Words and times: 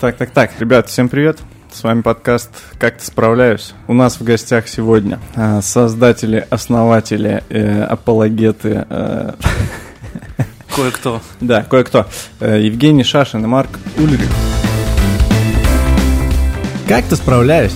Так, 0.00 0.16
так, 0.16 0.30
так. 0.30 0.52
Ребят, 0.58 0.88
всем 0.88 1.10
привет. 1.10 1.38
С 1.70 1.82
вами 1.82 2.00
подкаст 2.00 2.48
«Как-то 2.78 3.04
справляюсь». 3.04 3.74
У 3.86 3.92
нас 3.92 4.18
в 4.18 4.24
гостях 4.24 4.66
сегодня 4.66 5.20
э, 5.36 5.60
создатели, 5.60 6.46
основатели, 6.48 7.44
э, 7.50 7.82
апологеты... 7.82 8.86
Э, 8.88 9.34
Кое-кто. 10.74 11.20
Да, 11.42 11.64
кое-кто. 11.64 12.06
Э, 12.40 12.58
Евгений 12.62 13.04
Шашин 13.04 13.44
и 13.44 13.46
Марк 13.46 13.78
Ульрих. 13.98 14.30
Как-то 16.88 17.16
справляюсь. 17.16 17.74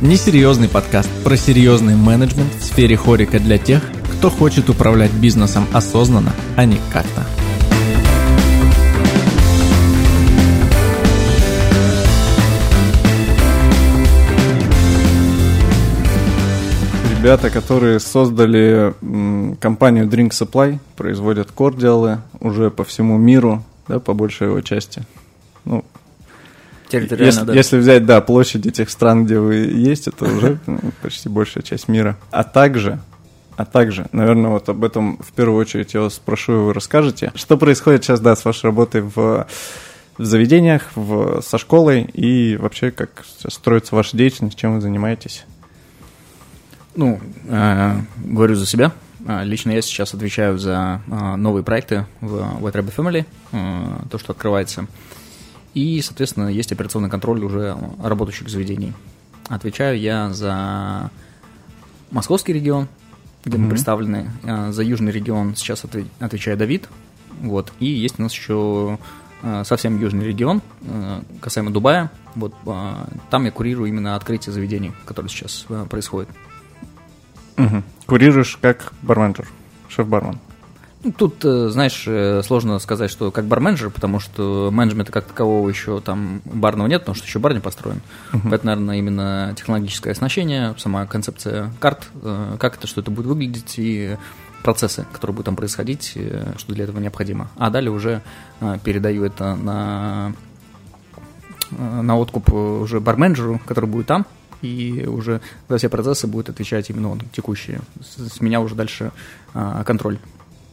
Несерьезный 0.00 0.68
подкаст 0.68 1.10
про 1.24 1.36
серьезный 1.36 1.96
менеджмент 1.96 2.54
в 2.54 2.62
сфере 2.62 2.96
хорика 2.96 3.40
для 3.40 3.58
тех, 3.58 3.82
кто 4.16 4.30
хочет 4.30 4.70
управлять 4.70 5.12
бизнесом 5.12 5.66
осознанно, 5.72 6.34
а 6.56 6.66
не 6.66 6.78
как-то. 6.92 7.26
Ребята, 17.24 17.48
которые 17.48 18.00
создали 18.00 18.92
компанию 19.58 20.06
Drink 20.06 20.32
Supply, 20.32 20.78
производят 20.94 21.50
кордиалы 21.52 22.18
уже 22.38 22.70
по 22.70 22.84
всему 22.84 23.16
миру, 23.16 23.64
да, 23.88 23.98
по 23.98 24.12
большей 24.12 24.48
его 24.48 24.60
части. 24.60 25.04
Ну, 25.64 25.86
Территориально, 26.90 27.24
если, 27.24 27.44
да. 27.46 27.54
если 27.54 27.78
взять, 27.78 28.04
да, 28.04 28.20
площадь 28.20 28.66
этих 28.66 28.90
стран, 28.90 29.24
где 29.24 29.38
вы 29.38 29.54
есть, 29.54 30.06
это 30.06 30.26
уже 30.26 30.58
ну, 30.66 30.78
почти 31.00 31.30
большая 31.30 31.62
часть 31.62 31.88
мира. 31.88 32.18
А 32.30 32.44
также, 32.44 33.00
а 33.56 33.64
также, 33.64 34.06
наверное, 34.12 34.50
вот 34.50 34.68
об 34.68 34.84
этом 34.84 35.16
в 35.16 35.32
первую 35.32 35.58
очередь 35.58 35.94
я 35.94 36.02
вас 36.02 36.16
спрошу, 36.16 36.52
и 36.52 36.56
вы 36.56 36.74
расскажете. 36.74 37.32
Что 37.36 37.56
происходит 37.56 38.04
сейчас, 38.04 38.20
да, 38.20 38.36
с 38.36 38.44
вашей 38.44 38.66
работой 38.66 39.00
в, 39.00 39.46
в 40.18 40.24
заведениях, 40.24 40.90
в, 40.94 41.40
со 41.40 41.56
школой 41.56 42.02
и 42.02 42.58
вообще, 42.58 42.90
как 42.90 43.24
строится 43.48 43.96
ваша 43.96 44.14
деятельность, 44.14 44.58
чем 44.58 44.74
вы 44.74 44.82
занимаетесь? 44.82 45.46
Ну, 46.96 47.20
э, 47.48 48.00
говорю 48.24 48.54
за 48.54 48.66
себя. 48.66 48.92
А, 49.26 49.42
Лично 49.42 49.70
я 49.72 49.82
сейчас 49.82 50.14
отвечаю 50.14 50.58
за 50.58 51.00
а, 51.10 51.36
новые 51.36 51.64
проекты 51.64 52.06
в 52.20 52.34
White 52.60 52.72
Rabbit 52.74 52.94
Family, 52.94 53.26
э, 53.52 54.06
то, 54.10 54.18
что 54.18 54.32
открывается. 54.32 54.86
И, 55.72 56.00
соответственно, 56.02 56.48
есть 56.48 56.70
операционный 56.72 57.10
контроль 57.10 57.42
уже 57.42 57.76
работающих 58.02 58.48
заведений. 58.48 58.92
Отвечаю 59.48 59.98
я 59.98 60.30
за 60.32 61.10
московский 62.10 62.52
регион, 62.52 62.86
где 63.44 63.56
мы 63.56 63.64
Мгм. 63.64 63.70
представлены. 63.70 64.30
А, 64.44 64.70
За 64.72 64.82
южный 64.82 65.10
регион 65.10 65.56
сейчас 65.56 65.84
отве- 65.84 66.06
отвечает 66.20 66.58
Давид. 66.58 66.88
Вот. 67.40 67.72
И 67.80 67.86
есть 67.86 68.18
у 68.18 68.22
нас 68.22 68.32
еще 68.32 68.98
э, 69.46 69.62
совсем 69.66 70.00
южный 70.00 70.26
регион, 70.26 70.62
э, 70.82 71.20
касаемо 71.40 71.70
Дубая. 71.70 72.10
Вот 72.34 72.54
там 73.30 73.44
я 73.44 73.50
курирую 73.50 73.88
именно 73.90 74.16
открытие 74.16 74.52
заведений, 74.54 74.92
которые 75.04 75.28
сейчас 75.28 75.66
э, 75.68 75.84
происходят. 75.90 76.30
Мгм. 77.56 77.84
Курируешь 78.06 78.58
как 78.60 78.92
барменджер, 79.02 79.48
шеф-бармен. 79.88 80.38
Ну, 81.04 81.12
Тут, 81.12 81.44
э, 81.44 81.68
знаешь, 81.68 82.04
э, 82.06 82.42
сложно 82.42 82.78
сказать, 82.78 83.10
что 83.10 83.30
как 83.30 83.44
барменджер, 83.44 83.90
потому 83.90 84.20
что 84.20 84.70
менеджмента 84.72 85.12
как 85.12 85.26
такового 85.26 85.68
еще 85.68 86.00
там 86.00 86.40
барного 86.46 86.88
нет, 86.88 87.02
потому 87.02 87.14
что 87.14 87.26
еще 87.26 87.38
бар 87.38 87.52
не 87.52 87.60
построен. 87.60 88.00
Поэтому, 88.32 88.64
наверное, 88.64 88.96
именно 88.96 89.54
технологическое 89.54 90.14
оснащение, 90.14 90.74
сама 90.78 91.04
концепция 91.04 91.70
карт, 91.78 92.08
э, 92.22 92.56
как 92.58 92.76
это, 92.78 92.86
что 92.86 93.02
это 93.02 93.10
будет 93.10 93.26
выглядеть 93.26 93.74
и 93.76 94.16
процессы, 94.62 95.04
которые 95.12 95.34
будут 95.34 95.44
там 95.44 95.56
происходить, 95.56 96.16
что 96.56 96.72
для 96.72 96.84
этого 96.84 96.98
необходимо. 96.98 97.50
А 97.58 97.68
далее 97.68 97.90
уже 97.90 98.22
передаю 98.82 99.24
это 99.24 99.54
на, 99.56 100.32
на 101.70 102.16
откуп 102.16 102.50
уже 102.50 102.98
барменджеру, 102.98 103.60
который 103.66 103.90
будет 103.90 104.06
там, 104.06 104.24
и 104.64 105.06
уже 105.06 105.40
за 105.68 105.76
все 105.76 105.88
процессы 105.88 106.26
будет 106.26 106.48
отвечать 106.48 106.88
именно 106.90 107.10
он, 107.10 107.20
текущие. 107.32 107.80
С, 108.00 108.36
с 108.36 108.40
меня 108.40 108.60
уже 108.60 108.74
дальше 108.74 109.12
э, 109.52 109.82
контроль. 109.86 110.18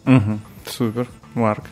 Мгм. 0.05 0.41
Супер. 0.65 1.07
Марк. 1.33 1.65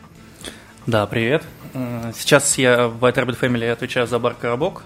Да, 0.85 1.05
привет. 1.07 1.43
Э, 1.73 2.11
Сейчас 2.13 2.57
я 2.57 2.87
в 2.87 3.03
White 3.03 3.15
Rabbit 3.15 3.39
Family 3.39 3.69
отвечаю 3.69 4.07
за 4.07 4.19
бар 4.19 4.35
«Коробок», 4.35 4.83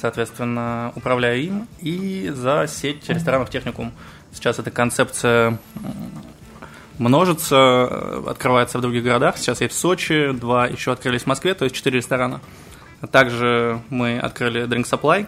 соответственно, 0.00 0.92
управляю 0.94 1.42
им, 1.42 1.68
и 1.80 2.30
за 2.34 2.66
сеть 2.68 3.08
ресторанов 3.08 3.50
«Техникум». 3.50 3.92
Сейчас 4.32 4.60
эта 4.60 4.70
концепция 4.70 5.58
множится, 6.98 7.56
э, 7.90 8.24
открывается 8.28 8.78
в 8.78 8.80
других 8.80 9.02
городах. 9.02 9.38
Сейчас 9.38 9.60
есть 9.60 9.74
в 9.74 9.76
Сочи, 9.76 10.30
два 10.32 10.66
еще 10.66 10.92
открылись 10.92 11.22
в 11.22 11.26
Москве, 11.26 11.54
то 11.54 11.64
есть 11.64 11.74
четыре 11.74 11.98
ресторана. 11.98 12.40
Также 13.10 13.80
мы 13.88 14.18
открыли 14.18 14.68
Drink 14.68 14.84
Supply, 14.84 15.26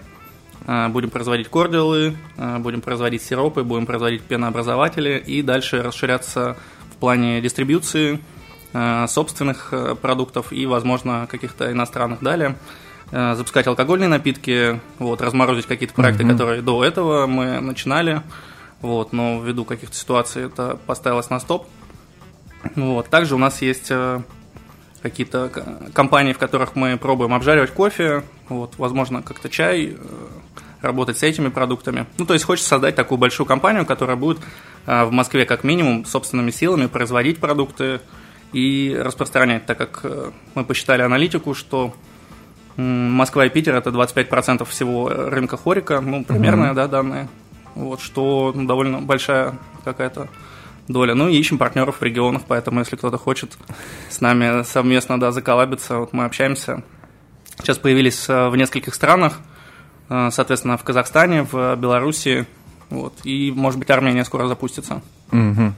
будем 0.89 1.11
производить 1.11 1.49
кордиалы, 1.49 2.17
э, 2.37 2.59
будем 2.59 2.81
производить 2.81 3.23
сиропы, 3.23 3.63
будем 3.63 3.87
производить 3.87 4.23
пенообразователи 4.23 5.23
и 5.25 5.43
дальше 5.43 5.83
расширяться 5.83 6.57
в 6.93 6.97
плане 6.97 7.41
дистрибьюции 7.41 8.21
э, 8.73 9.07
собственных 9.09 9.73
продуктов 10.01 10.53
и, 10.53 10.67
возможно, 10.67 11.27
каких-то 11.31 11.71
иностранных 11.73 12.21
далее. 12.23 12.57
Запускать 13.11 13.67
алкогольные 13.67 14.09
напитки, 14.09 14.81
вот, 14.99 15.21
разморозить 15.21 15.67
какие-то 15.67 15.93
проекты, 15.93 16.25
Мгм. 16.25 16.33
которые 16.33 16.63
до 16.63 16.83
этого 16.83 17.27
мы 17.27 17.61
начинали, 17.61 18.23
вот, 18.81 19.13
но 19.13 19.43
ввиду 19.43 19.67
каких-то 19.67 19.95
ситуаций 19.95 20.45
это 20.47 20.79
поставилось 20.87 21.29
на 21.29 21.39
стоп. 21.39 21.67
Вот. 22.75 23.09
Также 23.09 23.35
у 23.35 23.39
нас 23.39 23.61
есть 23.61 23.93
какие-то 25.03 25.49
к- 25.49 25.93
компании, 25.93 26.33
в 26.33 26.39
которых 26.39 26.77
мы 26.77 26.97
пробуем 26.97 27.35
обжаривать 27.35 27.71
кофе, 27.71 28.23
вот, 28.49 28.75
возможно, 28.79 29.23
как-то 29.23 29.49
чай, 29.49 29.97
э, 29.97 29.97
работать 30.81 31.19
с 31.19 31.23
этими 31.23 31.49
продуктами. 31.49 32.07
Ну, 32.19 32.27
то 32.27 32.35
есть 32.35 32.45
хочется 32.45 32.69
создать 32.69 32.95
такую 32.95 33.19
большую 33.19 33.47
компанию, 33.47 33.87
которая 33.87 34.17
будет 34.17 34.39
э, 34.87 35.05
в 35.05 35.13
Москве 35.13 35.45
как 35.45 35.65
минимум 35.65 36.05
собственными 36.05 36.51
силами 36.51 36.87
производить 36.87 37.39
продукты 37.39 38.01
и 38.53 38.97
распространять, 38.99 39.67
так 39.67 39.79
как 39.79 40.01
э, 40.05 40.31
мы 40.55 40.65
посчитали 40.65 41.03
аналитику, 41.03 41.55
что 41.55 41.95
Москва 42.77 43.47
и 43.47 43.51
Питер 43.51 43.75
это 43.75 43.91
25% 43.91 44.65
всего 44.65 45.09
рынка 45.09 45.57
хорика, 45.57 46.01
ну, 46.01 46.25
примерные, 46.25 46.73
да, 46.73 46.89
данные. 46.89 47.29
Вот, 47.75 48.01
что 48.01 48.53
ну, 48.55 48.67
довольно 48.67 49.01
большая 49.01 49.59
какая-то 49.85 50.29
доля. 50.89 51.15
Ну 51.15 51.29
и 51.29 51.37
ищем 51.37 51.59
партнеров 51.59 52.01
в 52.01 52.03
регионах, 52.03 52.43
поэтому 52.47 52.81
если 52.81 52.97
кто-то 52.97 53.19
хочет 53.19 53.57
с 54.11 54.21
нами 54.21 54.63
совместно, 54.65 55.19
да, 55.19 55.33
заколабиться, 55.33 55.99
вот 55.99 56.13
мы 56.13 56.25
общаемся. 56.25 56.83
Сейчас 57.59 57.79
появились 57.79 58.29
э, 58.29 58.49
в 58.49 58.57
нескольких 58.57 58.95
странах, 58.95 59.41
э, 60.09 60.31
соответственно, 60.33 60.77
в 60.77 60.85
Казахстане, 60.85 61.47
в 61.51 61.77
Беларуси, 61.77 62.47
вот, 62.91 63.15
и, 63.25 63.53
может 63.55 63.79
быть, 63.79 63.91
Армения 63.91 64.25
скоро 64.25 64.49
запустится. 64.49 65.03
Мгм. 65.31 65.75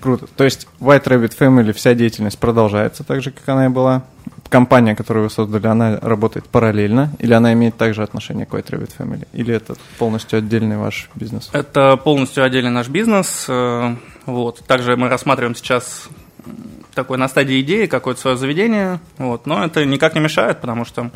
Круто. 0.00 0.26
То 0.36 0.44
есть 0.44 0.66
White 0.80 1.04
Rabbit 1.04 1.36
Family 1.38 1.72
вся 1.72 1.94
деятельность 1.94 2.38
продолжается 2.38 3.04
так 3.04 3.22
же, 3.22 3.30
как 3.30 3.48
она 3.48 3.66
и 3.66 3.68
была. 3.68 4.04
Компания, 4.50 4.94
которую 4.96 5.24
вы 5.24 5.30
создали, 5.30 5.66
она 5.66 5.98
работает 6.02 6.46
параллельно, 6.48 7.12
или 7.20 7.32
она 7.32 7.52
имеет 7.52 7.76
также 7.76 8.02
отношение 8.02 8.46
к 8.46 8.50
White 8.52 8.70
Rabbit 8.70 8.90
Family, 8.98 9.26
или 9.32 9.54
это 9.54 9.76
полностью 9.96 10.40
отдельный 10.40 10.76
ваш 10.76 11.08
бизнес? 11.14 11.48
Это 11.52 11.96
полностью 11.96 12.44
отдельный 12.44 12.72
наш 12.72 12.88
бизнес. 12.88 13.46
э, 13.48 13.94
Вот. 14.26 14.58
Также 14.66 14.96
мы 14.96 15.08
рассматриваем 15.08 15.54
сейчас 15.54 16.08
такой 16.94 17.16
на 17.16 17.28
стадии 17.28 17.60
идеи 17.60 17.86
какое-то 17.86 18.20
свое 18.20 18.36
заведение. 18.36 19.00
Вот. 19.18 19.46
Но 19.46 19.64
это 19.64 19.84
никак 19.84 20.14
не 20.14 20.20
мешает, 20.20 20.60
потому 20.60 20.84
что 20.84 21.10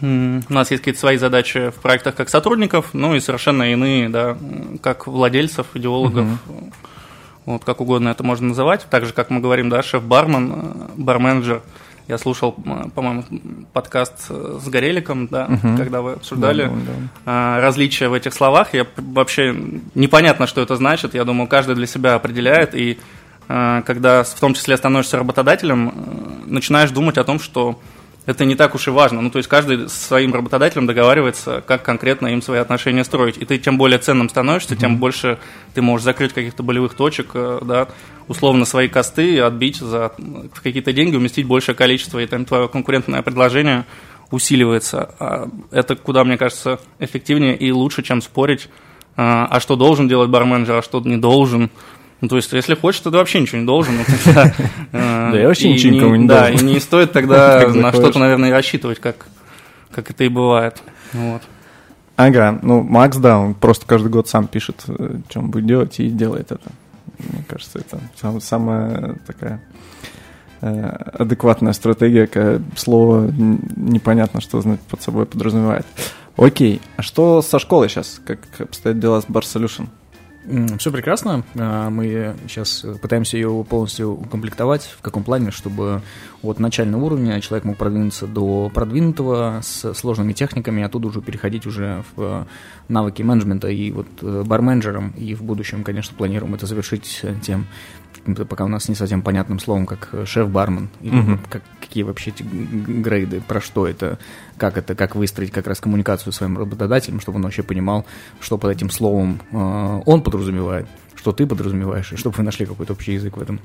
у 0.00 0.04
нас 0.52 0.70
есть 0.70 0.82
какие-то 0.82 1.00
свои 1.00 1.16
задачи 1.16 1.70
в 1.70 1.76
проектах 1.76 2.16
как 2.16 2.28
сотрудников, 2.28 2.90
ну 2.92 3.14
и 3.14 3.20
совершенно 3.20 3.72
иные, 3.72 4.10
да, 4.10 4.36
как 4.82 5.06
владельцев, 5.06 5.68
идеологов. 5.74 6.26
Вот, 7.46 7.64
как 7.64 7.80
угодно 7.80 8.08
это 8.08 8.24
можно 8.24 8.48
называть. 8.48 8.86
Так 8.90 9.06
же, 9.06 9.12
как 9.12 9.30
мы 9.30 9.40
говорим, 9.40 9.68
да, 9.68 9.80
шеф-бармен, 9.80 10.52
э, 10.52 10.88
барменджер. 10.96 11.62
Я 12.08 12.18
слушал, 12.18 12.52
по-моему, 12.94 13.24
подкаст 13.72 14.26
э, 14.30 14.58
с 14.62 14.68
Гореликом, 14.68 15.26
да, 15.26 15.46
Мгм. 15.48 15.76
когда 15.76 16.02
вы 16.02 16.12
обсуждали 16.12 16.62
Да, 16.64 16.68
да, 16.70 16.74
да. 16.76 16.92
а, 17.26 17.60
различия 17.60 18.08
в 18.08 18.12
этих 18.12 18.32
словах. 18.32 18.74
Я 18.74 18.86
вообще 18.96 19.52
непонятно, 19.96 20.46
что 20.46 20.60
это 20.60 20.76
значит. 20.76 21.14
Я 21.14 21.24
думаю, 21.24 21.48
каждый 21.48 21.74
для 21.74 21.86
себя 21.88 22.14
определяет. 22.14 22.76
И 22.76 22.98
а, 23.48 23.82
когда 23.82 24.22
в 24.22 24.38
том 24.38 24.54
числе 24.54 24.76
становишься 24.76 25.18
работодателем, 25.18 25.88
э, 25.88 25.92
начинаешь 26.46 26.90
думать 26.92 27.18
о 27.18 27.24
том, 27.24 27.40
что 27.40 27.80
это 28.24 28.44
не 28.44 28.54
так 28.54 28.74
уж 28.76 28.86
и 28.86 28.90
важно. 28.90 29.20
Ну, 29.20 29.30
то 29.30 29.38
есть 29.38 29.48
каждый 29.48 29.88
с 29.88 29.92
своим 29.92 30.32
работодателем 30.34 30.86
договаривается, 30.86 31.60
как 31.66 31.82
конкретно 31.82 32.28
им 32.28 32.42
свои 32.42 32.58
отношения 32.60 33.04
строить. 33.04 33.36
И 33.38 33.44
ты 33.44 33.58
тем 33.58 33.78
более 33.78 33.98
ценным 33.98 34.28
становишься, 34.28 34.76
тем 34.76 34.98
больше 34.98 35.38
ты 35.74 35.82
можешь 35.82 36.04
закрыть 36.04 36.32
каких-то 36.32 36.62
болевых 36.62 36.94
точек, 36.94 37.30
э, 37.34 37.60
да, 37.62 37.88
условно 38.28 38.64
свои 38.64 38.88
косты 38.88 39.38
отбить 39.40 39.76
за 39.76 40.12
какие-то 40.62 40.92
деньги, 40.92 41.16
уместить 41.16 41.46
большее 41.46 41.74
количество, 41.74 42.18
и 42.18 42.26
там 42.26 42.44
твое 42.44 42.68
конкурентное 42.68 43.22
предложение 43.22 43.84
усиливается. 44.30 45.14
А 45.18 45.48
это 45.70 45.96
куда, 45.96 46.24
мне 46.24 46.36
кажется, 46.36 46.80
эффективнее 46.98 47.56
и 47.56 47.70
лучше, 47.70 48.02
чем 48.02 48.20
спорить, 48.22 48.68
а 49.16 49.46
а 49.50 49.60
что 49.60 49.76
должен 49.76 50.08
делать 50.08 50.30
барменджер, 50.30 50.76
а 50.76 50.82
что 50.82 51.00
не 51.00 51.16
должен. 51.16 51.70
Ну, 52.20 52.28
то 52.28 52.36
есть, 52.36 52.50
если 52.52 52.74
хочешь, 52.74 53.00
то 53.00 53.10
ты 53.10 53.18
вообще 53.18 53.40
ничего 53.40 53.58
не 53.60 53.66
должен. 53.66 53.94
Да 54.92 55.32
я 55.38 55.48
вообще 55.48 55.70
ничего 55.70 55.92
никому 55.92 56.16
не 56.16 56.26
Да, 56.26 56.48
должен. 56.48 56.68
и 56.68 56.72
не 56.74 56.80
стоит 56.80 57.12
тогда 57.12 57.68
на 57.74 57.92
что-то, 57.92 58.18
наверное, 58.18 58.50
рассчитывать, 58.50 59.00
как 59.00 59.26
как 59.96 60.10
это 60.10 60.24
и 60.24 60.28
бывает. 60.28 60.82
Вот. 61.14 61.42
Ага, 62.16 62.58
ну 62.62 62.82
Макс, 62.82 63.16
да, 63.16 63.38
он 63.38 63.54
просто 63.54 63.86
каждый 63.86 64.08
год 64.08 64.28
сам 64.28 64.46
пишет, 64.46 64.84
э, 64.88 65.18
он 65.34 65.50
будет 65.50 65.66
делать, 65.66 66.00
и 66.00 66.08
делает 66.08 66.52
это. 66.52 66.70
Мне 67.18 67.44
кажется, 67.48 67.78
это 67.78 68.00
сам- 68.20 68.40
самая 68.40 69.16
такая 69.26 69.60
э, 70.60 70.86
адекватная 71.14 71.72
стратегия, 71.72 72.26
когда 72.26 72.62
слово 72.76 73.30
непонятно, 73.30 74.40
что 74.40 74.62
под 74.90 75.02
собой 75.02 75.26
подразумевает. 75.26 75.86
Окей, 76.36 76.80
а 76.96 77.02
что 77.02 77.40
со 77.42 77.58
школой 77.58 77.88
сейчас? 77.88 78.20
Как 78.26 78.38
обстоят 78.58 78.98
дела 78.98 79.20
с 79.20 79.24
Bar 79.24 79.42
Solution? 79.42 79.88
Все 80.78 80.92
прекрасно. 80.92 81.44
А, 81.56 81.90
Мы 81.90 82.36
сейчас 82.48 82.84
пытаемся 83.02 83.36
ее 83.36 83.64
полностью 83.68 84.12
укомплектовать. 84.12 84.84
В 84.84 85.02
каком 85.02 85.24
плане? 85.24 85.50
Чтобы 85.50 86.02
от 86.42 86.60
начального 86.60 87.04
уровня 87.04 87.40
человек 87.40 87.64
мог 87.64 87.76
продвинуться 87.76 88.26
до 88.26 88.70
продвинутого 88.72 89.60
с 89.62 89.92
сложными 89.94 90.32
техниками, 90.32 90.82
а 90.82 90.86
оттуда 90.86 91.08
уже 91.08 91.20
переходить 91.20 91.66
уже 91.66 92.04
в 92.14 92.46
навыки 92.88 93.22
менеджмента 93.22 93.68
и 93.68 93.90
вот 93.90 94.06
э, 94.22 94.44
барменджером. 94.46 95.10
И 95.16 95.34
в 95.34 95.42
будущем, 95.42 95.82
конечно, 95.82 96.16
планируем 96.16 96.54
это 96.54 96.66
завершить 96.66 97.20
э, 97.22 97.34
тем, 97.42 97.66
пока 98.34 98.64
у 98.64 98.68
нас 98.68 98.88
не 98.88 98.94
совсем 98.94 99.22
понятным 99.22 99.58
словом, 99.58 99.86
как 99.86 100.08
э, 100.12 100.24
шеф-бармен. 100.26 100.88
Или 101.00 101.20
вот 101.20 101.40
как, 101.48 101.62
какие 101.80 102.02
вообще 102.02 102.30
эти 102.30 102.42
грейды, 102.42 103.40
про 103.40 103.60
что 103.60 103.86
это, 103.86 104.18
как 104.56 104.76
это, 104.76 104.94
как 104.94 105.14
выстроить 105.14 105.50
как 105.50 105.66
раз 105.66 105.80
коммуникацию 105.80 106.32
с 106.32 106.36
своим 106.36 106.58
работодателем, 106.58 107.20
чтобы 107.20 107.36
он 107.36 107.44
вообще 107.44 107.62
понимал, 107.62 108.06
что 108.40 108.58
под 108.58 108.72
этим 108.72 108.90
словом 108.90 109.40
э, 109.52 110.02
он 110.04 110.22
подразумевает, 110.22 110.86
что 111.26 111.32
ты 111.32 111.46
подразумеваешь, 111.46 112.12
и 112.12 112.16
чтобы 112.16 112.36
вы 112.36 112.44
нашли 112.44 112.66
какой-то 112.66 112.92
общий 112.92 113.14
язык 113.14 113.36
в 113.36 113.42
этом. 113.42 113.58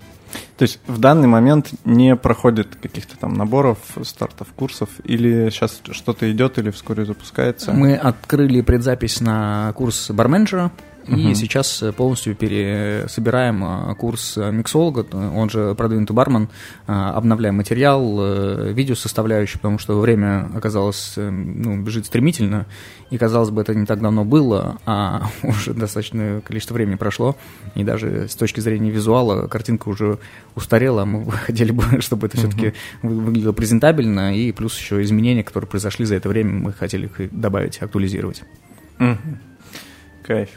То 0.58 0.64
есть 0.64 0.80
в 0.88 0.98
данный 0.98 1.28
момент 1.28 1.70
не 1.86 2.16
проходит 2.16 2.76
каких-то 2.76 3.18
там 3.18 3.34
наборов, 3.34 3.78
стартов, 4.04 4.48
курсов, 4.56 4.90
или 5.04 5.50
сейчас 5.50 5.82
что-то 5.92 6.32
идет, 6.32 6.58
или 6.58 6.72
вскоре 6.72 7.06
запускается? 7.06 7.72
Мы 7.72 7.96
открыли 7.96 8.62
предзапись 8.62 9.22
на 9.22 9.74
курс 9.74 10.10
барменджера, 10.10 10.72
и 11.08 11.12
Мгм. 11.12 11.36
сейчас 11.36 11.82
э, 11.82 11.92
полностью 11.92 12.36
пересобираем 12.36 13.64
э, 13.64 13.96
курс 13.96 14.38
э, 14.38 14.52
миксолога, 14.52 15.06
он 15.14 15.50
же 15.50 15.74
продвинутый 15.76 16.16
бармен, 16.16 16.50
обновляем 16.86 17.56
материал, 17.56 18.72
видео 18.74 18.96
составляющую, 18.96 19.60
потому 19.60 19.80
что 19.80 20.00
время 20.00 20.50
оказалось, 20.56 21.14
ну, 21.18 21.82
бежит 21.82 22.06
стремительно, 22.06 22.66
и, 23.10 23.18
казалось 23.18 23.50
бы, 23.50 23.62
это 23.62 23.74
не 23.74 23.86
так 23.86 24.00
давно 24.02 24.24
было, 24.26 24.78
а 24.86 25.30
уже 25.44 25.74
достаточное 25.74 26.42
количество 26.42 26.76
времени 26.76 26.96
прошло, 26.96 27.36
и 27.76 27.84
даже 27.84 28.28
с 28.28 28.36
точки 28.36 28.60
зрения 28.60 28.92
визуала 28.92 29.48
картинка 29.48 29.90
уже 29.90 30.20
устарела, 30.56 31.02
а 31.04 31.06
мы 31.06 31.22
бы 31.22 31.32
хотели 31.48 31.72
бы, 31.72 32.02
чтобы 32.02 32.28
это 32.28 32.38
все-таки 32.38 32.74
выглядело 33.02 33.54
презентабельно, 33.54 34.38
и 34.38 34.52
плюс 34.52 34.78
еще 34.78 35.02
изменения, 35.02 35.44
которые 35.44 35.68
произошли 35.68 36.06
за 36.06 36.16
это 36.16 36.30
время, 36.30 36.54
мы 36.54 36.74
хотели 36.74 37.08
их 37.08 37.32
добавить, 37.32 37.82
актуализировать. 37.82 38.44
Мгм. 39.00 39.40
Кайф. 40.24 40.50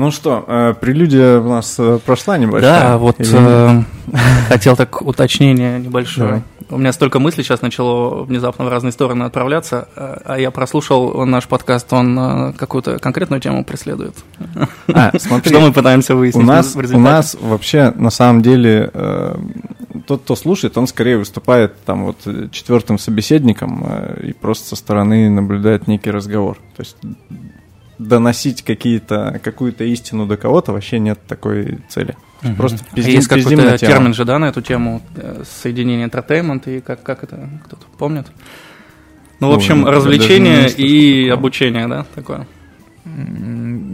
Ну 0.00 0.10
что, 0.10 0.42
э, 0.46 0.74
прелюдия 0.80 1.40
у 1.40 1.48
нас 1.50 1.76
э, 1.78 1.98
прошла 2.02 2.38
небольшая? 2.38 2.80
Да, 2.80 2.96
вот 2.96 3.16
э, 3.18 3.82
хотел 4.48 4.74
так 4.74 5.02
уточнение 5.02 5.78
небольшое. 5.78 6.26
Давай. 6.26 6.42
У 6.70 6.78
меня 6.78 6.92
столько 6.94 7.18
мыслей 7.18 7.44
сейчас 7.44 7.60
начало 7.60 8.22
внезапно 8.24 8.64
в 8.64 8.68
разные 8.68 8.92
стороны 8.92 9.24
отправляться, 9.24 9.88
э, 9.94 10.16
а 10.24 10.38
я 10.38 10.50
прослушал 10.52 11.26
наш 11.26 11.46
подкаст, 11.46 11.92
он 11.92 12.54
какую-то 12.54 12.98
конкретную 12.98 13.42
тему 13.42 13.62
преследует. 13.62 14.14
А, 14.88 15.10
смотри, 15.18 15.50
Что 15.50 15.60
мы 15.60 15.70
пытаемся 15.70 16.14
выяснить 16.14 16.44
у 16.44 16.46
нас, 16.46 16.74
у 16.74 16.98
нас 16.98 17.36
вообще 17.38 17.92
на 17.94 18.08
самом 18.08 18.40
деле 18.40 18.90
тот, 20.06 20.22
кто 20.22 20.34
слушает, 20.34 20.78
он 20.78 20.86
скорее 20.86 21.18
выступает 21.18 21.74
там 21.84 22.06
вот 22.06 22.16
четвертым 22.52 22.98
собеседником 22.98 23.86
и 24.22 24.32
просто 24.32 24.68
со 24.68 24.76
стороны 24.76 25.28
наблюдает 25.28 25.88
некий 25.88 26.10
разговор. 26.10 26.56
То 26.74 26.80
есть 26.80 26.96
доносить 28.10 28.62
какие-то, 28.62 29.40
какую-то 29.42 29.84
истину 29.84 30.26
до 30.26 30.36
кого-то 30.36 30.72
вообще 30.72 30.98
нет 30.98 31.18
такой 31.26 31.78
цели. 31.88 32.16
Мгм. 32.42 32.56
Просто 32.56 32.78
А 32.90 32.94
пиздим, 32.96 33.14
Есть 33.14 33.28
пиздим 33.28 33.58
какой-то 33.58 33.78
термин 33.78 34.12
же, 34.14 34.24
да, 34.24 34.38
на 34.38 34.46
эту 34.46 34.60
тему, 34.60 35.00
э, 35.16 35.42
соединение 35.62 36.06
entertainment 36.08 36.62
и 36.76 36.80
как, 36.80 37.02
как 37.02 37.22
это, 37.24 37.48
кто-то 37.64 37.86
помнит? 37.98 38.26
Ну, 39.40 39.46
в 39.48 39.50
Ой, 39.50 39.56
общем, 39.56 39.84
даже 39.84 39.90
не 39.90 39.96
развлечение 39.96 40.68
и 40.70 41.22
такое. 41.24 41.32
обучение, 41.34 41.88
да, 41.88 42.04
такое? 42.14 42.46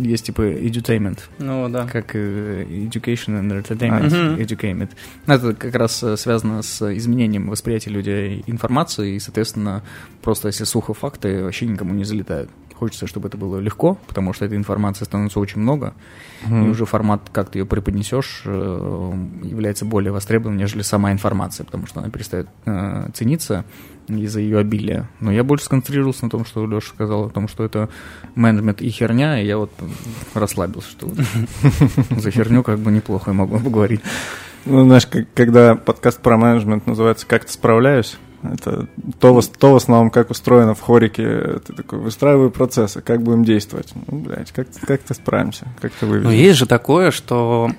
Есть 0.02 0.26
типа 0.26 0.42
edutainment, 0.42 1.18
Ну, 1.38 1.68
да. 1.68 1.86
как 1.86 2.14
э, 2.16 2.64
education 2.64 3.40
and 3.40 3.62
entertainment, 3.62 4.06
Мгм. 4.06 4.40
educainment. 4.40 4.90
Ну, 5.26 5.34
Это 5.34 5.54
как 5.54 5.74
раз 5.76 6.02
э, 6.02 6.16
связано 6.16 6.62
с 6.62 6.82
изменением 6.96 7.48
восприятия 7.48 7.90
людей 7.90 8.42
информации, 8.46 9.14
и, 9.14 9.20
соответственно, 9.20 9.82
просто 10.22 10.48
если 10.48 10.64
сухо 10.64 10.92
факты 10.94 11.42
вообще 11.44 11.66
никому 11.66 11.94
не 11.94 12.04
залетают. 12.04 12.50
Хочется, 12.78 13.06
чтобы 13.06 13.28
это 13.28 13.38
было 13.38 13.58
легко, 13.58 13.96
потому 14.06 14.34
что 14.34 14.44
этой 14.44 14.58
информации 14.58 15.04
становится 15.04 15.40
очень 15.40 15.60
много, 15.62 15.94
и 16.46 16.50
Мгм. 16.50 16.70
уже 16.70 16.84
формат, 16.84 17.22
как 17.32 17.48
ты 17.50 17.60
ее 17.60 17.64
преподнесешь, 17.64 18.42
э, 18.44 19.12
является 19.44 19.86
более 19.86 20.12
востребованным, 20.12 20.58
нежели 20.58 20.82
сама 20.82 21.10
информация, 21.10 21.64
потому 21.64 21.86
что 21.86 22.00
она 22.00 22.10
перестает 22.10 22.48
э, 22.66 23.08
цениться 23.14 23.64
из-за 24.08 24.40
ее 24.40 24.58
обилия. 24.58 25.08
Но 25.20 25.32
я 25.32 25.42
больше 25.42 25.64
сконцентрировался 25.64 26.24
на 26.24 26.30
том, 26.30 26.44
что 26.44 26.66
Леша 26.66 26.88
сказал, 26.88 27.24
о 27.24 27.30
том, 27.30 27.48
что 27.48 27.64
это 27.64 27.88
менеджмент 28.34 28.82
и 28.82 28.90
херня, 28.90 29.40
и 29.40 29.46
я 29.46 29.56
вот 29.56 29.72
расслабился, 30.34 30.90
что 30.90 31.08
за 32.20 32.30
херню 32.30 32.62
как 32.62 32.78
бы 32.78 32.90
неплохо 32.92 33.30
я 33.30 33.34
могу 33.34 33.58
поговорить. 33.58 34.02
Ну, 34.66 34.84
знаешь, 34.84 35.06
как- 35.06 35.32
когда 35.34 35.76
подкаст 35.76 36.20
про 36.20 36.36
менеджмент 36.36 36.86
называется 36.86 37.26
«Как-то 37.26 37.52
справляюсь», 37.52 38.18
это 38.54 38.86
то, 39.18 39.40
то 39.58 39.72
в 39.72 39.76
основном, 39.76 40.10
как 40.10 40.30
устроено 40.30 40.74
в 40.74 40.80
хорике. 40.80 41.60
Ты 41.66 41.72
такой, 41.72 41.98
выстраиваю 41.98 42.50
процессы, 42.50 43.00
как 43.00 43.22
будем 43.22 43.44
действовать. 43.44 43.92
Ну, 43.94 44.18
блядь, 44.18 44.52
как, 44.52 44.68
как-то 44.86 45.14
справимся, 45.14 45.66
как-то 45.80 46.06
Ну, 46.06 46.12
вывезем. 46.12 46.30
есть 46.30 46.58
же 46.58 46.66
такое, 46.66 47.10
что 47.10 47.70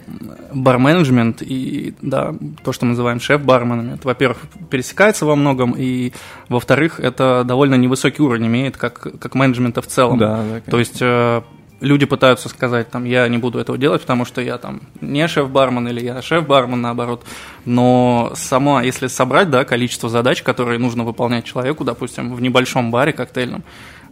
бар-менеджмент 0.53 1.41
и, 1.41 1.93
да, 2.01 2.33
то, 2.63 2.71
что 2.71 2.85
мы 2.85 2.91
называем 2.91 3.19
шеф-барменами, 3.19 3.95
это, 3.95 4.07
во-первых, 4.07 4.37
пересекается 4.69 5.25
во 5.25 5.35
многом, 5.35 5.73
и, 5.77 6.13
во-вторых, 6.49 6.99
это 6.99 7.43
довольно 7.45 7.75
невысокий 7.75 8.21
уровень 8.21 8.47
имеет, 8.47 8.77
как, 8.77 9.19
как 9.19 9.35
менеджмента 9.35 9.81
в 9.81 9.87
целом. 9.87 10.17
Да, 10.17 10.43
да, 10.43 10.71
То 10.71 10.79
есть 10.79 10.97
э, 11.01 11.41
люди 11.79 12.05
пытаются 12.05 12.49
сказать, 12.49 12.89
там, 12.89 13.05
я 13.05 13.27
не 13.27 13.37
буду 13.37 13.59
этого 13.59 13.77
делать, 13.77 14.01
потому 14.01 14.25
что 14.25 14.41
я 14.41 14.57
там 14.57 14.81
не 15.01 15.27
шеф-бармен 15.27 15.87
или 15.87 16.03
я 16.03 16.21
шеф-бармен, 16.21 16.81
наоборот. 16.81 17.23
Но 17.65 18.31
сама, 18.35 18.83
если 18.83 19.07
собрать, 19.07 19.49
да, 19.49 19.63
количество 19.65 20.09
задач, 20.09 20.41
которые 20.41 20.79
нужно 20.79 21.03
выполнять 21.03 21.45
человеку, 21.45 21.83
допустим, 21.83 22.33
в 22.33 22.41
небольшом 22.41 22.91
баре 22.91 23.13
коктейльном, 23.13 23.63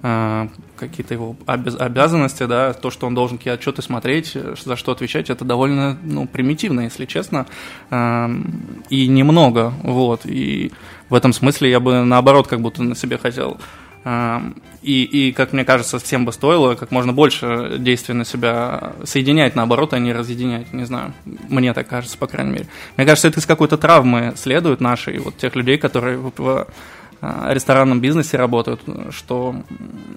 э, 0.03 0.47
какие-то 0.77 1.13
его 1.15 1.35
обяз- 1.47 1.77
обязанности, 1.77 2.45
да, 2.45 2.73
то, 2.73 2.91
что 2.91 3.07
он 3.07 3.15
должен 3.15 3.37
какие 3.37 3.53
отчеты 3.53 3.81
смотреть, 3.81 4.31
э, 4.35 4.55
за 4.63 4.75
что 4.75 4.91
отвечать, 4.91 5.29
это 5.29 5.45
довольно, 5.45 5.97
ну, 6.03 6.27
примитивно, 6.27 6.81
если 6.81 7.05
честно, 7.05 7.47
Эм, 7.89 8.83
и 8.89 9.07
немного, 9.07 9.73
вот, 9.83 10.21
и 10.25 10.71
в 11.09 11.13
этом 11.13 11.33
смысле 11.33 11.69
я 11.69 11.79
бы, 11.79 12.03
наоборот, 12.03 12.47
как 12.47 12.61
будто 12.61 12.83
на 12.83 12.95
себе 12.95 13.17
хотел 13.17 13.57
и, 14.05 15.03
и, 15.03 15.31
как 15.31 15.51
мне 15.51 15.65
кажется, 15.65 15.97
всем 15.97 16.25
бы 16.25 16.31
стоило 16.31 16.75
как 16.75 16.91
можно 16.91 17.11
больше 17.11 17.77
действий 17.79 18.13
на 18.13 18.23
себя 18.23 18.93
соединять, 19.03 19.55
наоборот, 19.55 19.93
а 19.93 19.99
не 19.99 20.13
разъединять. 20.13 20.71
Не 20.73 20.85
знаю, 20.85 21.13
мне 21.25 21.73
так 21.73 21.87
кажется, 21.87 22.15
по 22.17 22.27
крайней 22.27 22.51
мере. 22.51 22.67
Мне 22.97 23.07
кажется, 23.07 23.27
это 23.27 23.39
из 23.39 23.47
какой-то 23.47 23.77
травмы 23.77 24.33
следует 24.35 24.81
нашей, 24.81 25.17
вот 25.17 25.37
тех 25.37 25.55
людей, 25.55 25.79
которые 25.79 26.17
в, 26.17 26.31
в, 26.37 26.67
ресторанном 27.49 28.01
бизнесе 28.01 28.37
работают, 28.37 28.81
что 29.11 29.55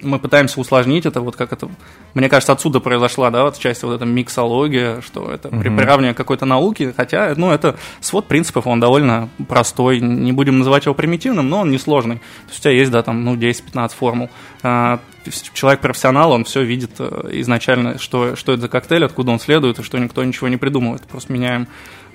мы 0.01 0.19
пытаемся 0.19 0.59
усложнить 0.59 1.05
это, 1.05 1.21
вот 1.21 1.35
как 1.35 1.53
это, 1.53 1.69
мне 2.13 2.29
кажется, 2.29 2.53
отсюда 2.53 2.79
произошла, 2.79 3.29
да, 3.31 3.43
вот 3.43 3.57
часть 3.57 3.83
вот 3.83 3.93
эта 3.93 4.05
миксология, 4.05 5.01
что 5.01 5.31
это 5.31 5.49
при 5.49 5.69
приравнивании 5.69 6.13
к 6.13 6.17
какой-то 6.17 6.45
науке, 6.45 6.93
хотя, 6.95 7.33
ну, 7.35 7.51
это 7.51 7.77
свод 7.99 8.27
принципов, 8.27 8.67
он 8.67 8.79
довольно 8.79 9.29
простой, 9.47 9.99
не 9.99 10.31
будем 10.31 10.59
называть 10.59 10.85
его 10.85 10.95
примитивным, 10.95 11.49
но 11.49 11.59
он 11.59 11.71
несложный. 11.71 12.17
То 12.17 12.49
есть 12.49 12.59
у 12.59 12.63
тебя 12.63 12.73
есть, 12.73 12.91
да, 12.91 13.03
там, 13.03 13.23
ну, 13.23 13.35
10-15 13.35 13.91
формул. 13.95 14.29
А, 14.63 14.99
Человек-профессионал, 15.53 16.31
он 16.31 16.43
все 16.43 16.63
видит 16.63 16.91
э, 16.99 17.29
изначально, 17.33 17.99
что, 17.99 18.35
что 18.35 18.53
это 18.53 18.63
за 18.63 18.67
коктейль, 18.67 19.03
откуда 19.03 19.31
он 19.31 19.39
следует, 19.39 19.77
и 19.77 19.83
что 19.83 19.99
никто 19.99 20.23
ничего 20.23 20.47
не 20.47 20.57
придумывает. 20.57 21.03
Просто 21.03 21.31
меняем 21.33 21.67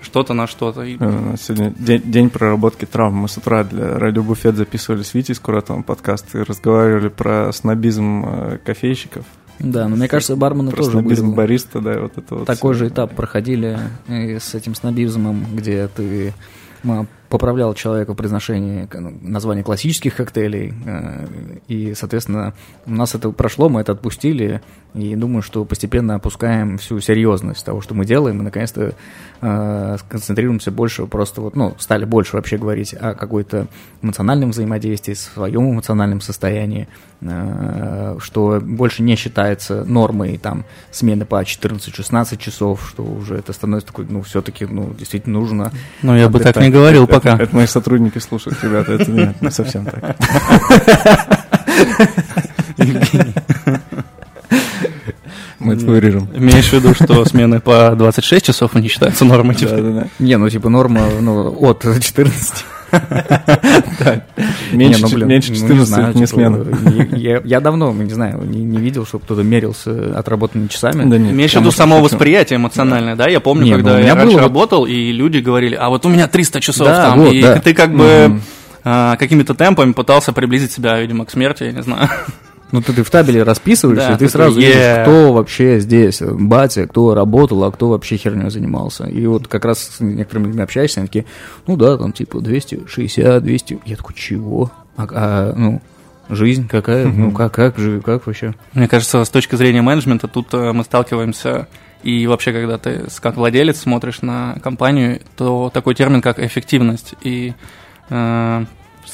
что-то 0.05 0.35
на 0.35 0.47
что-то. 0.47 0.83
И- 0.83 0.97
Э, 0.99 1.07
у 1.07 1.31
нас 1.33 1.43
Сегодня 1.43 1.73
день, 1.79 2.03
день 2.05 2.31
проработки 2.31 2.85
травм. 2.85 3.17
Мы 3.17 3.29
с 3.29 3.37
утра 3.37 3.65
для 3.65 3.99
Радио 3.99 4.23
Буфет 4.23 4.57
записывали 4.57 5.03
с 5.03 5.15
Витей 5.15 5.35
Скуратовым 5.35 5.83
подкаст 5.83 6.35
и 6.35 6.39
разговаривали 6.39 7.09
про 7.09 7.53
снобизм 7.53 8.25
э, 8.27 8.59
кофейщиков. 8.65 9.25
Да, 9.59 9.89
но 9.89 9.97
мне 9.97 10.09
кажется, 10.09 10.35
бармены 10.37 10.71
про 10.71 10.79
тоже 10.79 10.91
снобизм 10.93 11.27
были- 11.29 11.37
бариста, 11.37 11.81
да, 11.81 12.01
вот 12.01 12.19
это 12.19 12.35
вот. 12.35 12.47
Такой 12.47 12.75
всё. 12.75 12.85
же 12.85 12.89
этап 12.91 13.15
проходили 13.15 13.79
с 14.09 14.55
этим 14.55 14.75
снобизмом, 14.75 15.45
где 15.55 15.89
ты 15.89 16.33
поправлял 17.31 17.73
человека 17.75 18.13
в 18.13 18.17
произношении 18.17 18.87
ну, 18.93 19.13
названия 19.23 19.63
классических 19.63 20.15
коктейлей, 20.15 20.75
э, 20.85 21.27
и, 21.67 21.95
соответственно, 21.95 22.53
у 22.87 22.93
нас 22.93 23.15
это 23.15 23.31
прошло, 23.31 23.69
мы 23.69 23.81
это 23.81 23.93
отпустили, 23.93 24.61
И 24.95 25.17
думаю, 25.17 25.43
что 25.43 25.65
постепенно 25.65 26.15
опускаем 26.15 26.79
всю 26.79 27.01
серьезность 27.01 27.65
того, 27.65 27.81
что 27.81 27.95
мы 27.95 28.05
делаем, 28.05 28.39
и 28.39 28.45
наконец-то 28.45 28.95
э, 29.41 29.97
сконцентрируемся 29.99 30.71
больше, 30.71 31.07
просто 31.07 31.41
вот, 31.41 31.57
ну, 31.57 31.75
стали 31.79 32.05
больше 32.05 32.37
вообще 32.37 32.59
говорить 32.59 32.95
о 32.95 33.15
какой-то 33.15 33.67
эмоциональном 34.03 34.51
взаимодействии, 34.51 35.15
своем 35.15 35.73
эмоциональном 35.73 36.21
состоянии, 36.21 36.87
э, 37.23 38.17
что 38.21 38.61
больше 38.63 39.03
не 39.03 39.17
считается 39.17 39.85
нормой 39.85 40.39
там 40.39 40.65
смены 40.93 41.25
по 41.25 41.43
14-16 41.43 42.37
часов, 42.37 42.89
что 42.89 43.03
уже 43.03 43.35
это 43.35 43.53
становится 43.53 43.89
такой, 43.89 44.07
ну, 44.09 44.23
все-таки, 44.23 44.65
ну, 44.65 44.95
действительно 44.97 45.41
нужно. 45.41 45.73
Ну, 46.03 46.15
я 46.17 46.29
бы 46.29 46.39
так 46.39 46.55
не 46.59 46.71
говорил 46.71 47.05
Это- 47.05 47.15
пока. 47.15 47.37
Это 47.37 47.53
мои 47.57 47.67
сотрудники 47.67 48.19
слушают, 48.19 48.63
ребята, 48.63 48.93
это 48.93 49.11
не, 49.11 49.35
не 49.41 49.51
совсем 49.51 49.87
так. 49.87 50.17
Мы 55.65 55.75
это 55.75 55.85
вырежем. 55.87 56.29
Имеешь 56.35 56.69
в 56.69 56.73
виду, 56.73 56.95
что 56.95 57.25
смены 57.29 57.61
по 57.61 57.95
26 57.97 58.47
часов 58.47 58.75
не 58.75 58.89
считаются 58.89 59.25
нормой? 59.25 59.55
типа? 59.55 60.09
Не, 60.19 60.37
ну, 60.37 60.49
типа 60.49 60.69
норма, 60.69 61.03
ну, 61.21 61.57
от 61.61 61.83
14. 61.83 62.65
Меньше, 64.73 64.99
Не, 65.01 65.03
ну, 65.03 65.09
ч- 65.09 65.15
блин, 65.17 65.29
меньше 65.29 65.51
ну, 65.53 65.57
14 65.57 66.15
не 66.15 66.27
типа, 66.27 66.27
смена. 66.27 66.65
Я, 67.45 67.61
давно, 67.61 67.93
не 67.93 68.13
знаю, 68.13 68.43
не, 68.45 68.79
видел, 68.79 69.07
чтобы 69.07 69.25
кто-то 69.25 69.43
мерился 69.43 70.17
отработанными 70.17 70.69
часами. 70.69 71.09
Да 71.09 71.19
нет, 71.19 71.33
Имеешь 71.33 71.51
в 71.51 71.55
потому 71.55 71.65
виду 71.67 71.73
что 71.73 71.83
само 71.83 71.95
шучу. 71.97 72.05
восприятие 72.05 72.59
эмоциональное, 72.59 73.17
да? 73.17 73.29
Я 73.29 73.41
помню, 73.41 73.67
ну, 73.67 73.73
когда 73.75 73.99
я 74.01 74.15
раньше 74.15 74.39
работал, 74.39 74.87
и 74.87 75.13
люди 75.13 75.39
говорили, 75.39 75.75
а 75.75 75.89
вот 75.89 76.07
у 76.07 76.09
меня 76.09 76.29
300 76.29 76.61
часов 76.61 76.87
там, 76.87 77.27
и 77.27 77.43
ты 77.61 77.75
как 77.75 77.95
бы 77.95 78.41
а, 78.85 79.17
какими-то 79.17 79.55
темпами 79.55 79.93
пытался 79.93 80.33
приблизить 80.33 80.73
себя, 80.73 81.01
видимо, 81.01 81.25
к 81.25 81.31
смерти, 81.31 81.65
я 81.65 81.73
не 81.73 81.83
знаю. 81.83 82.09
Ну, 82.75 82.83
ты, 82.83 82.93
ты 82.93 83.05
в 83.05 83.11
табеле 83.11 83.45
расписываешься, 83.45 84.09
Да, 84.09 84.15
и 84.15 84.19
ты 84.19 84.27
такой, 84.27 84.31
сразу 84.31 84.59
видишь, 84.59 84.75
«Yeah». 84.75 85.03
кто 85.03 85.33
вообще 85.33 85.79
здесь, 85.79 86.21
батя, 86.21 86.89
кто 86.89 87.15
работал, 87.15 87.63
а 87.63 87.71
кто 87.71 87.89
вообще 87.89 88.17
херней 88.17 88.51
занимался. 88.51 89.05
И 89.05 89.25
вот 89.27 89.47
как 89.47 89.65
раз 89.65 89.79
с 89.79 90.01
некоторыми 90.01 90.49
людьми 90.49 90.63
общаешься, 90.65 90.99
они 90.99 91.07
такие, 91.07 91.25
ну 91.69 91.77
да, 91.77 91.97
там 91.97 92.13
типа 92.13 92.41
260, 92.41 93.45
200. 93.45 93.79
Я 93.85 93.95
такой, 93.95 94.17
чего? 94.17 94.73
А, 94.97 95.07
а, 95.09 95.55
ну, 95.57 95.83
жизнь 96.29 96.67
какая? 96.67 97.07
Ну, 97.07 97.31
как, 97.31 97.55
как 97.55 97.79
же, 97.79 98.01
как 98.01 98.27
вообще? 98.27 98.55
Мне 98.73 98.89
кажется, 98.89 99.25
с 99.25 99.31
точки 99.31 99.55
зрения 99.55 99.81
менеджмента 99.81 100.27
тут 100.27 100.53
э, 100.53 100.73
мы 100.73 100.83
сталкиваемся, 100.83 101.69
и 102.03 102.27
вообще, 102.27 102.53
когда 102.53 102.77
ты 102.77 103.05
как 103.21 103.37
владелец 103.37 103.79
смотришь 103.79 104.21
на 104.21 104.57
компанию, 104.65 105.21
то 105.37 105.71
такой 105.73 105.95
термин, 105.95 106.21
как 106.21 106.41
эффективность. 106.41 107.15
И 107.23 107.55
э, 108.11 108.65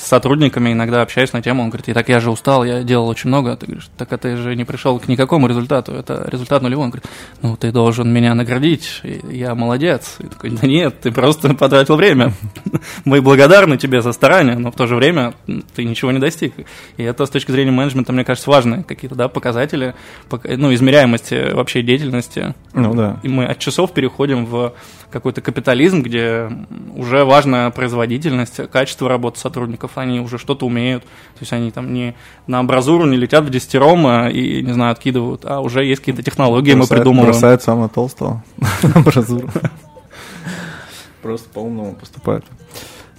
с 0.00 0.06
сотрудниками 0.06 0.72
иногда 0.72 1.02
общаюсь 1.02 1.32
на 1.32 1.42
тему, 1.42 1.62
он 1.62 1.68
говорит, 1.68 1.88
и 1.88 1.92
так 1.92 2.08
я 2.08 2.20
же 2.20 2.30
устал, 2.30 2.64
я 2.64 2.82
делал 2.82 3.08
очень 3.08 3.28
много. 3.28 3.56
Ты 3.56 3.66
говоришь, 3.66 3.88
так 3.96 4.12
а 4.12 4.18
ты 4.18 4.36
же 4.36 4.56
не 4.56 4.64
пришел 4.64 4.98
к 4.98 5.08
никакому 5.08 5.46
результату, 5.46 5.92
это 5.92 6.26
результат 6.30 6.62
нулевой. 6.62 6.84
Он 6.84 6.90
говорит, 6.90 7.10
ну 7.42 7.56
ты 7.56 7.70
должен 7.70 8.10
меня 8.12 8.34
наградить, 8.34 9.02
я 9.30 9.54
молодец. 9.54 10.16
И 10.18 10.26
такой, 10.26 10.50
да 10.50 10.66
нет, 10.66 11.00
ты 11.00 11.12
просто 11.12 11.54
потратил 11.54 11.96
время. 11.96 12.32
Мы 13.04 13.20
благодарны 13.20 13.76
тебе 13.76 14.00
за 14.00 14.12
старание, 14.12 14.56
но 14.56 14.72
в 14.72 14.74
то 14.74 14.86
же 14.86 14.96
время 14.96 15.34
ты 15.74 15.84
ничего 15.84 16.12
не 16.12 16.18
достиг. 16.18 16.54
И 16.96 17.02
это 17.02 17.26
с 17.26 17.30
точки 17.30 17.50
зрения 17.50 17.70
менеджмента, 17.70 18.12
мне 18.12 18.24
кажется, 18.24 18.48
важные 18.50 18.82
какие-то 18.82 19.14
да, 19.14 19.28
показатели, 19.28 19.94
пока- 20.28 20.56
ну, 20.56 20.72
измеряемости 20.72 21.52
вообще 21.52 21.82
деятельности. 21.82 22.54
Ну 22.72 22.94
да. 22.94 23.20
И 23.22 23.28
мы 23.28 23.44
от 23.44 23.58
часов 23.58 23.92
переходим 23.92 24.46
в 24.46 24.74
какой-то 25.10 25.40
капитализм, 25.40 26.02
где 26.02 26.48
уже 26.94 27.24
важна 27.24 27.70
производительность, 27.70 28.60
качество 28.70 29.08
работы 29.08 29.38
сотрудников, 29.38 29.89
они 29.96 30.20
уже 30.20 30.38
что-то 30.38 30.66
умеют, 30.66 31.02
то 31.02 31.40
есть 31.40 31.52
они 31.52 31.70
там 31.70 31.92
не 31.92 32.14
на 32.46 32.58
амбразуру 32.60 33.06
не 33.06 33.16
летят 33.16 33.44
в 33.44 33.50
десятером 33.50 34.06
а, 34.06 34.28
и, 34.28 34.62
не 34.62 34.72
знаю, 34.72 34.92
откидывают, 34.92 35.44
а 35.44 35.60
уже 35.60 35.84
есть 35.84 36.00
какие-то 36.00 36.22
технологии, 36.22 36.72
мы 36.72 36.80
Бросает- 36.80 37.00
придумываем. 37.00 37.32
Бросает 37.32 37.62
самого 37.62 37.88
толстого 37.88 38.44
на 38.82 38.92
амбразуру. 38.96 39.48
Просто 41.22 41.48
по-умному 41.50 41.94
поступают. 41.94 42.44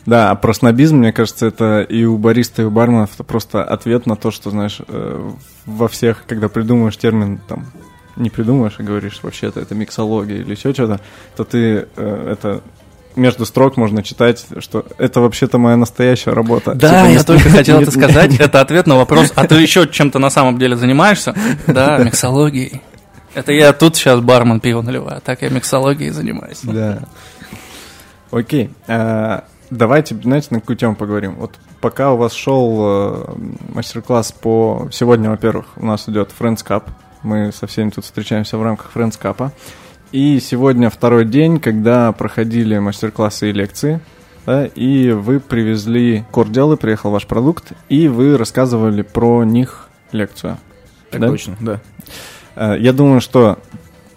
Да, 0.08 0.32
а 0.32 0.36
про 0.36 0.54
снобизм, 0.54 0.98
мне 0.98 1.14
кажется, 1.14 1.46
это 1.46 1.82
и 1.82 2.04
у 2.06 2.18
бариста, 2.18 2.64
и 2.64 2.66
у 2.66 2.72
барменов 2.72 3.14
это 3.14 3.24
просто 3.24 3.64
ответ 3.64 4.08
на 4.08 4.16
то, 4.16 4.32
что, 4.32 4.50
знаешь, 4.50 4.80
э, 4.88 5.32
во 5.68 5.88
всех, 5.88 6.24
когда 6.26 6.50
придумываешь 6.50 6.98
термин, 6.98 7.40
там, 7.48 7.68
не 8.16 8.32
придумываешь, 8.32 8.76
а 8.80 8.84
говоришь, 8.84 9.20
вообще-то 9.22 9.60
это 9.60 9.76
миксология 9.76 10.38
или 10.38 10.52
еще 10.52 10.74
что-то, 10.74 11.00
то 11.38 11.44
ты 11.44 11.88
э, 11.96 12.28
это 12.32 12.62
между 13.16 13.46
строк 13.46 13.78
можно 13.78 14.04
читать, 14.04 14.46
что 14.60 14.86
это 14.98 15.22
вообще-то 15.22 15.58
моя 15.58 15.78
настоящая 15.78 16.32
работа. 16.32 16.74
Да, 16.74 16.88
Типа, 16.88 17.10
я 17.12 17.18
не- 17.18 17.24
только 17.24 17.50
хотел 17.50 17.80
это 17.82 17.92
сказать. 17.92 18.36
Это 18.40 18.62
ответ 18.62 18.88
на 18.88 18.96
вопрос, 18.96 19.32
а 19.36 19.48
ты 19.48 19.56
еще 19.56 19.88
чем-то 19.88 20.20
на 20.20 20.30
самом 20.30 20.58
деле 20.58 20.76
занимаешься? 20.76 21.36
Да, 21.68 21.98
миксологией. 21.98 22.82
Это 23.34 23.54
я 23.54 23.72
тут 23.74 23.96
сейчас 23.96 24.20
бармен 24.20 24.60
пиво 24.60 24.82
наливаю, 24.82 25.18
а 25.18 25.22
так 25.22 25.42
я 25.42 25.50
миксологией 25.50 26.12
занимаюсь. 26.12 26.60
Да. 26.64 27.00
Окей. 28.32 28.72
А, 28.88 29.46
Давайте, 29.72 30.16
знаете, 30.22 30.48
на 30.52 30.60
какую 30.60 30.76
тему 30.76 30.96
поговорим? 30.96 31.36
Вот 31.36 31.58
пока 31.80 32.12
у 32.12 32.18
вас 32.18 32.34
шел 32.34 32.78
э, 32.82 33.26
мастер-класс 33.74 34.34
по... 34.34 34.90
Сегодня, 34.92 35.30
во-первых, 35.30 35.66
у 35.78 35.86
нас 35.86 36.10
идет 36.10 36.32
Friends 36.38 36.58
Cup. 36.58 36.90
Мы 37.24 37.54
со 37.54 37.68
всеми 37.68 37.90
тут 37.90 38.04
встречаемся 38.04 38.58
в 38.58 38.64
рамках 38.64 38.92
Friends 38.94 39.18
Cup. 39.18 39.50
И 40.12 40.40
сегодня 40.42 40.90
второй 40.90 41.24
день, 41.26 41.60
когда 41.60 42.12
проходили 42.12 42.78
мастер-классы 42.78 43.50
и 43.50 43.54
лекции. 43.54 44.02
да, 44.46 44.66
и 44.66 45.12
вы 45.12 45.40
привезли 45.40 46.26
кордиалы, 46.32 46.76
приехал 46.76 47.12
ваш 47.12 47.28
продукт, 47.28 47.72
и 47.88 48.08
вы 48.10 48.38
рассказывали 48.38 49.04
про 49.04 49.44
них 49.46 49.88
лекцию. 50.12 50.58
Так 51.12 51.22
Да? 51.22 51.28
точно, 51.28 51.58
да. 51.62 51.80
Э, 52.56 52.76
Я 52.78 52.92
думаю, 52.92 53.22
что 53.22 53.60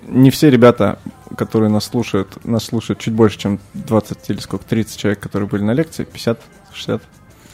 не 0.09 0.31
все 0.31 0.51
ребята, 0.51 0.99
которые 1.37 1.71
нас 1.71 1.85
слушают, 1.85 2.45
нас 2.45 2.65
слушают 2.65 2.99
чуть 2.99 3.15
больше, 3.15 3.39
чем 3.39 3.61
20 3.75 4.31
или 4.31 4.39
сколько, 4.41 4.65
30 4.65 4.99
человек, 4.99 5.21
которые 5.21 5.49
были 5.49 5.63
на 5.63 5.73
лекции, 5.73 6.05
50, 6.05 6.41
60. 6.73 7.03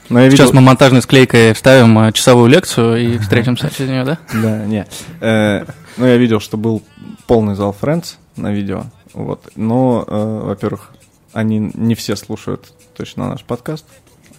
Но 0.08 0.18
я 0.20 0.24
видел... 0.28 0.38
Сейчас 0.38 0.54
мы 0.54 0.62
монтажной 0.62 1.02
склейкой 1.02 1.52
вставим 1.52 1.98
э, 1.98 2.12
часовую 2.12 2.48
лекцию 2.48 2.96
и 2.96 3.18
встретимся 3.22 3.70
через 3.70 3.90
нее, 3.90 4.04
да? 4.04 4.18
Да, 4.32 4.64
не. 4.64 4.86
Э, 5.20 5.64
Ну, 5.98 6.06
я 6.06 6.16
видел, 6.16 6.40
что 6.40 6.56
был 6.56 6.82
полный 7.26 7.54
зал 7.54 7.76
Friends 7.78 8.14
на 8.36 8.52
видео, 8.52 8.84
вот. 9.12 9.50
Но, 9.56 10.04
э, 10.06 10.40
во-первых, 10.44 10.90
они 11.32 11.70
не 11.74 11.94
все 11.94 12.16
слушают 12.16 12.72
точно 12.96 13.28
наш 13.28 13.44
подкаст, 13.44 13.84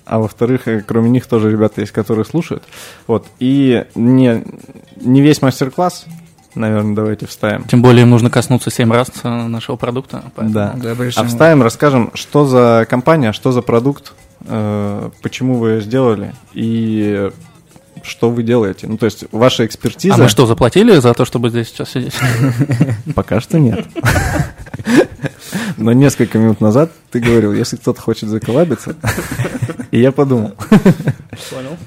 а 0.05 0.19
во-вторых, 0.19 0.67
э, 0.67 0.81
кроме 0.81 1.10
них 1.10 1.25
тоже 1.27 1.51
ребята 1.51 1.81
есть, 1.81 1.93
которые 1.93 2.25
слушают. 2.25 2.63
Вот. 3.07 3.27
И 3.39 3.86
не, 3.95 4.43
не 4.98 5.21
весь 5.21 5.41
мастер-класс, 5.41 6.05
наверное, 6.55 6.95
давайте 6.95 7.25
вставим. 7.27 7.63
Тем 7.65 7.81
более 7.81 8.03
им 8.03 8.10
нужно 8.10 8.29
коснуться 8.29 8.71
7 8.71 8.91
раз 8.91 9.10
э, 9.24 9.29
нашего 9.48 9.75
продукта. 9.77 10.24
поэтому- 10.36 10.53
Да. 10.53 10.74
Да, 10.75 10.95
А 11.15 11.24
вставим, 11.25 11.62
расскажем, 11.62 12.12
что 12.13 12.45
за 12.45 12.86
компания, 12.89 13.31
что 13.31 13.51
за 13.51 13.62
продукт, 13.62 14.13
э, 14.45 15.10
почему 15.21 15.55
вы 15.55 15.69
ее 15.71 15.81
сделали 15.81 16.33
и 16.53 17.31
что 18.03 18.29
вы 18.29 18.43
делаете. 18.43 18.88
Ну, 18.88 18.98
то 18.98 19.05
есть 19.05 19.25
ваша 19.31 19.65
экспертиза... 19.65 20.15
А 20.15 20.17
мы 20.17 20.27
что, 20.27 20.46
заплатили 20.46 21.00
за 21.00 21.13
то, 21.13 21.25
чтобы 21.25 21.50
здесь 21.50 21.70
сейчас 21.70 21.91
сидеть? 21.91 22.13
Пока 23.15 23.41
что 23.41 23.60
нет. 23.60 23.86
Но 25.77 25.93
несколько 25.93 26.38
минут 26.38 26.62
назад 26.62 26.91
ты 27.12 27.20
говорил, 27.20 27.53
если 27.53 27.75
кто-то 27.75 28.01
хочет 28.01 28.29
заколабиться, 28.29 28.96
и 29.91 30.00
я 30.00 30.12
подумал. 30.12 30.53
Понял. 31.50 31.77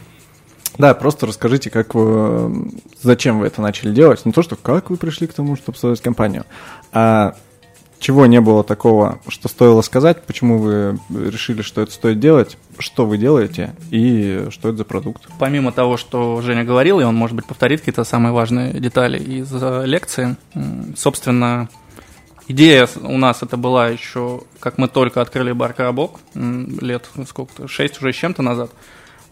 Да, 0.79 0.93
просто 0.95 1.27
расскажите, 1.27 1.71
как 1.71 1.95
вы, 1.95 2.73
зачем 3.01 3.39
вы 3.39 3.47
это 3.47 3.63
начали 3.63 3.93
делать. 3.93 4.25
Не 4.27 4.33
то, 4.33 4.43
что 4.43 4.57
как 4.57 4.91
вы 4.91 4.97
пришли 4.97 5.27
к 5.27 5.33
тому, 5.33 5.57
чтобы 5.57 5.79
создать 5.79 6.01
компанию, 6.01 6.45
а 6.93 7.37
чего 8.05 8.27
не 8.27 8.39
было 8.43 8.63
такого, 8.63 9.19
что 9.29 9.49
стоило 9.49 9.81
сказать, 9.81 10.25
почему 10.27 10.59
вы 10.59 10.99
решили, 11.09 11.63
что 11.63 11.81
это 11.81 11.91
стоит 11.91 12.21
делать, 12.21 12.59
что 12.79 13.07
вы 13.07 13.17
делаете 13.17 13.75
и 13.91 14.49
что 14.51 14.69
это 14.69 14.77
за 14.77 14.85
продукт. 14.85 15.27
Помимо 15.39 15.73
того, 15.73 15.97
что 15.97 16.43
Женя 16.43 16.65
говорил, 16.65 17.01
и 17.01 17.05
он, 17.05 17.15
может 17.15 17.35
быть, 17.35 17.47
повторит 17.47 17.81
какие-то 17.81 18.05
самые 18.05 18.33
важные 18.35 18.75
детали 18.75 19.19
из 19.19 19.49
э, 19.55 19.87
лекции, 19.87 20.37
собственно, 20.95 21.71
идея 22.47 22.87
у 23.01 23.17
нас 23.17 23.43
это 23.43 23.57
была 23.57 23.89
еще, 23.89 24.43
как 24.61 24.77
мы 24.77 24.89
только 24.89 25.23
открыли 25.23 25.53
бар 25.53 25.73
«Коробок», 25.73 26.21
м, 26.35 26.79
лет 26.81 27.09
сколько-то, 27.27 27.69
шесть 27.69 28.03
уже 28.03 28.13
с 28.13 28.17
чем-то 28.17 28.43
назад. 28.43 28.71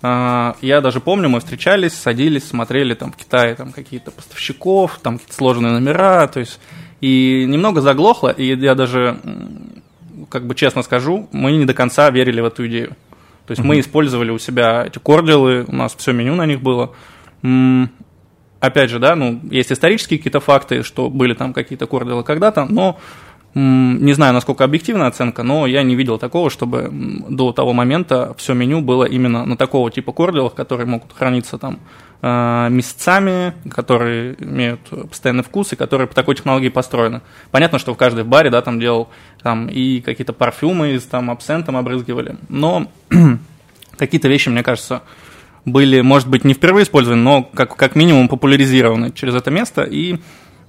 А, 0.01 0.57
Я 0.63 0.81
даже 0.81 1.01
помню, 1.01 1.29
мы 1.29 1.41
встречались, 1.41 1.93
садились, 1.93 2.49
смотрели 2.49 2.95
там 2.95 3.13
в 3.13 3.17
Китае 3.17 3.55
там 3.55 3.71
какие-то 3.71 4.13
поставщиков, 4.13 4.99
там 5.03 5.19
какие-то 5.19 5.37
сложные 5.37 5.73
номера, 5.75 6.27
то 6.27 6.41
есть 6.41 6.59
и 7.03 7.45
немного 7.49 7.83
заглохло, 7.83 8.29
и 8.31 8.57
я 8.57 8.75
даже, 8.75 9.19
как 10.31 10.47
бы 10.47 10.55
честно 10.55 10.83
скажу, 10.83 11.29
мы 11.33 11.53
не 11.53 11.67
до 11.67 11.75
конца 11.75 12.09
верили 12.11 12.41
в 12.41 12.47
эту 12.47 12.67
идею. 12.69 12.97
То 13.47 13.51
есть 13.51 13.63
мы 13.63 13.81
использовали 13.81 14.31
у 14.31 14.39
себя 14.39 14.85
эти 14.87 14.99
кордилы, 14.99 15.65
у 15.67 15.75
нас 15.75 15.95
все 15.99 16.13
меню 16.13 16.37
на 16.37 16.47
них 16.47 16.63
было. 16.63 16.93
Опять 18.61 18.91
же, 18.91 19.01
да, 19.01 19.17
ну, 19.17 19.41
есть 19.51 19.73
исторические 19.73 20.19
какие-то 20.19 20.39
факты, 20.39 20.85
что 20.85 21.11
были 21.11 21.35
там 21.35 21.53
какие-то 21.53 21.89
кордилы 21.89 22.23
когда-то, 22.23 22.67
но 22.67 22.99
Не 23.55 24.15
знаю, 24.15 24.33
насколько 24.33 24.65
объективная 24.65 25.09
оценка, 25.09 25.43
но 25.43 25.67
я 25.67 25.83
не 25.83 25.95
видел 25.95 26.19
такого, 26.19 26.49
чтобы 26.49 26.89
до 26.91 27.53
того 27.53 27.75
момента 27.75 28.35
все 28.39 28.55
меню 28.55 28.81
было 28.81 29.05
именно 29.05 29.45
на 29.45 29.59
такого 29.59 29.91
типа 29.91 30.13
кордилах, 30.13 30.55
которые 30.55 30.87
могут 30.87 31.13
храниться 31.13 31.59
там 31.59 31.79
э, 32.23 32.69
месяцами, 32.71 33.53
которые 33.71 34.37
имеют 34.43 34.81
постоянный 35.11 35.43
вкус 35.43 35.73
и 35.73 35.77
которые 35.77 36.07
по 36.07 36.15
такой 36.15 36.35
технологии 36.35 36.69
построены. 36.69 37.21
Понятно, 37.51 37.79
что 37.79 37.93
в 37.93 37.97
каждой 37.97 38.25
баре, 38.25 38.51
да, 38.51 38.63
там 38.63 38.81
делал 38.81 39.11
там 39.43 39.67
и 39.67 40.01
какие-то 40.01 40.33
парфюмы 40.33 40.93
из 40.93 41.05
там 41.05 41.31
абсентом 41.31 41.77
обрызгивали, 41.77 42.37
но 42.49 42.91
какие-то 43.99 44.29
вещи, 44.29 44.49
мне 44.49 44.63
кажется, 44.63 45.03
были, 45.65 46.01
может 46.01 46.29
быть, 46.29 46.45
не 46.45 46.55
впервые 46.55 46.85
использованы, 46.85 47.23
но 47.23 47.43
как, 47.43 47.77
как 47.77 47.97
минимум 47.97 48.29
популяризированы 48.29 49.13
через 49.13 49.35
это 49.35 49.51
место, 49.51 49.83
и 49.83 50.19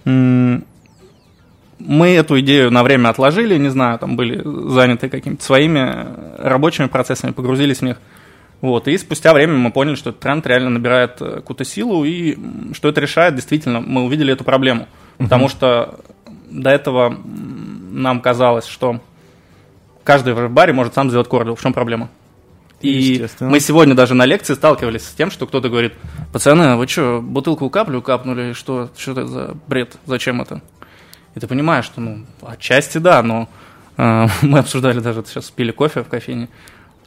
мы 0.06 2.10
эту 2.10 2.40
идею 2.40 2.72
на 2.72 2.84
время 2.84 3.10
отложили, 3.10 3.58
не 3.58 3.70
знаю, 3.70 4.00
там 4.00 4.16
были 4.16 4.42
заняты 4.70 5.10
какими-то 5.10 5.44
своими 5.44 6.08
рабочими 6.38 6.88
процессами, 6.88 7.32
погрузились 7.32 7.80
в 7.80 7.84
них. 7.84 7.98
Вот, 8.64 8.88
и 8.88 8.98
спустя 8.98 9.34
время 9.34 9.56
мы 9.56 9.74
поняли, 9.74 9.96
что 9.96 10.12
этот 10.12 10.22
тренд 10.22 10.48
реально 10.48 10.70
набирает 10.70 11.22
э, 11.22 11.36
какую-то 11.36 11.66
силу, 11.66 12.06
и 12.06 12.38
что 12.72 12.88
это 12.88 13.02
решает, 13.02 13.36
действительно, 13.36 13.82
мы 13.82 14.04
увидели 14.06 14.32
эту 14.32 14.46
проблему. 14.46 14.84
Uh-huh. 14.84 15.26
Потому 15.26 15.50
что 15.50 16.00
до 16.50 16.70
этого 16.70 17.14
нам 17.92 18.22
казалось, 18.22 18.66
что 18.66 19.02
каждый 20.06 20.34
в 20.34 20.50
баре 20.50 20.72
может 20.72 20.94
сам 20.94 21.10
сделать 21.10 21.28
кордил. 21.28 21.56
В 21.56 21.62
чем 21.62 21.74
проблема? 21.74 22.10
И 22.80 23.28
мы 23.42 23.60
сегодня 23.60 23.96
даже 23.96 24.14
на 24.14 24.26
лекции 24.26 24.54
сталкивались 24.54 25.04
с 25.04 25.14
тем, 25.14 25.30
что 25.30 25.46
кто-то 25.46 25.68
говорит, 25.68 25.96
пацаны, 26.32 26.78
вы 26.78 26.88
что, 26.88 27.20
бутылку 27.22 27.70
каплю 27.70 28.02
капнули, 28.02 28.54
что, 28.54 28.90
что 28.98 29.12
это 29.12 29.28
за 29.28 29.58
бред, 29.68 29.98
зачем 30.06 30.42
это? 30.42 30.62
И 31.36 31.40
ты 31.42 31.48
понимаешь, 31.48 31.84
что, 31.84 32.00
ну, 32.00 32.26
отчасти 32.42 32.98
да, 32.98 33.22
но 33.24 33.50
э, 33.98 34.28
мы 34.42 34.60
обсуждали 34.60 35.02
даже 35.02 35.22
сейчас 35.26 35.52
пили 35.52 35.72
кофе 35.72 36.04
в 36.04 36.08
кофейне, 36.08 36.48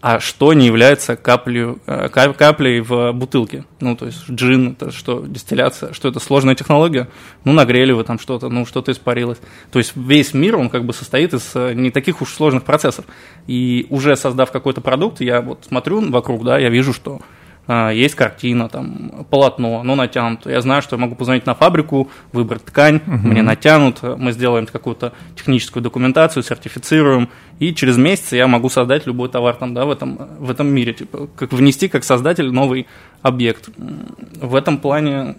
а 0.09 0.21
что 0.21 0.53
не 0.53 0.67
является 0.67 1.17
каплей, 1.17 1.75
э, 1.85 2.09
каплей 2.09 2.79
в 2.79 3.11
бутылке? 3.11 3.65
Ну, 3.81 3.97
то 3.97 4.07
есть 4.07 4.31
джин, 4.31 4.77
это 4.79 4.93
что, 4.93 5.27
дистилляция, 5.27 5.93
что 5.95 6.09
это 6.09 6.21
сложная 6.21 6.55
технология? 6.55 7.09
Ну, 7.43 7.53
нагрели 7.53 7.91
вы 7.91 8.05
там 8.05 8.21
что-то, 8.21 8.49
ну, 8.49 8.67
что-то 8.67 8.93
испарилось. 8.93 9.39
То 9.73 9.81
есть 9.81 9.97
весь 9.97 10.33
мир, 10.33 10.59
он 10.59 10.71
как 10.71 10.85
бы 10.85 10.93
состоит 10.93 11.35
из 11.35 11.51
э, 11.57 11.73
не 11.75 11.91
таких 11.91 12.23
уж 12.23 12.33
сложных 12.33 12.63
процессов. 12.63 13.05
И 13.49 13.89
уже 13.91 14.15
создав 14.15 14.53
какой-то 14.53 14.81
продукт, 14.81 15.21
я 15.21 15.41
вот 15.41 15.65
смотрю 15.67 16.09
вокруг, 16.09 16.45
да, 16.45 16.57
я 16.57 16.69
вижу, 16.69 16.93
что 16.93 17.21
есть 17.69 18.15
картина, 18.15 18.69
там, 18.69 19.27
полотно, 19.29 19.81
оно 19.81 19.97
натянуто. 19.97 20.51
Я 20.51 20.61
знаю, 20.61 20.83
что 20.83 20.97
я 20.97 21.01
могу 21.01 21.17
позвонить 21.17 21.47
на 21.47 21.55
фабрику, 21.55 22.09
выбрать 22.33 22.65
ткань, 22.65 22.97
угу. 22.97 23.29
мне 23.29 23.43
натянут, 23.43 24.03
мы 24.03 24.33
сделаем 24.33 24.67
какую-то 24.67 25.13
техническую 25.35 25.83
документацию, 25.83 26.45
сертифицируем, 26.45 27.29
и 27.59 27.75
через 27.75 27.97
месяц 27.97 28.33
я 28.33 28.47
могу 28.47 28.69
создать 28.69 29.07
любой 29.07 29.29
товар 29.29 29.57
там, 29.57 29.75
да, 29.75 29.85
в, 29.85 29.91
этом, 29.91 30.17
в 30.39 30.51
этом 30.51 30.69
мире, 30.69 30.93
типа, 30.93 31.29
как 31.37 31.53
внести 31.53 31.89
как 31.89 32.05
создатель 32.05 32.53
новый 32.53 32.87
объект. 33.23 33.69
В 33.77 34.55
этом 34.55 34.79
плане, 34.79 35.35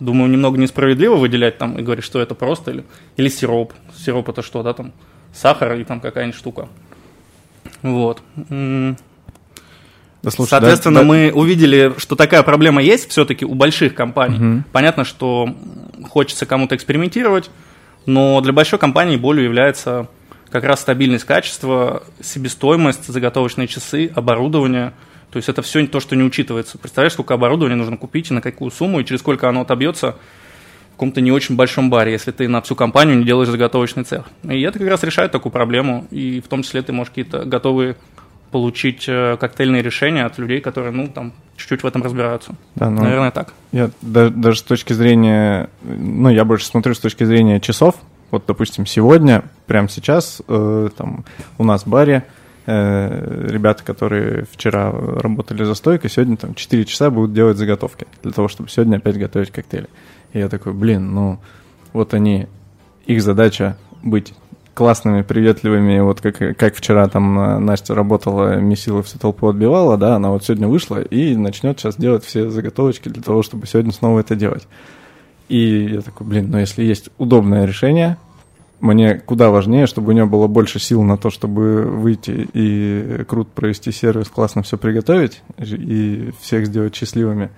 думаю, 0.00 0.30
немного 0.30 0.58
несправедливо 0.58 1.16
выделять 1.16 1.58
там 1.58 1.78
и 1.78 1.82
говорить, 1.82 2.04
что 2.04 2.18
это 2.20 2.34
просто, 2.34 2.70
или, 2.70 2.84
или 3.18 3.28
сироп. 3.28 3.74
Сироп 3.94 4.30
это 4.30 4.42
что, 4.42 4.62
да, 4.62 4.72
там, 4.72 4.92
сахар 5.34 5.74
и 5.74 5.84
там 5.84 6.00
какая-нибудь 6.00 6.38
штука. 6.38 6.68
Вот. 7.82 8.22
Да, 10.22 10.30
слушай, 10.30 10.50
Соответственно, 10.50 11.00
да, 11.00 11.06
мы 11.06 11.30
да. 11.30 11.38
увидели, 11.38 11.92
что 11.98 12.14
такая 12.14 12.42
проблема 12.42 12.80
есть 12.80 13.10
все-таки 13.10 13.44
у 13.44 13.54
больших 13.54 13.94
компаний. 13.94 14.36
Угу. 14.36 14.64
Понятно, 14.72 15.04
что 15.04 15.56
хочется 16.08 16.46
кому-то 16.46 16.76
экспериментировать, 16.76 17.50
но 18.06 18.40
для 18.40 18.52
большой 18.52 18.78
компании 18.78 19.16
болью 19.16 19.44
является 19.44 20.08
как 20.50 20.64
раз 20.64 20.80
стабильность 20.80 21.24
качества, 21.24 22.04
себестоимость, 22.20 23.06
заготовочные 23.06 23.66
часы, 23.66 24.12
оборудование. 24.14 24.92
То 25.30 25.38
есть 25.38 25.48
это 25.48 25.62
все 25.62 25.86
то, 25.86 25.98
что 25.98 26.14
не 26.14 26.22
учитывается. 26.22 26.78
Представляешь, 26.78 27.14
сколько 27.14 27.34
оборудования 27.34 27.74
нужно 27.74 27.96
купить 27.96 28.30
и 28.30 28.34
на 28.34 28.42
какую 28.42 28.70
сумму, 28.70 29.00
и 29.00 29.04
через 29.04 29.20
сколько 29.20 29.48
оно 29.48 29.62
отобьется 29.62 30.16
в 30.90 30.92
каком-то 30.92 31.22
не 31.22 31.32
очень 31.32 31.56
большом 31.56 31.88
баре, 31.88 32.12
если 32.12 32.32
ты 32.32 32.48
на 32.48 32.60
всю 32.60 32.76
компанию 32.76 33.16
не 33.16 33.24
делаешь 33.24 33.48
заготовочный 33.48 34.04
цех. 34.04 34.26
И 34.44 34.60
это 34.60 34.78
как 34.78 34.88
раз 34.88 35.02
решает 35.02 35.32
такую 35.32 35.50
проблему, 35.50 36.06
и 36.10 36.40
в 36.40 36.48
том 36.48 36.62
числе 36.62 36.82
ты 36.82 36.92
можешь 36.92 37.10
какие-то 37.10 37.44
готовые 37.44 37.96
получить 38.52 39.06
э, 39.08 39.36
коктейльные 39.40 39.82
решения 39.82 40.24
от 40.24 40.38
людей, 40.38 40.60
которые, 40.60 40.92
ну, 40.92 41.08
там, 41.08 41.32
чуть-чуть 41.56 41.82
в 41.82 41.86
этом 41.86 42.02
разбираются. 42.02 42.54
Да, 42.76 42.90
ну, 42.90 43.02
Наверное, 43.02 43.30
так. 43.30 43.54
Я 43.72 43.90
даже, 44.02 44.30
даже 44.30 44.58
с 44.58 44.62
точки 44.62 44.92
зрения, 44.92 45.70
ну, 45.82 46.28
я 46.28 46.44
больше 46.44 46.66
смотрю 46.66 46.94
с 46.94 47.00
точки 47.00 47.24
зрения 47.24 47.60
часов. 47.60 47.96
Вот, 48.30 48.44
допустим, 48.46 48.86
сегодня, 48.86 49.42
прямо 49.66 49.88
сейчас, 49.88 50.42
э, 50.46 50.88
там, 50.96 51.24
у 51.58 51.64
нас 51.64 51.84
в 51.84 51.88
баре 51.88 52.24
э, 52.66 53.48
ребята, 53.50 53.82
которые 53.84 54.46
вчера 54.52 54.92
работали 54.92 55.64
за 55.64 55.74
стойкой, 55.74 56.10
сегодня 56.10 56.36
там 56.36 56.54
4 56.54 56.84
часа 56.84 57.10
будут 57.10 57.32
делать 57.32 57.56
заготовки 57.56 58.06
для 58.22 58.32
того, 58.32 58.48
чтобы 58.48 58.68
сегодня 58.68 58.98
опять 58.98 59.18
готовить 59.18 59.50
коктейли. 59.50 59.88
И 60.32 60.38
я 60.38 60.48
такой, 60.48 60.72
блин, 60.72 61.12
ну, 61.14 61.40
вот 61.92 62.14
они, 62.14 62.48
их 63.06 63.22
задача 63.22 63.76
быть 64.02 64.34
классными, 64.74 65.22
приветливыми, 65.22 66.00
вот 66.00 66.20
как, 66.20 66.56
как 66.56 66.74
вчера 66.74 67.06
там 67.08 67.38
э, 67.38 67.58
Настя 67.58 67.94
работала, 67.94 68.56
месила 68.56 69.02
всю 69.02 69.18
толпу 69.18 69.48
отбивала, 69.48 69.96
да, 69.96 70.16
она 70.16 70.30
вот 70.30 70.44
сегодня 70.44 70.68
вышла 70.68 71.00
и 71.00 71.36
начнет 71.36 71.78
сейчас 71.78 71.96
делать 71.96 72.24
все 72.24 72.48
заготовочки 72.48 73.08
для 73.08 73.22
того, 73.22 73.42
чтобы 73.42 73.66
сегодня 73.66 73.92
снова 73.92 74.20
это 74.20 74.34
делать. 74.34 74.66
И 75.48 75.90
я 75.94 76.00
такой, 76.00 76.26
блин, 76.26 76.50
ну 76.50 76.58
если 76.58 76.82
есть 76.82 77.10
удобное 77.18 77.66
решение, 77.66 78.16
мне 78.80 79.14
куда 79.14 79.50
важнее, 79.50 79.86
чтобы 79.86 80.10
у 80.10 80.12
нее 80.12 80.26
было 80.26 80.48
больше 80.48 80.80
сил 80.80 81.02
на 81.02 81.16
то, 81.16 81.30
чтобы 81.30 81.82
выйти 81.82 82.48
и 82.52 83.24
круто 83.28 83.50
провести 83.54 83.92
сервис, 83.92 84.28
классно 84.28 84.62
все 84.62 84.76
приготовить 84.78 85.42
и 85.58 86.32
всех 86.40 86.66
сделать 86.66 86.94
счастливыми, 86.94 87.50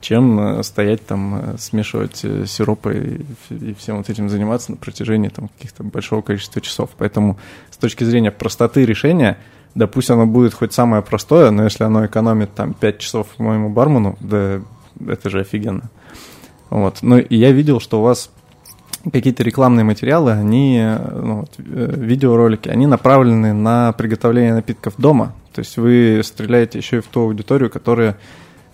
чем 0.00 0.40
э, 0.40 0.62
стоять 0.62 1.06
там, 1.06 1.34
э, 1.36 1.58
смешивать 1.58 2.20
э, 2.24 2.44
сиропы 2.46 3.24
и, 3.50 3.74
всем 3.74 3.98
вот 3.98 4.08
этим 4.08 4.28
заниматься 4.28 4.72
на 4.72 4.76
протяжении 4.76 5.28
там 5.28 5.48
каких-то 5.48 5.84
большого 5.84 6.22
количества 6.22 6.60
часов. 6.62 6.90
Поэтому 6.96 7.38
с 7.70 7.76
точки 7.76 8.04
зрения 8.04 8.30
простоты 8.30 8.86
решения, 8.86 9.38
да 9.74 9.86
пусть 9.86 10.10
оно 10.10 10.26
будет 10.26 10.54
хоть 10.54 10.72
самое 10.72 11.02
простое, 11.02 11.50
но 11.50 11.64
если 11.64 11.84
оно 11.84 12.06
экономит 12.06 12.54
там 12.54 12.74
5 12.74 12.98
часов 12.98 13.26
моему 13.38 13.68
бармену, 13.68 14.16
да 14.20 14.62
это 15.06 15.30
же 15.30 15.40
офигенно. 15.40 15.90
Вот. 16.70 16.98
Ну 17.02 17.18
и 17.18 17.36
я 17.36 17.52
видел, 17.52 17.78
что 17.80 18.00
у 18.00 18.02
вас 18.02 18.30
какие-то 19.12 19.42
рекламные 19.42 19.84
материалы, 19.84 20.32
они, 20.32 20.82
ну, 21.12 21.40
вот, 21.40 21.54
видеоролики, 21.58 22.68
они 22.68 22.86
направлены 22.86 23.52
на 23.52 23.92
приготовление 23.92 24.54
напитков 24.54 24.94
дома. 24.98 25.34
То 25.54 25.60
есть 25.60 25.76
вы 25.78 26.20
стреляете 26.22 26.78
еще 26.78 26.98
и 26.98 27.00
в 27.00 27.06
ту 27.06 27.22
аудиторию, 27.22 27.70
которая 27.70 28.16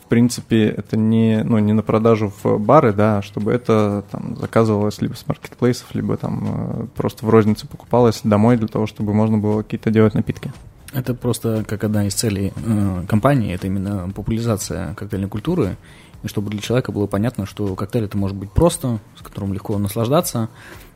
принципе, 0.08 0.68
это 0.68 0.96
не, 0.96 1.42
ну, 1.44 1.58
не 1.58 1.72
на 1.72 1.82
продажу 1.82 2.32
в 2.42 2.58
бары, 2.58 2.92
да, 2.92 3.18
а 3.18 3.22
чтобы 3.22 3.52
это 3.52 4.04
там 4.10 4.36
заказывалось 4.36 5.00
либо 5.00 5.14
с 5.14 5.26
маркетплейсов, 5.26 5.94
либо 5.94 6.16
там 6.16 6.44
э, 6.46 6.86
просто 6.96 7.26
в 7.26 7.30
рознице 7.30 7.66
покупалось 7.66 8.20
домой 8.24 8.56
для 8.56 8.68
того, 8.68 8.86
чтобы 8.86 9.14
можно 9.14 9.38
было 9.38 9.62
какие-то 9.62 9.90
делать 9.90 10.14
напитки. 10.14 10.52
Это 10.92 11.14
просто 11.14 11.64
как 11.66 11.84
одна 11.84 12.06
из 12.06 12.14
целей 12.14 12.52
э, 12.56 13.04
компании, 13.08 13.54
это 13.54 13.66
именно 13.66 14.10
популяризация 14.14 14.94
коктейльной 14.94 15.28
культуры, 15.28 15.76
и 16.22 16.28
чтобы 16.28 16.50
для 16.50 16.60
человека 16.60 16.92
было 16.92 17.06
понятно, 17.06 17.46
что 17.46 17.74
коктейль 17.74 18.04
это 18.04 18.16
может 18.16 18.36
быть 18.36 18.50
просто, 18.50 18.98
с 19.18 19.22
которым 19.22 19.52
легко 19.52 19.76
наслаждаться, 19.78 20.48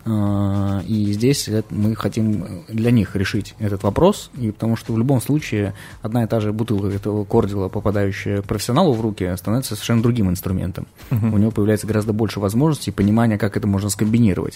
и 0.07 1.13
здесь 1.13 1.49
мы 1.71 1.95
хотим 1.95 2.65
для 2.69 2.91
них 2.91 3.17
решить 3.17 3.55
этот 3.59 3.83
вопрос, 3.83 4.31
и 4.39 4.51
потому 4.51 4.77
что 4.77 4.93
в 4.93 4.99
любом 4.99 5.21
случае 5.21 5.75
одна 6.01 6.25
и 6.25 6.27
та 6.27 6.41
же 6.41 6.53
бутылка 6.53 6.89
этого 6.89 7.25
кордила, 7.25 7.69
попадающая 7.69 8.43
профессионалу 8.43 8.95
в 8.95 9.01
руки, 9.01 9.31
становится 9.37 9.75
совершенно 9.75 10.03
другим 10.03 10.31
инструментом. 10.31 10.87
Uh-huh. 11.11 11.35
У 11.35 11.39
него 11.39 11.51
появляется 11.51 11.87
гораздо 11.87 12.13
больше 12.13 12.41
возможностей 12.41 12.91
понимания, 12.91 13.37
как 13.37 13.57
это 13.57 13.67
можно 13.67 13.91
скомбинировать. 13.91 14.55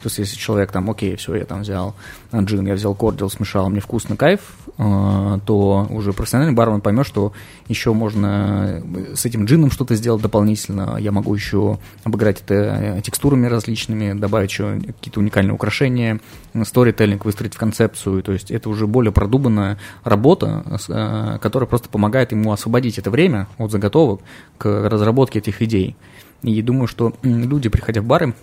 То 0.00 0.06
есть 0.06 0.18
если 0.18 0.36
человек 0.36 0.70
там, 0.70 0.88
окей, 0.90 1.16
все, 1.16 1.34
я 1.34 1.44
там 1.44 1.62
взял 1.62 1.94
джин, 2.32 2.66
я 2.66 2.74
взял 2.74 2.94
кордил, 2.94 3.30
смешал, 3.30 3.68
мне 3.70 3.80
вкусно, 3.80 4.16
кайф, 4.16 4.40
а, 4.78 5.40
то 5.46 5.86
уже 5.90 6.12
профессиональный 6.12 6.54
бармен 6.54 6.80
поймет, 6.80 7.06
что 7.06 7.32
еще 7.68 7.92
можно 7.92 8.82
с 9.14 9.24
этим 9.24 9.44
джином 9.44 9.70
что-то 9.70 9.94
сделать 9.94 10.22
дополнительно, 10.22 10.96
я 10.98 11.12
могу 11.12 11.34
еще 11.34 11.78
обыграть 12.04 12.42
это 12.42 12.54
э, 12.54 13.00
текстурами 13.02 13.46
различными, 13.46 14.12
добавить 14.12 14.50
еще 14.50 14.80
какие-то 14.92 15.20
уникальные 15.20 15.54
украшения, 15.54 16.20
сторителлинг 16.62 17.24
выстроить 17.24 17.54
в 17.54 17.58
концепцию. 17.58 18.22
То 18.22 18.32
есть 18.32 18.50
это 18.50 18.68
уже 18.68 18.86
более 18.86 19.12
продуманная 19.12 19.78
работа, 20.02 20.64
э, 20.88 21.38
которая 21.40 21.68
просто 21.68 21.88
помогает 21.88 22.32
ему 22.32 22.52
освободить 22.52 22.98
это 22.98 23.10
время 23.10 23.48
от 23.58 23.70
заготовок 23.70 24.20
к 24.58 24.88
разработке 24.88 25.38
этих 25.38 25.62
идей. 25.62 25.96
И 26.42 26.60
думаю, 26.62 26.86
что 26.86 27.14
люди, 27.22 27.68
приходя 27.68 28.02
в 28.02 28.04
бары, 28.04 28.34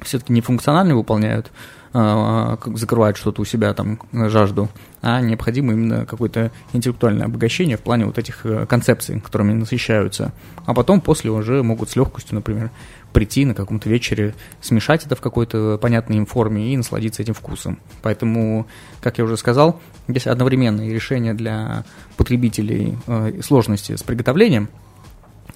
все-таки 0.00 0.32
не 0.32 0.40
функционально 0.40 0.96
выполняют, 0.96 1.50
как 1.92 2.78
закрывают 2.78 3.18
что-то 3.18 3.42
у 3.42 3.44
себя 3.44 3.74
там 3.74 4.00
жажду, 4.12 4.70
а 5.02 5.20
необходимо 5.20 5.72
именно 5.72 6.06
какое-то 6.06 6.50
интеллектуальное 6.72 7.26
обогащение 7.26 7.76
в 7.76 7.80
плане 7.80 8.06
вот 8.06 8.18
этих 8.18 8.46
э, 8.46 8.66
концепций, 8.66 9.20
которыми 9.20 9.52
насыщаются. 9.52 10.32
А 10.64 10.74
потом 10.74 11.00
после 11.00 11.30
уже 11.30 11.62
могут 11.62 11.90
с 11.90 11.96
легкостью, 11.96 12.36
например, 12.36 12.70
прийти 13.12 13.44
на 13.44 13.54
каком-то 13.54 13.88
вечере, 13.88 14.34
смешать 14.60 15.06
это 15.06 15.16
в 15.16 15.20
какой-то 15.20 15.78
понятной 15.80 16.16
им 16.16 16.26
форме 16.26 16.72
и 16.72 16.76
насладиться 16.76 17.22
этим 17.22 17.34
вкусом. 17.34 17.78
Поэтому, 18.02 18.66
как 19.00 19.18
я 19.18 19.24
уже 19.24 19.36
сказал, 19.36 19.80
есть 20.08 20.26
одновременные 20.26 20.92
решения 20.92 21.34
для 21.34 21.84
потребителей 22.16 22.98
э, 23.06 23.40
сложности 23.42 23.96
с 23.96 24.02
приготовлением 24.02 24.68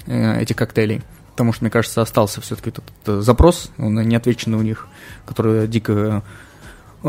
э, 0.06 0.40
этих 0.42 0.56
коктейлей, 0.56 1.02
потому 1.32 1.52
что, 1.52 1.64
мне 1.64 1.70
кажется, 1.70 2.02
остался 2.02 2.40
все-таки 2.40 2.70
этот, 2.70 2.84
этот 3.02 3.24
запрос, 3.24 3.70
он 3.78 3.94
не 3.94 4.16
отвеченный 4.16 4.58
у 4.58 4.62
них, 4.62 4.86
который 5.24 5.66
дико 5.66 6.22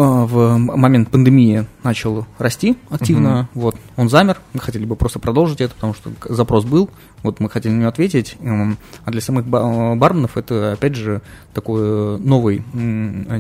в 0.02 0.58
момент 0.58 1.10
пандемии 1.10 1.66
начал 1.84 2.28
расти 2.38 2.78
активно, 2.90 3.50
угу. 3.54 3.62
вот, 3.62 3.76
он 3.96 4.10
замер, 4.10 4.38
мы 4.54 4.60
хотели 4.60 4.86
бы 4.86 4.96
просто 4.96 5.18
продолжить 5.18 5.60
это, 5.60 5.74
потому 5.74 5.96
что 5.96 6.12
запрос 6.30 6.66
был, 6.66 6.92
вот 7.24 7.40
мы 7.40 7.50
хотели 7.50 7.74
на 7.74 7.80
него 7.80 7.90
ответить, 7.90 8.36
эм, 8.42 8.78
а 9.06 9.12
для 9.12 9.22
самых 9.22 9.48
барменов 9.48 10.38
это, 10.38 10.74
опять 10.74 10.96
же, 10.96 11.22
такой 11.54 12.20
новый 12.20 12.64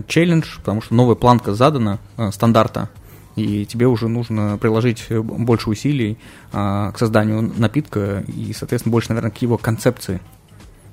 челлендж, 0.07 0.57
потому 0.57 0.81
что 0.81 0.95
новая 0.95 1.15
планка 1.15 1.53
задана, 1.53 1.99
э, 2.17 2.31
стандарта, 2.31 2.89
и 3.35 3.67
тебе 3.67 3.85
уже 3.85 4.07
нужно 4.07 4.57
приложить 4.57 5.05
больше 5.09 5.69
усилий 5.69 6.17
а, 6.51 6.91
к 6.91 6.97
созданию 6.97 7.53
напитка 7.55 8.23
и, 8.27 8.51
соответственно, 8.51 8.91
больше, 8.91 9.09
наверное, 9.09 9.29
к 9.29 9.37
его 9.43 9.59
концепции. 9.59 10.21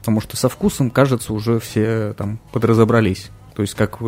Потому 0.00 0.20
что 0.20 0.36
со 0.36 0.50
вкусом, 0.50 0.90
кажется, 0.90 1.32
уже 1.32 1.58
все 1.58 2.12
там 2.18 2.38
подразобрались. 2.52 3.30
То 3.54 3.62
есть, 3.62 3.72
как 3.74 3.98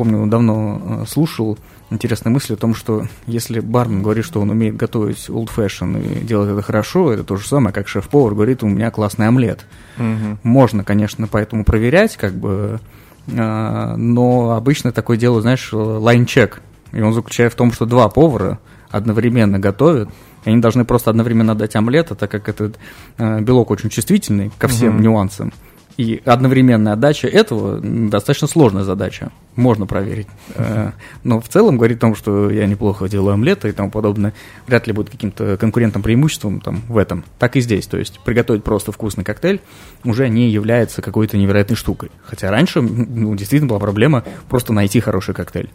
помню, 0.00 0.26
давно 0.28 0.80
э, 0.82 1.04
слушал 1.06 1.58
интересные 1.90 2.32
мысли 2.32 2.54
о 2.54 2.56
том, 2.56 2.74
что 2.74 3.06
если 3.26 3.60
бармен 3.60 4.02
говорит, 4.02 4.24
что 4.24 4.40
он 4.40 4.48
умеет 4.48 4.74
готовить 4.74 5.28
old 5.28 5.50
fashion 5.54 6.02
и 6.02 6.24
делает 6.24 6.52
это 6.52 6.62
хорошо, 6.62 7.12
это 7.12 7.22
то 7.22 7.36
же 7.36 7.46
самое, 7.46 7.74
как 7.74 7.86
шеф-повар 7.86 8.32
говорит, 8.32 8.62
у 8.62 8.66
меня 8.66 8.90
классный 8.90 9.28
омлет. 9.28 9.66
Угу. 9.98 10.38
Можно, 10.42 10.84
конечно, 10.84 11.28
поэтому 11.28 11.64
проверять, 11.64 12.16
как 12.16 12.32
бы, 12.32 12.80
э, 13.26 13.94
но 13.96 14.52
обычно 14.52 14.90
такое 14.90 15.18
дело, 15.18 15.42
знаешь, 15.42 15.68
лайн-чек. 15.70 16.62
И 16.92 17.02
он 17.02 17.12
заключает 17.12 17.52
в 17.52 17.56
том, 17.56 17.70
что 17.70 17.84
два 17.84 18.08
повара 18.08 18.58
одновременно 18.88 19.58
готовят, 19.58 20.08
и 20.46 20.48
они 20.48 20.62
должны 20.62 20.86
просто 20.86 21.10
одновременно 21.10 21.54
дать 21.54 21.76
омлет, 21.76 22.10
а 22.10 22.14
так 22.14 22.30
как 22.30 22.48
этот 22.48 22.78
э, 23.18 23.40
белок 23.42 23.70
очень 23.70 23.90
чувствительный 23.90 24.50
ко 24.56 24.66
всем 24.66 24.94
угу. 24.94 25.02
нюансам, 25.02 25.52
и 26.00 26.22
одновременная 26.24 26.94
отдача 26.94 27.28
этого 27.28 27.78
достаточно 27.78 28.48
сложная 28.48 28.84
задача. 28.84 29.30
Можно 29.54 29.84
проверить. 29.84 30.28
Э, 30.54 30.92
но 31.24 31.42
в 31.42 31.48
целом 31.48 31.76
говорить 31.76 31.98
о 31.98 32.00
том, 32.00 32.14
что 32.14 32.48
я 32.48 32.66
неплохо 32.66 33.06
делаю 33.06 33.34
омлеты 33.34 33.68
и 33.68 33.72
тому 33.72 33.90
подобное, 33.90 34.32
вряд 34.66 34.86
ли 34.86 34.94
будет 34.94 35.10
каким-то 35.10 35.58
конкурентным 35.58 36.02
преимуществом 36.02 36.62
там, 36.62 36.80
в 36.88 36.96
этом. 36.96 37.22
Так 37.38 37.56
и 37.56 37.60
здесь. 37.60 37.86
То 37.86 37.98
есть 37.98 38.18
приготовить 38.20 38.64
просто 38.64 38.92
вкусный 38.92 39.24
коктейль 39.24 39.60
уже 40.02 40.26
не 40.30 40.48
является 40.48 41.02
какой-то 41.02 41.36
невероятной 41.36 41.76
штукой. 41.76 42.10
Хотя 42.24 42.50
раньше 42.50 42.80
ну, 42.80 43.34
действительно 43.34 43.68
была 43.68 43.78
проблема 43.78 44.24
просто 44.48 44.72
найти 44.72 45.00
хороший 45.00 45.34
коктейль. 45.34 45.68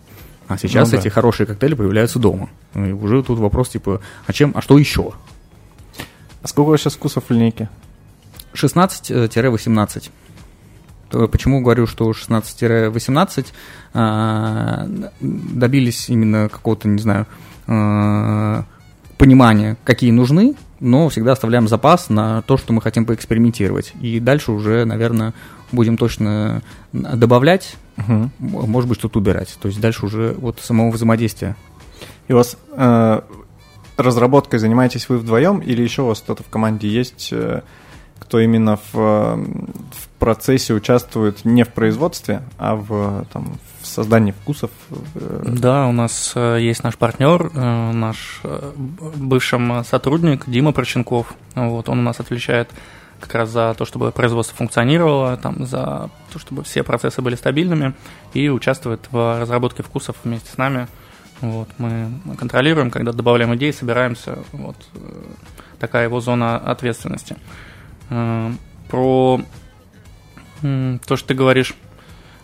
А 0.47 0.57
сейчас 0.57 0.91
ну, 0.91 0.97
да. 0.97 1.01
эти 1.01 1.09
хорошие 1.09 1.45
коктейли 1.45 1.75
появляются 1.75 2.17
дома. 2.17 2.49
И 2.73 2.79
уже 2.79 3.21
тут 3.21 3.37
вопрос 3.37 3.69
типа, 3.69 4.01
а 4.25 4.33
чем, 4.33 4.53
а 4.55 4.63
что 4.63 4.79
еще? 4.79 5.11
А 6.41 6.47
сколько 6.47 6.69
у 6.69 6.71
вас 6.71 6.81
сейчас 6.81 6.95
вкусов 6.95 7.25
в 7.27 7.31
линейке? 7.31 7.69
16-18. 8.55 10.09
Почему 11.31 11.61
говорю, 11.61 11.85
что 11.87 12.09
16-18 12.11 13.45
а, 13.93 14.87
добились 15.21 16.09
именно 16.09 16.49
какого-то, 16.49 16.87
не 16.87 16.99
знаю, 16.99 17.27
а, 17.67 18.65
понимания, 19.17 19.77
какие 19.83 20.11
нужны, 20.11 20.55
но 20.79 21.07
всегда 21.09 21.33
оставляем 21.33 21.67
запас 21.67 22.09
на 22.09 22.41
то, 22.41 22.57
что 22.57 22.73
мы 22.73 22.81
хотим 22.81 23.05
поэкспериментировать. 23.05 23.93
И 24.01 24.19
дальше 24.19 24.51
уже, 24.51 24.85
наверное, 24.85 25.33
будем 25.71 25.97
точно 25.97 26.61
добавлять, 26.91 27.75
угу. 27.97 28.29
может 28.39 28.89
быть, 28.89 28.99
что-то 28.99 29.19
убирать. 29.19 29.57
То 29.61 29.67
есть 29.67 29.79
дальше 29.79 30.05
уже 30.05 30.35
вот 30.37 30.59
самого 30.59 30.91
взаимодействия. 30.91 31.55
И 32.27 32.33
у 32.33 32.37
вас 32.37 32.57
э, 32.71 33.21
разработкой 33.97 34.59
занимаетесь 34.59 35.07
вы 35.09 35.17
вдвоем 35.17 35.59
или 35.59 35.81
еще 35.81 36.01
у 36.01 36.07
вас 36.07 36.19
кто-то 36.19 36.43
в 36.43 36.49
команде 36.49 36.87
есть? 36.87 37.29
Э, 37.31 37.61
кто 38.19 38.39
именно 38.39 38.77
в, 38.77 38.93
в 38.93 40.07
процессе 40.19 40.73
участвует 40.73 41.45
не 41.45 41.63
в 41.63 41.69
производстве, 41.69 42.41
а 42.57 42.75
в, 42.75 43.25
там, 43.31 43.57
в 43.81 43.85
создании 43.85 44.31
вкусов. 44.31 44.71
Э, 45.15 45.43
да, 45.45 45.87
у 45.87 45.91
нас 45.91 46.33
э, 46.35 46.57
есть 46.61 46.83
наш 46.83 46.97
партнер, 46.97 47.51
э, 47.53 47.91
наш 47.91 48.41
бывший 49.15 49.59
сотрудник 49.85 50.43
Дима 50.47 50.71
Проченков. 50.71 51.33
Вот, 51.53 51.89
он 51.89 51.99
у 51.99 52.01
нас 52.01 52.19
отвечает 52.19 52.69
как 53.19 53.33
раз 53.35 53.49
за 53.49 53.75
то, 53.77 53.85
чтобы 53.85 54.11
производство 54.11 54.55
функционировало, 54.57 55.37
там, 55.37 55.65
за 55.65 56.09
то, 56.33 56.39
чтобы 56.39 56.63
все 56.63 56.83
процессы 56.83 57.21
были 57.21 57.35
стабильными, 57.35 57.93
и 58.33 58.49
участвует 58.49 59.07
в 59.11 59.39
разработке 59.39 59.83
вкусов 59.83 60.15
вместе 60.23 60.51
с 60.51 60.57
нами. 60.57 60.87
Вот, 61.41 61.69
мы 61.77 62.11
контролируем, 62.37 62.91
когда 62.91 63.11
добавляем 63.11 63.55
идеи, 63.55 63.71
собираемся. 63.71 64.39
Вот 64.51 64.75
такая 65.79 66.05
его 66.05 66.19
зона 66.21 66.57
ответственности. 66.57 67.37
Э, 68.09 68.51
про 68.89 69.41
то, 70.61 71.15
что 71.15 71.27
ты 71.27 71.33
говоришь. 71.33 71.75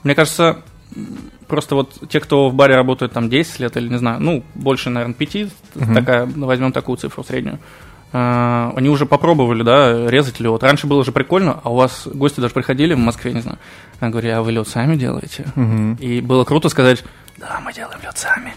Мне 0.04 0.16
кажется, 0.16 0.62
просто 1.48 1.76
вот 1.76 1.94
те, 2.10 2.20
кто 2.20 2.50
в 2.50 2.54
баре 2.54 2.76
работает 2.76 3.14
там 3.14 3.30
10 3.30 3.60
лет 3.60 3.78
или, 3.78 3.90
не 3.90 3.98
знаю, 3.98 4.20
ну, 4.22 4.44
больше, 4.56 4.90
наверное, 4.90 5.16
5, 5.16 5.36
uh-huh. 5.36 5.96
такая, 5.96 6.26
возьмем 6.26 6.72
такую 6.72 6.98
цифру 6.98 7.24
среднюю, 7.24 7.60
э, 8.12 8.72
они 8.76 8.90
уже 8.90 9.06
попробовали, 9.06 9.64
да, 9.64 10.10
резать 10.10 10.40
лед. 10.40 10.64
Раньше 10.64 10.88
было 10.88 11.04
же 11.04 11.12
прикольно, 11.12 11.60
а 11.64 11.72
у 11.72 11.76
вас 11.76 12.08
гости 12.08 12.40
даже 12.40 12.54
приходили 12.54 12.94
в 12.94 13.00
Москве, 13.00 13.34
не 13.34 13.42
знаю, 13.42 13.58
я 14.02 14.10
говорю, 14.10 14.36
а 14.36 14.42
вы 14.42 14.52
лед 14.52 14.68
сами 14.68 14.96
делаете? 14.96 15.46
Uh-huh. 15.56 16.00
И 16.00 16.22
было 16.22 16.44
круто 16.44 16.70
сказать, 16.70 17.04
да, 17.38 17.60
мы 17.64 17.74
делаем 17.74 18.00
лед 18.04 18.18
сами. 18.18 18.54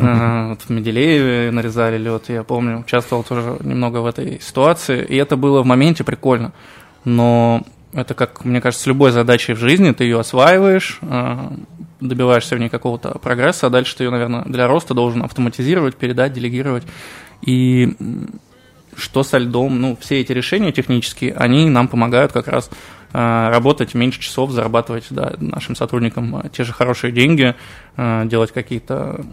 Э, 0.00 0.56
в 0.58 0.70
Меделееве 0.70 1.50
нарезали 1.50 1.98
лед, 1.98 2.24
я 2.28 2.42
помню, 2.42 2.80
участвовал 2.80 3.22
тоже 3.22 3.56
немного 3.60 3.98
в 3.98 4.06
этой 4.06 4.40
ситуации, 4.40 5.04
и 5.04 5.16
это 5.16 5.36
было 5.36 5.62
в 5.62 5.66
моменте 5.66 6.04
прикольно. 6.04 6.52
Но 7.04 7.62
это 7.92 8.14
как, 8.14 8.44
мне 8.44 8.60
кажется, 8.60 8.84
с 8.84 8.86
любой 8.86 9.10
задачей 9.10 9.52
в 9.52 9.58
жизни, 9.58 9.92
ты 9.92 10.04
ее 10.04 10.20
осваиваешь, 10.20 10.98
э, 11.02 11.48
добиваешься 12.00 12.56
в 12.56 12.58
ней 12.58 12.68
какого-то 12.68 13.18
прогресса, 13.18 13.66
а 13.66 13.70
дальше 13.70 13.96
ты 13.96 14.04
ее, 14.04 14.10
наверное, 14.10 14.44
для 14.44 14.66
роста 14.66 14.94
должен 14.94 15.22
автоматизировать, 15.22 15.96
передать, 15.96 16.32
делегировать. 16.32 16.84
И 17.42 17.96
что 18.96 19.22
со 19.22 19.38
льдом, 19.38 19.80
ну, 19.80 19.96
все 20.00 20.20
эти 20.20 20.32
решения 20.32 20.72
технические, 20.72 21.34
они 21.34 21.68
нам 21.70 21.88
помогают 21.88 22.32
как 22.32 22.48
раз 22.48 22.70
работать 23.12 23.94
меньше 23.94 24.20
часов, 24.20 24.50
зарабатывать 24.50 25.06
да, 25.10 25.34
нашим 25.38 25.76
сотрудникам 25.76 26.36
э, 26.36 26.48
те 26.50 26.64
же 26.64 26.72
хорошие 26.72 27.12
деньги, 27.12 27.54
э, 27.96 28.22
делать 28.26 28.52
какие-то 28.52 29.24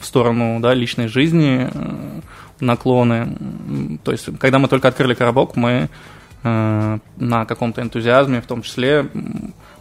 в 0.00 0.04
сторону 0.04 0.60
да, 0.60 0.74
личной 0.74 1.08
жизни 1.08 1.70
наклоны. 2.60 3.98
То 4.04 4.12
есть, 4.12 4.28
когда 4.38 4.58
мы 4.58 4.68
только 4.68 4.88
открыли 4.88 5.14
коробок, 5.14 5.56
мы 5.56 5.88
на 6.42 7.44
каком-то 7.48 7.82
энтузиазме, 7.82 8.40
в 8.40 8.46
том 8.46 8.62
числе, 8.62 9.08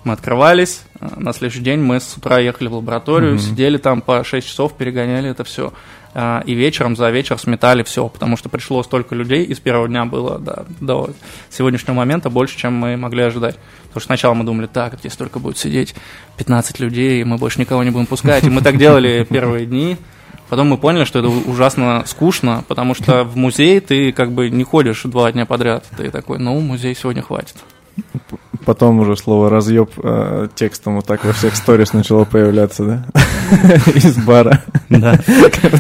мы 0.03 0.13
открывались, 0.13 0.83
на 0.99 1.33
следующий 1.33 1.61
день 1.61 1.79
мы 1.79 1.99
с 1.99 2.17
утра 2.17 2.39
ехали 2.39 2.69
в 2.69 2.75
лабораторию, 2.75 3.35
mm-hmm. 3.35 3.39
сидели 3.39 3.77
там 3.77 4.01
по 4.01 4.23
6 4.23 4.47
часов, 4.47 4.73
перегоняли 4.73 5.29
это 5.29 5.43
все. 5.43 5.73
А, 6.17 6.41
и 6.45 6.53
вечером 6.53 6.95
за 6.95 7.09
вечер 7.09 7.37
сметали 7.37 7.83
все, 7.83 8.07
потому 8.07 8.37
что 8.37 8.47
пришло 8.47 8.81
столько 8.83 9.15
людей, 9.15 9.43
и 9.43 9.53
с 9.53 9.59
первого 9.59 9.89
дня 9.89 10.05
было 10.05 10.39
да, 10.39 10.63
до 10.79 11.09
сегодняшнего 11.49 11.93
момента 11.93 12.29
больше, 12.29 12.57
чем 12.57 12.73
мы 12.73 12.95
могли 12.95 13.23
ожидать. 13.23 13.57
Потому 13.87 13.99
что 13.99 14.05
сначала 14.07 14.33
мы 14.33 14.45
думали, 14.45 14.67
так, 14.67 14.97
здесь 14.97 15.11
столько 15.11 15.39
будет 15.39 15.57
сидеть 15.57 15.93
15 16.37 16.79
людей, 16.79 17.19
и 17.19 17.25
мы 17.25 17.35
больше 17.35 17.59
никого 17.59 17.83
не 17.83 17.89
будем 17.89 18.05
пускать. 18.05 18.45
И 18.45 18.49
мы 18.49 18.61
так 18.61 18.77
делали 18.77 19.27
первые 19.29 19.65
дни. 19.65 19.97
Потом 20.47 20.69
мы 20.69 20.77
поняли, 20.77 21.03
что 21.03 21.19
это 21.19 21.27
ужасно 21.27 22.03
скучно, 22.05 22.63
потому 22.65 22.93
что 22.93 23.25
в 23.25 23.35
музей 23.35 23.81
ты 23.81 24.13
как 24.13 24.31
бы 24.31 24.49
не 24.49 24.63
ходишь 24.63 25.03
два 25.03 25.29
дня 25.33 25.45
подряд. 25.45 25.83
Ты 25.97 26.11
такой, 26.11 26.39
ну, 26.39 26.57
музей 26.61 26.95
сегодня 26.95 27.23
хватит. 27.23 27.57
Потом 28.65 28.99
уже 28.99 29.15
слово 29.15 29.49
разъеб 29.49 29.91
э, 30.01 30.47
текстом 30.55 30.95
вот 30.95 31.05
так 31.05 31.23
во 31.23 31.33
всех 31.33 31.55
сторис 31.55 31.93
начало 31.93 32.25
появляться, 32.25 32.83
да? 32.83 33.05
Из 33.93 34.17
бара. 34.17 34.63
Да. 34.89 35.17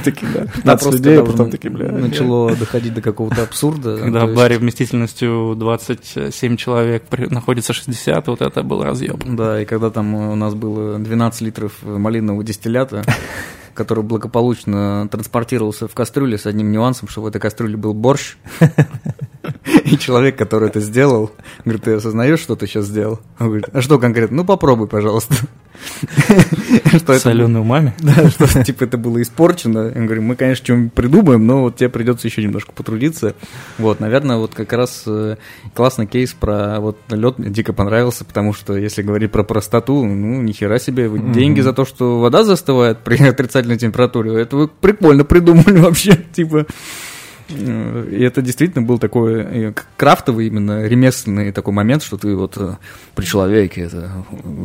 Такие, 0.03 0.31
да. 0.31 0.45
15 0.45 0.93
людей, 0.93 1.19
а 1.19 1.25
потом 1.25 1.49
такие, 1.49 1.71
бля. 1.71 1.91
Начало 1.91 2.55
доходить 2.55 2.93
до 2.93 3.01
какого-то 3.01 3.41
абсурда. 3.41 3.97
Когда 3.97 4.27
в 4.27 4.35
баре 4.35 4.59
вместительностью 4.59 5.55
27 5.57 6.57
человек 6.57 7.05
находится 7.31 7.73
60, 7.73 8.27
вот 8.27 8.41
это 8.41 8.61
был 8.61 8.83
разъеб. 8.83 9.23
Да, 9.25 9.61
и 9.61 9.65
когда 9.65 9.89
там 9.89 10.13
у 10.13 10.35
нас 10.35 10.53
было 10.53 10.99
12 10.99 11.41
литров 11.41 11.73
малинового 11.81 12.43
дистиллята, 12.43 13.03
который 13.75 14.03
благополучно 14.03 15.07
транспортировался 15.11 15.87
в 15.87 15.93
кастрюле 15.93 16.37
с 16.37 16.45
одним 16.45 16.71
нюансом, 16.71 17.07
что 17.07 17.21
в 17.21 17.27
этой 17.27 17.39
кастрюле 17.39 17.77
был 17.77 17.93
борщ. 17.93 18.37
И 19.83 19.97
человек, 19.97 20.37
который 20.37 20.69
это 20.69 20.79
сделал, 20.79 21.31
говорит, 21.63 21.83
ты 21.83 21.93
осознаешь, 21.93 22.39
что 22.39 22.55
ты 22.55 22.65
сейчас 22.65 22.85
сделал? 22.85 23.19
Он 23.39 23.47
говорит, 23.47 23.65
а 23.71 23.81
что 23.81 23.99
конкретно? 23.99 24.37
Ну, 24.37 24.45
попробуй, 24.45 24.87
пожалуйста. 24.87 25.35
Что 26.97 27.19
Соленую 27.19 27.63
маме? 27.63 27.93
Да, 28.05 28.29
что 28.29 28.63
типа 28.63 28.83
это 28.83 28.97
было 28.97 29.21
испорчено. 29.21 29.91
Я 29.93 30.01
говорю, 30.01 30.21
мы, 30.21 30.35
конечно, 30.35 30.63
что-нибудь 30.63 30.93
придумаем, 30.93 31.45
но 31.45 31.61
вот 31.61 31.77
тебе 31.77 31.89
придется 31.89 32.27
еще 32.27 32.43
немножко 32.43 32.71
потрудиться. 32.71 33.35
Вот, 33.77 33.99
наверное, 33.99 34.37
вот 34.37 34.53
как 34.53 34.71
раз 34.73 35.03
э, 35.07 35.37
классный 35.73 36.07
кейс 36.07 36.33
про 36.33 36.79
вот 36.79 36.97
лед 37.09 37.39
мне 37.39 37.49
дико 37.49 37.73
понравился, 37.73 38.25
потому 38.25 38.53
что 38.53 38.77
если 38.77 39.01
говорить 39.01 39.31
про 39.31 39.43
простоту, 39.43 40.05
ну, 40.05 40.41
нихера 40.41 40.79
себе, 40.79 41.09
деньги 41.09 41.61
за 41.61 41.73
то, 41.73 41.85
что 41.85 42.19
вода 42.19 42.43
застывает 42.43 42.99
при 42.99 43.21
отрицательной 43.23 43.77
температуре, 43.77 44.39
это 44.41 44.55
вы 44.55 44.67
прикольно 44.67 45.23
придумали 45.23 45.79
вообще, 45.79 46.15
типа. 46.33 46.65
И 47.49 48.23
это 48.23 48.41
действительно 48.41 48.85
был 48.85 48.97
такой 48.97 49.41
э, 49.41 49.73
крафтовый, 49.97 50.47
именно 50.47 50.87
ремесленный 50.87 51.51
такой 51.51 51.73
момент, 51.73 52.01
что 52.01 52.17
ты 52.17 52.35
вот 52.35 52.57
э, 52.57 52.77
при 53.13 53.25
человеке 53.25 53.81
это 53.81 54.11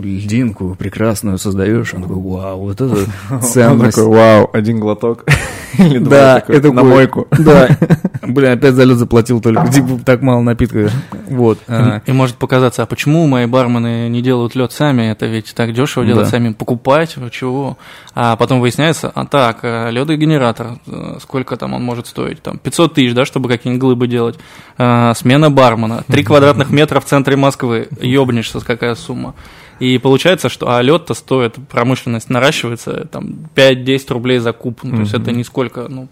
льдинку 0.03 0.75
прекрасную 0.77 1.39
создаешь, 1.39 1.93
он 1.93 2.03
такой, 2.03 2.17
вау, 2.17 2.61
вот 2.61 2.81
это 2.81 2.97
ценность. 3.43 3.99
Он 3.99 4.05
такой, 4.05 4.07
вау, 4.07 4.51
один 4.53 4.81
глоток. 4.81 5.27
Или 5.79 5.99
да, 5.99 6.43
это 6.47 6.73
на 6.73 6.83
мойку. 6.83 7.29
Да, 7.41 7.69
блин, 8.23 8.53
опять 8.53 8.75
за 8.75 8.85
лед 8.85 8.99
заплатил 8.99 9.41
только, 9.41 9.67
типа, 9.69 9.99
так 10.05 10.21
мало 10.21 10.43
напитка. 10.43 10.91
Вот. 11.29 11.59
А. 11.69 12.03
И 12.05 12.13
может 12.13 12.37
показаться, 12.37 12.83
а 12.83 12.87
почему 12.87 13.27
мои 13.27 13.47
бармены 13.47 14.09
не 14.09 14.21
делают 14.21 14.55
лед 14.55 14.73
сами? 14.73 15.11
Это 15.11 15.27
ведь 15.27 15.55
так 15.55 15.73
дешево 15.73 16.05
делать 16.05 16.29
сами, 16.29 16.53
покупать, 16.53 17.17
чего? 17.33 17.79
А 18.15 18.37
потом 18.37 18.61
выясняется, 18.61 19.11
а 19.15 19.25
так, 19.25 19.61
э, 19.63 19.91
ледогенератор, 19.91 20.79
сколько 21.23 21.57
там 21.57 21.73
он 21.75 21.83
может 21.83 22.07
стоить? 22.07 22.43
Там 22.43 22.59
500 22.59 22.95
тысяч, 22.95 23.15
да, 23.15 23.25
чтобы 23.25 23.49
какие-нибудь 23.49 23.81
глыбы 23.81 24.07
делать. 24.07 24.39
А, 24.77 25.15
смена 25.15 25.51
бармена, 25.51 26.05
3 26.07 26.25
квадратных 26.25 26.71
метра 26.71 27.01
в 27.01 27.05
центре 27.05 27.37
Москвы, 27.37 27.89
ёбнешься, 28.01 28.61
какая 28.61 28.95
сумма. 28.95 29.35
И 29.81 29.99
получается, 29.99 30.49
что 30.49 30.71
а 30.71 30.83
лед-то 30.83 31.15
стоит, 31.15 31.57
промышленность 31.69 32.31
наращивается, 32.31 33.09
там 33.11 33.49
5-10 33.55 34.13
рублей 34.13 34.39
за 34.39 34.53
куб. 34.53 34.81
Ну, 34.83 34.97
то 34.97 35.01
есть 35.01 35.15
это 35.15 35.33
нисколько, 35.33 35.89
ну, 35.89 36.09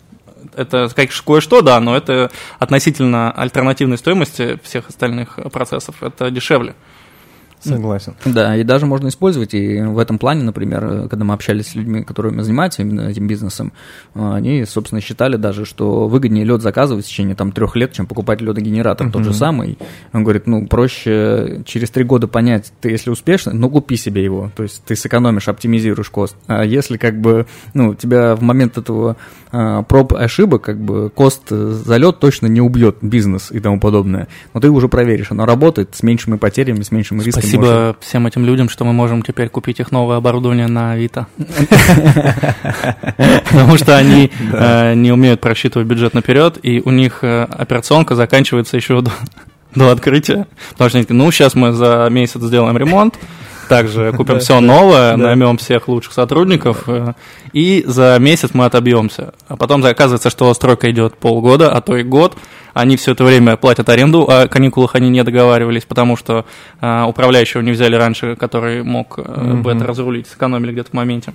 это 0.57 0.89
кое-что, 1.25 1.63
да, 1.63 1.79
но 1.79 1.97
это 1.97 2.31
относительно 2.59 3.31
альтернативной 3.31 3.99
стоимости 3.99 4.59
всех 4.63 4.89
остальных 4.89 5.39
процессов, 5.53 6.03
это 6.03 6.31
дешевле. 6.31 6.75
Согласен. 7.61 8.15
Да, 8.25 8.57
и 8.57 8.63
даже 8.65 8.87
можно 8.87 9.09
использовать, 9.09 9.55
и 9.55 9.81
в 9.81 9.99
этом 9.99 10.19
плане, 10.19 10.43
например, 10.43 11.09
когда 11.09 11.25
мы 11.25 11.35
общались 11.35 11.69
с 11.69 11.75
людьми, 11.75 12.03
которыми 12.03 12.43
занимаются 12.43 12.83
именно 12.83 13.09
этим 13.09 13.27
бизнесом, 13.27 13.73
они, 14.15 14.65
собственно, 14.65 15.01
считали 15.01 15.37
даже, 15.37 15.65
что 15.65 16.09
выгоднее 16.09 16.45
лед 16.45 16.63
заказывать 16.63 17.05
в 17.05 17.09
течение 17.09 17.35
там 17.35 17.53
трех 17.53 17.77
лет, 17.77 17.93
чем 17.93 18.07
покупать 18.07 18.41
ледогенератор 18.41 19.07
uh-huh. 19.07 19.13
тот 19.13 19.25
же 19.25 19.35
самый. 19.35 19.79
Он 20.13 20.23
говорит, 20.23 20.47
ну, 20.47 20.67
проще 20.67 21.63
через 21.67 21.91
три 21.91 22.05
года 22.05 22.29
понять, 22.29 22.73
ты 22.81 22.91
если 22.91 23.11
успешно, 23.11 23.53
ну, 23.53 23.69
купи 23.71 23.97
себе 23.97 24.23
его, 24.23 24.51
то 24.57 24.63
есть 24.63 24.83
ты 24.85 24.97
сэкономишь, 24.97 25.49
оптимизируешь 25.49 26.11
кост. 26.11 26.37
А 26.47 26.65
если 26.65 26.97
как 26.97 27.21
бы, 27.21 27.47
ну, 27.75 27.95
тебя 27.95 28.37
в 28.37 28.43
момент 28.43 28.79
этого 28.79 29.17
а, 29.51 29.83
проб 29.83 30.15
ошибок, 30.15 30.63
как 30.63 30.79
бы 30.79 31.11
кост 31.11 31.49
за 31.49 31.97
лед 31.97 32.19
точно 32.19 32.47
не 32.47 32.61
убьет 32.61 32.99
бизнес 33.03 33.51
и 33.51 33.61
тому 33.61 33.81
подобное, 33.81 34.29
но 34.55 34.61
ты 34.61 34.71
уже 34.71 34.89
проверишь, 34.89 35.31
оно 35.31 35.47
работает 35.47 35.95
с 35.95 36.03
меньшими 36.03 36.37
потерями, 36.37 36.83
с 36.83 36.91
меньшими 36.91 37.23
рисками 37.23 37.48
Спасибо 37.49 37.63
можем... 37.63 37.97
всем 38.01 38.27
этим 38.27 38.45
людям, 38.45 38.69
что 38.69 38.85
мы 38.85 38.93
можем 38.93 39.23
теперь 39.23 39.49
купить 39.49 39.81
их 39.81 39.91
новое 39.91 40.19
оборудование 40.19 40.67
на 40.67 40.93
Авито. 40.93 41.27
Потому 43.51 43.77
что 43.79 43.97
они 43.97 44.31
э, 44.53 44.95
не 44.95 45.13
умеют 45.13 45.41
просчитывать 45.41 45.87
бюджет 45.89 46.15
наперед, 46.15 46.59
и 46.63 46.81
у 46.85 46.91
них 46.91 47.21
э, 47.23 47.45
операционка 47.45 48.15
заканчивается 48.15 48.77
еще 48.77 49.03
до 49.75 49.91
открытия. 49.91 50.47
Потому 50.73 50.91
что 50.91 50.99
они 50.99 51.07
ну, 51.09 51.31
сейчас 51.31 51.55
мы 51.55 51.73
за 51.73 52.09
месяц 52.11 52.41
сделаем 52.41 52.77
ремонт, 52.77 53.15
также 53.69 54.13
купим 54.17 54.39
все 54.41 54.61
новое, 54.61 55.17
наймем 55.17 55.57
всех 55.59 55.89
лучших 55.89 56.13
сотрудников, 56.13 56.85
э, 56.89 57.13
и 57.53 57.85
за 57.87 58.17
месяц 58.19 58.51
мы 58.55 58.65
отобьемся. 58.65 59.35
А 59.47 59.57
потом 59.57 59.85
оказывается, 59.85 60.31
что 60.31 60.53
стройка 60.55 60.91
идет 60.91 61.17
полгода, 61.17 61.71
а 61.73 61.81
то 61.81 61.97
и 61.97 62.03
год, 62.03 62.37
они 62.75 62.97
все 62.97 63.13
это 63.13 63.25
время 63.25 63.57
платят 63.57 63.89
аренду, 63.89 64.27
а 64.29 64.43
о 64.43 64.49
каникулах 64.49 64.95
они 64.95 65.11
не 65.11 65.23
договаривались, 65.23 65.85
потому 65.85 66.17
что 66.17 66.45
э, 66.81 67.05
управляющего 67.05 67.61
не 67.61 67.73
взяли 67.73 67.97
раньше, 67.97 68.37
который 68.37 68.83
мог 68.83 69.19
э, 69.19 69.55
бы 69.55 69.73
это 69.73 69.85
разрулить, 69.87 70.27
сэкономили 70.27 70.73
где-то 70.73 70.91
в 70.91 70.95
моменте. 70.95 71.33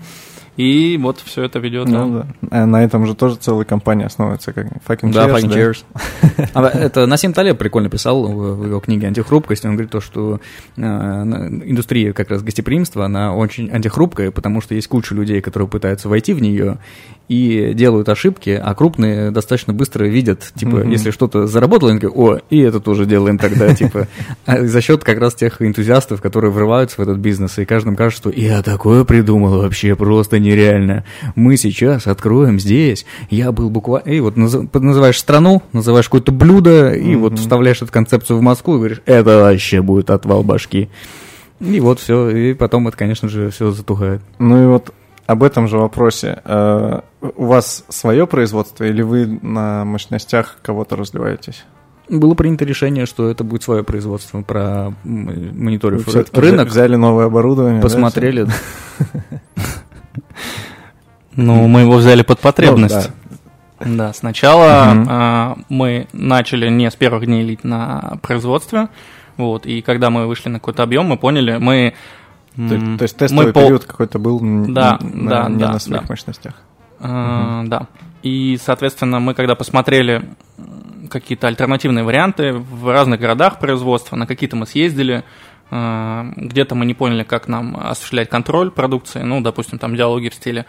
И 0.55 0.99
вот 1.01 1.19
все 1.19 1.43
это 1.43 1.59
ведет. 1.59 1.87
Ну, 1.87 2.09
да. 2.19 2.27
А 2.51 2.65
на 2.65 2.83
этом 2.83 3.07
же 3.07 3.15
тоже 3.15 3.35
целая 3.35 3.65
компания 3.65 4.05
основывается, 4.05 4.53
как 4.53 4.67
fucking 4.87 5.11
да, 5.11 5.27
cheers. 5.27 5.33
Fucking 5.33 5.49
да, 5.49 5.55
cheers. 5.55 5.83
а, 6.53 6.67
это 6.67 7.05
Насим 7.07 7.33
Талеб 7.33 7.57
прикольно 7.57 7.89
писал 7.89 8.27
в 8.27 8.65
его 8.65 8.79
книге 8.79 9.07
«Антихрупкость». 9.07 9.65
Он 9.65 9.71
говорит 9.71 9.91
то, 9.91 9.99
что 9.99 10.39
э, 10.77 10.81
индустрия 10.81 12.13
как 12.13 12.29
раз 12.29 12.43
гостеприимства, 12.43 13.05
она 13.05 13.35
очень 13.35 13.71
антихрупкая, 13.71 14.29
потому 14.29 14.61
что 14.61 14.75
есть 14.75 14.87
куча 14.87 15.15
людей, 15.15 15.41
которые 15.41 15.67
пытаются 15.67 16.07
войти 16.07 16.33
в 16.33 16.41
нее 16.41 16.77
и 17.29 17.73
делают 17.73 18.09
ошибки, 18.09 18.49
а 18.62 18.73
крупные 18.75 19.31
достаточно 19.31 19.73
быстро 19.73 20.05
видят, 20.05 20.51
типа, 20.55 20.77
mm-hmm. 20.77 20.91
если 20.91 21.12
что-то 21.12 21.47
заработало, 21.47 21.91
они 21.91 21.99
говорят, 21.99 22.17
о, 22.17 22.39
и 22.49 22.59
это 22.59 22.79
тоже 22.79 23.05
делаем 23.05 23.38
тогда, 23.38 23.73
типа. 23.75 24.07
А 24.45 24.65
за 24.65 24.81
счет 24.81 25.03
как 25.03 25.19
раз 25.19 25.33
тех 25.33 25.62
энтузиастов, 25.62 26.21
которые 26.21 26.51
врываются 26.51 26.97
в 26.97 26.99
этот 26.99 27.17
бизнес, 27.17 27.57
и 27.57 27.65
каждому 27.65 27.95
кажется, 27.95 28.29
что 28.29 28.39
я 28.39 28.62
такое 28.62 29.05
придумал 29.05 29.62
вообще 29.62 29.95
просто 29.95 30.39
нереально. 30.39 31.05
Мы 31.36 31.57
сейчас 31.57 32.07
откроем 32.07 32.59
здесь. 32.59 33.05
Я 33.29 33.51
был 33.51 33.69
буквально... 33.69 34.09
И 34.09 34.19
вот 34.19 34.36
называешь 34.36 35.17
страну, 35.17 35.63
называешь 35.71 36.05
какое-то 36.05 36.31
блюдо, 36.31 36.93
и 36.93 37.15
вот 37.15 37.39
вставляешь 37.39 37.81
эту 37.81 37.91
концепцию 37.91 38.38
в 38.38 38.41
Москву 38.41 38.75
и 38.75 38.77
говоришь, 38.77 39.01
это 39.05 39.39
вообще 39.39 39.81
будет 39.81 40.09
отвал 40.09 40.43
башки. 40.43 40.89
И 41.62 41.79
вот 41.79 41.99
все, 41.99 42.29
и 42.29 42.53
потом 42.53 42.88
это, 42.89 42.97
конечно 42.97 43.29
же, 43.29 43.49
все 43.49 43.71
затухает. 43.71 44.21
Ну 44.39 44.63
и 44.63 44.67
вот 44.67 44.93
об 45.25 45.43
этом 45.43 45.67
же 45.67 45.77
вопросе. 45.77 46.41
Э, 46.45 47.01
у 47.21 47.45
вас 47.45 47.86
свое 47.89 48.27
производство 48.27 48.83
или 48.83 49.01
вы 49.01 49.39
на 49.41 49.86
мощностях 49.86 50.57
кого-то 50.62 50.95
разливаетесь? 50.95 51.65
Было 52.09 52.33
принято 52.33 52.65
решение, 52.65 53.05
что 53.05 53.29
это 53.29 53.43
будет 53.43 53.63
свое 53.63 53.83
производство 53.83 54.41
про 54.41 54.93
мониторив 55.03 56.07
рынок. 56.36 56.67
Взяли 56.67 56.95
новое 56.95 57.25
оборудование. 57.25 57.81
Посмотрели. 57.81 58.47
Ну, 61.36 61.67
мы 61.67 61.81
его 61.81 61.93
взяли 61.93 62.21
под 62.21 62.39
потребность. 62.39 63.09
Ну, 63.83 63.97
да, 63.97 64.13
сначала 64.13 64.93
а, 65.09 65.57
мы 65.67 66.07
начали 66.13 66.69
не 66.69 66.89
с 66.91 66.95
первых 66.95 67.25
дней 67.25 67.43
лить 67.43 67.63
на 67.63 68.17
производстве, 68.21 68.89
вот, 69.36 69.65
и 69.65 69.81
когда 69.81 70.09
мы 70.09 70.27
вышли 70.27 70.49
на 70.49 70.59
какой-то 70.59 70.83
объем, 70.83 71.05
мы 71.05 71.17
поняли, 71.17 71.57
мы... 71.57 71.93
То, 72.55 72.97
то 72.97 73.03
есть 73.03 73.17
тестовый 73.17 73.47
мы 73.47 73.53
период 73.53 73.81
по... 73.81 73.87
какой-то 73.87 74.19
был 74.19 74.39
да, 74.39 74.99
на, 75.01 75.29
да, 75.29 75.49
не 75.49 75.57
да, 75.57 75.71
на 75.71 75.79
своих 75.79 76.01
да. 76.01 76.07
мощностях. 76.09 76.53
Угу. 76.99 77.67
Да, 77.67 77.87
и, 78.21 78.57
соответственно, 78.63 79.19
мы 79.19 79.33
когда 79.33 79.55
посмотрели 79.55 80.23
какие-то 81.09 81.47
альтернативные 81.47 82.03
варианты 82.03 82.53
в 82.53 82.91
разных 82.91 83.19
городах 83.19 83.59
производства, 83.59 84.15
на 84.15 84.27
какие-то 84.27 84.55
мы 84.55 84.65
съездили, 84.65 85.23
а, 85.71 86.25
где-то 86.35 86.75
мы 86.75 86.85
не 86.85 86.93
поняли, 86.93 87.23
как 87.23 87.47
нам 87.47 87.77
осуществлять 87.79 88.29
контроль 88.29 88.71
продукции, 88.71 89.21
ну, 89.21 89.41
допустим, 89.41 89.79
там 89.79 89.95
диалоги 89.95 90.29
в 90.29 90.35
стиле 90.35 90.65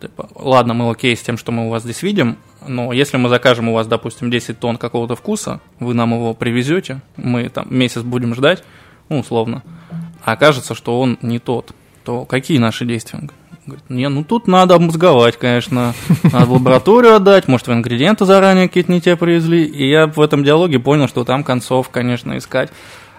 типа, 0.00 0.28
ладно, 0.34 0.74
мы 0.74 0.90
окей 0.90 1.16
с 1.16 1.20
тем, 1.20 1.36
что 1.36 1.52
мы 1.52 1.66
у 1.66 1.70
вас 1.70 1.82
здесь 1.82 2.02
видим, 2.02 2.38
но 2.66 2.92
если 2.92 3.16
мы 3.16 3.28
закажем 3.28 3.68
у 3.68 3.74
вас, 3.74 3.86
допустим, 3.86 4.30
10 4.30 4.58
тонн 4.58 4.76
какого-то 4.76 5.16
вкуса, 5.16 5.60
вы 5.80 5.94
нам 5.94 6.12
его 6.12 6.34
привезете, 6.34 7.00
мы 7.16 7.48
там 7.48 7.66
месяц 7.70 8.02
будем 8.02 8.34
ждать, 8.34 8.62
ну, 9.08 9.20
условно, 9.20 9.62
окажется, 10.32 10.74
что 10.74 11.00
он 11.00 11.18
не 11.22 11.38
тот, 11.38 11.72
то 12.04 12.24
какие 12.24 12.58
наши 12.58 12.84
действия? 12.84 13.28
Говорит, 13.66 13.90
не, 13.90 14.08
ну 14.08 14.24
тут 14.24 14.46
надо 14.46 14.76
обмозговать, 14.76 15.36
конечно, 15.36 15.94
надо 16.22 16.50
лабораторию 16.50 17.16
отдать, 17.16 17.48
может, 17.48 17.66
вы 17.66 17.74
ингредиенты 17.74 18.24
заранее 18.24 18.68
какие-то 18.68 18.90
не 18.90 19.00
те 19.00 19.14
привезли, 19.14 19.62
и 19.64 19.88
я 19.88 20.06
в 20.06 20.20
этом 20.20 20.42
диалоге 20.42 20.78
понял, 20.78 21.06
что 21.06 21.24
там 21.24 21.44
концов, 21.44 21.90
конечно, 21.90 22.38
искать. 22.38 22.70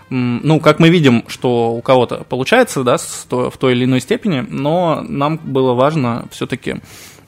Ну, 0.10 0.60
как 0.60 0.80
мы 0.80 0.90
видим, 0.90 1.24
что 1.28 1.72
у 1.72 1.82
кого-то 1.84 2.24
получается, 2.28 2.84
да, 2.84 2.98
в 2.98 3.58
той 3.60 3.74
или 3.74 3.86
иной 3.86 4.02
степени, 4.02 4.44
но 4.50 5.06
нам 5.08 5.38
было 5.38 5.74
важно 5.74 6.26
все-таки, 6.32 6.78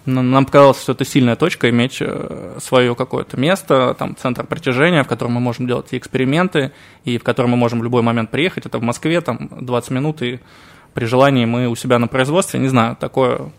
нам 0.05 0.45
показалось, 0.45 0.81
что 0.81 0.93
это 0.93 1.05
сильная 1.05 1.35
точка, 1.35 1.69
иметь 1.69 1.97
э, 1.99 2.57
свое 2.59 2.95
какое-то 2.95 3.39
место, 3.39 3.95
там, 3.97 4.15
центр 4.15 4.45
притяжения, 4.45 5.03
в 5.03 5.07
котором 5.07 5.33
мы 5.33 5.39
можем 5.39 5.67
делать 5.67 5.87
эксперименты, 5.91 6.71
и 7.05 7.17
в 7.17 7.23
котором 7.23 7.51
мы 7.51 7.57
можем 7.57 7.79
в 7.79 7.83
любой 7.83 8.01
момент 8.01 8.31
приехать. 8.31 8.65
Это 8.65 8.79
в 8.79 8.83
Москве, 8.83 9.21
там, 9.21 9.49
20 9.59 9.91
минут, 9.91 10.21
и 10.21 10.39
при 10.93 11.05
желании 11.05 11.45
мы 11.45 11.67
у 11.67 11.75
себя 11.75 11.99
на 11.99 12.07
производстве, 12.07 12.59
не 12.59 12.67
знаю, 12.67 12.95
такое 12.95 13.51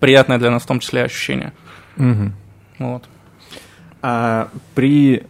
приятное 0.00 0.38
для 0.38 0.50
нас 0.50 0.62
в 0.62 0.66
том 0.66 0.80
числе 0.80 1.04
ощущение. 1.04 1.52
Угу. 1.96 2.32
Вот. 2.78 3.04
А 4.02 4.48
при... 4.74 5.22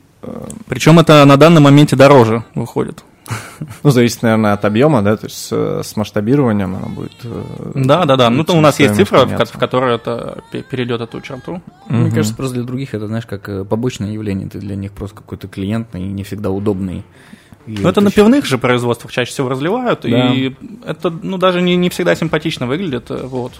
Причем 0.66 0.98
это 0.98 1.24
на 1.26 1.36
данном 1.36 1.64
моменте 1.64 1.96
дороже 1.96 2.44
выходит 2.54 3.04
Ну, 3.82 3.90
зависит, 3.90 4.22
наверное, 4.22 4.52
от 4.52 4.64
объема, 4.64 5.02
да, 5.02 5.16
то 5.16 5.26
есть 5.26 5.36
с, 5.36 5.52
с 5.82 5.96
масштабированием 5.96 6.74
она 6.74 6.86
будет... 6.88 7.12
э, 7.24 7.42
Да, 7.74 8.04
да, 8.04 8.16
да. 8.16 8.30
Ну, 8.30 8.44
то 8.44 8.52
у 8.54 8.60
нас 8.60 8.78
есть 8.80 8.94
цифра, 8.96 9.18
в, 9.18 9.20
ко- 9.22 9.26
меняться. 9.26 9.54
в 9.54 9.58
которой 9.58 9.94
это 9.94 10.42
пе- 10.50 10.62
перейдет 10.62 11.00
эту 11.00 11.20
черту. 11.20 11.62
Мне 11.88 12.10
кажется, 12.10 12.34
просто 12.34 12.54
для 12.56 12.64
других 12.64 12.94
это, 12.94 13.06
знаешь, 13.06 13.26
как 13.26 13.48
э, 13.48 13.64
побочное 13.64 14.10
явление. 14.12 14.48
Ты 14.48 14.58
для 14.58 14.76
них 14.76 14.92
просто 14.92 15.16
какой-то 15.16 15.48
клиент 15.48 15.94
и 15.94 15.98
не 16.00 16.22
всегда 16.24 16.50
удобный. 16.50 17.04
И 17.66 17.78
Ну, 17.80 17.88
это 17.88 18.00
на 18.02 18.10
пивных 18.10 18.44
же 18.44 18.58
производствах 18.58 19.12
чаще 19.12 19.30
всего 19.30 19.48
разливают, 19.48 20.00
Да. 20.02 20.34
и 20.34 20.54
это, 20.84 21.10
ну, 21.10 21.38
даже 21.38 21.62
не, 21.62 21.76
не 21.76 21.88
всегда 21.88 22.14
симпатично 22.14 22.66
выглядит, 22.66 23.10
э, 23.10 23.22
вот. 23.24 23.52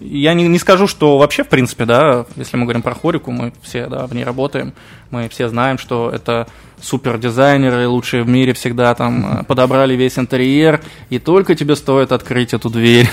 Я 0.00 0.34
не, 0.34 0.46
не 0.46 0.58
скажу, 0.58 0.86
что 0.86 1.16
вообще, 1.16 1.44
в 1.44 1.48
принципе, 1.48 1.86
да, 1.86 2.26
если 2.36 2.58
мы 2.58 2.64
говорим 2.64 2.82
про 2.82 2.94
хорику, 2.94 3.30
мы 3.30 3.52
все, 3.62 3.86
да, 3.86 4.06
в 4.06 4.14
ней 4.14 4.24
работаем, 4.24 4.74
мы 5.10 5.28
все 5.30 5.48
знаем, 5.48 5.78
что 5.78 6.10
это 6.10 6.46
супер 6.80 7.18
дизайнеры, 7.18 7.88
лучшие 7.88 8.22
в 8.22 8.28
мире 8.28 8.52
всегда 8.52 8.94
там 8.94 9.40
э, 9.40 9.44
подобрали 9.48 9.94
весь 9.94 10.18
интерьер, 10.18 10.82
и 11.08 11.18
только 11.18 11.54
тебе 11.54 11.74
стоит 11.74 12.12
открыть 12.12 12.52
эту 12.52 12.68
дверь, 12.68 13.08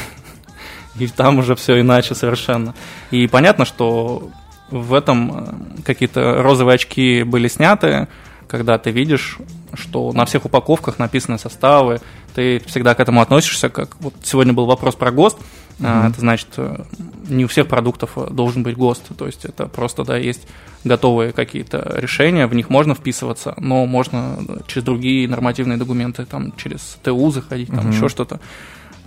и 0.99 1.07
там 1.07 1.39
уже 1.39 1.55
все 1.55 1.79
иначе 1.79 2.13
совершенно. 2.13 2.75
И 3.09 3.27
понятно, 3.27 3.63
что 3.63 4.31
в 4.69 4.93
этом 4.93 5.31
э, 5.77 5.81
какие-то 5.85 6.41
розовые 6.41 6.75
очки 6.75 7.23
были 7.23 7.47
сняты, 7.47 8.09
когда 8.47 8.77
ты 8.77 8.91
видишь, 8.91 9.37
что 9.73 10.11
на 10.13 10.25
всех 10.25 10.45
упаковках 10.45 10.99
написаны 10.99 11.37
составы, 11.37 11.99
ты 12.33 12.61
всегда 12.67 12.95
к 12.95 12.99
этому 12.99 13.21
относишься, 13.21 13.69
как 13.69 13.95
вот 13.99 14.13
сегодня 14.23 14.53
был 14.53 14.65
вопрос 14.65 14.95
про 14.95 15.11
ГОСТ, 15.11 15.37
а, 15.83 16.09
это 16.09 16.21
значит, 16.21 16.47
э, 16.57 16.83
не 17.27 17.43
у 17.43 17.47
всех 17.49 17.67
продуктов 17.67 18.11
э, 18.15 18.27
должен 18.29 18.63
быть 18.63 18.77
ГОСТ, 18.77 19.17
то 19.17 19.25
есть 19.25 19.43
это 19.43 19.67
просто, 19.67 20.05
да, 20.05 20.15
есть 20.15 20.47
готовые 20.85 21.33
какие-то 21.33 21.95
решения, 21.97 22.47
в 22.47 22.55
них 22.55 22.69
можно 22.69 22.95
вписываться, 22.95 23.53
но 23.57 23.85
можно 23.85 24.37
через 24.67 24.85
другие 24.85 25.27
нормативные 25.27 25.77
документы, 25.77 26.25
там, 26.25 26.53
через 26.55 26.97
ТУ 27.03 27.29
заходить, 27.31 27.69
там, 27.69 27.91
еще 27.91 28.07
что-то. 28.07 28.39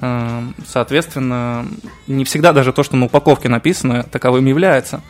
Э, 0.03 0.43
Соответственно, 0.67 1.67
не 2.07 2.25
всегда 2.25 2.53
даже 2.53 2.73
то, 2.73 2.83
что 2.83 2.97
на 2.97 3.07
упаковке 3.07 3.49
написано, 3.49 4.03
таковым 4.03 4.45
является. 4.47 5.01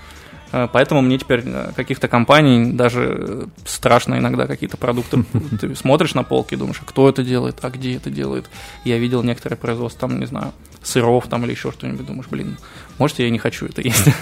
Э, 0.52 0.68
Поэтому 0.72 1.00
мне 1.02 1.18
теперь 1.18 1.42
э, 1.44 1.72
каких-то 1.74 2.08
компаний 2.08 2.72
даже 2.72 3.16
э, 3.18 3.46
страшно 3.64 4.18
иногда 4.18 4.46
какие-то 4.46 4.76
продукты. 4.76 5.24
Ты 5.60 5.74
смотришь 5.74 6.14
на 6.14 6.22
полки 6.22 6.54
и 6.54 6.56
думаешь, 6.56 6.80
а 6.82 6.84
кто 6.84 7.08
это 7.08 7.22
делает, 7.22 7.58
а 7.62 7.70
где 7.70 7.96
это 7.96 8.10
делает. 8.10 8.48
Я 8.84 8.98
видел 8.98 9.22
некоторые 9.22 9.58
производства, 9.58 10.08
там, 10.08 10.18
не 10.20 10.26
знаю, 10.26 10.52
сыров 10.82 11.26
там 11.26 11.44
или 11.44 11.52
еще 11.52 11.72
что-нибудь. 11.72 12.06
Думаешь, 12.06 12.28
блин, 12.30 12.58
может, 12.98 13.18
я 13.18 13.26
и 13.26 13.30
не 13.30 13.38
хочу 13.38 13.66
это 13.66 13.82
есть. 13.82 14.04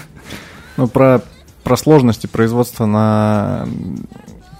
Ну, 0.75 0.87
про, 0.87 1.23
про 1.63 1.75
сложности 1.75 2.27
производства 2.27 2.85
на, 2.85 3.67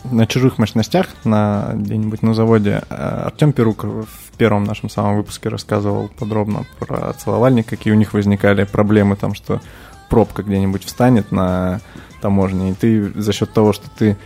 на 0.04 0.26
чужих 0.26 0.58
мощностях, 0.58 1.06
на 1.26 1.74
где-нибудь 1.76 2.24
на 2.24 2.34
заводе. 2.34 2.82
Артем 2.90 3.54
Перуков 3.54 4.10
в 4.10 4.36
первом 4.36 4.64
нашем 4.64 4.90
самом 4.90 5.18
выпуске 5.18 5.50
рассказывал 5.50 6.10
подробно 6.10 6.66
про 6.80 7.14
целовальник, 7.14 7.68
какие 7.68 7.94
у 7.94 7.96
них 7.96 8.14
возникали 8.14 8.64
проблемы, 8.64 9.16
там, 9.16 9.36
что 9.36 9.62
пробка 10.10 10.44
где-нибудь 10.44 10.86
встанет 10.86 11.32
на 11.32 11.80
таможне, 12.22 12.72
и 12.72 12.74
ты 12.74 13.12
за 13.20 13.34
счет 13.34 13.52
того, 13.52 13.74
что 13.74 13.90
ты 13.98 14.18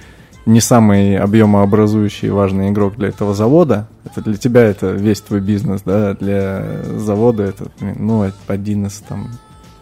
не 0.46 0.60
самый 0.60 1.18
объемообразующий 1.18 2.30
и 2.30 2.32
важный 2.32 2.70
игрок 2.70 2.96
для 2.96 3.10
этого 3.10 3.34
завода, 3.34 3.88
это 4.06 4.22
для 4.22 4.36
тебя 4.36 4.62
это 4.62 4.92
весь 4.92 5.22
твой 5.22 5.40
бизнес, 5.40 5.82
да, 5.86 6.16
для 6.16 6.84
завода 6.98 7.44
это, 7.44 7.68
ну, 7.80 8.30
один 8.48 8.88
из 8.88 9.00
там 9.00 9.30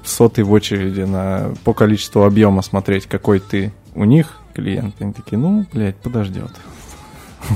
сотый 0.03 0.43
в 0.43 0.51
очереди 0.51 1.01
на, 1.01 1.53
по 1.63 1.73
количеству 1.73 2.23
объема 2.23 2.61
смотреть, 2.61 3.05
какой 3.05 3.39
ты 3.39 3.71
у 3.95 4.03
них 4.03 4.37
клиент. 4.53 4.95
И 4.99 5.03
они 5.03 5.13
такие, 5.13 5.37
ну, 5.37 5.65
блядь, 5.71 5.97
подождет. 5.97 6.51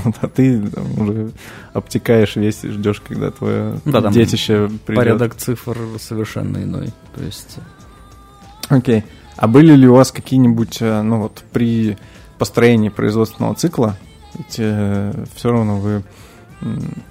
Вот, 0.02 0.14
а 0.22 0.28
ты 0.28 0.66
там, 0.70 0.98
уже 0.98 1.30
обтекаешь 1.74 2.36
весь 2.36 2.64
и 2.64 2.70
ждешь, 2.70 3.02
когда 3.06 3.30
твое 3.30 3.78
Да, 3.84 4.10
детище 4.10 4.70
придет. 4.86 4.96
Порядок 4.96 5.34
цифр 5.34 5.76
совершенно 6.00 6.56
иной. 6.56 6.90
То 7.14 7.22
есть 7.22 7.58
Окей. 8.68 9.04
А 9.36 9.48
были 9.48 9.74
ли 9.74 9.88
у 9.88 9.94
вас 9.94 10.12
какие-нибудь, 10.12 10.78
э, 10.80 11.02
ну 11.02 11.22
вот 11.22 11.42
при 11.52 11.96
построении 12.38 12.88
производственного 12.88 13.54
цикла, 13.54 13.96
ведь 14.34 14.54
все 14.54 15.50
равно 15.50 15.78
вы 15.78 16.02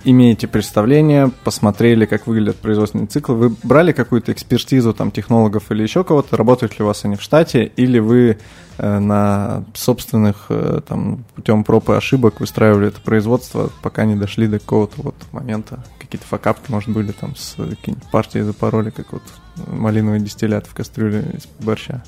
имеете 0.04 0.48
представление, 0.48 1.32
посмотрели, 1.44 2.06
как 2.06 2.28
выглядят 2.28 2.58
производственные 2.58 3.08
циклы, 3.08 3.36
вы 3.36 3.56
брали 3.64 3.92
какую-то 3.92 4.32
экспертизу 4.32 4.94
там 4.94 5.12
технологов 5.12 5.72
или 5.72 5.84
еще 5.84 6.04
кого-то, 6.04 6.38
работают 6.38 6.78
ли 6.78 6.84
у 6.84 6.88
вас 6.88 7.06
они 7.06 7.16
в 7.16 7.22
штате, 7.22 7.72
или 7.76 8.00
вы 8.00 8.38
э, 8.78 9.00
на 9.00 9.64
собственных 9.74 10.48
э, 10.50 10.82
там 10.88 11.26
путем 11.36 11.64
проб 11.64 11.90
и 11.90 11.94
ошибок 11.94 12.40
выстраивали 12.40 12.88
это 12.88 13.02
производство, 13.02 13.70
пока 13.82 14.06
не 14.06 14.16
дошли 14.16 14.48
до 14.48 14.60
какого-то 14.60 15.02
вот 15.02 15.16
момента, 15.32 15.84
какие-то 16.00 16.26
факапки, 16.28 16.72
может, 16.72 16.90
были 16.90 17.12
там 17.12 17.36
с 17.36 17.56
какими-нибудь 17.56 18.10
партией 18.12 18.44
запороли, 18.44 18.90
как 18.90 19.14
вот 19.14 19.24
малиновый 19.68 20.20
дистиллят 20.20 20.68
в 20.68 20.74
кастрюле 20.74 21.26
из 21.34 21.48
борща. 21.64 22.04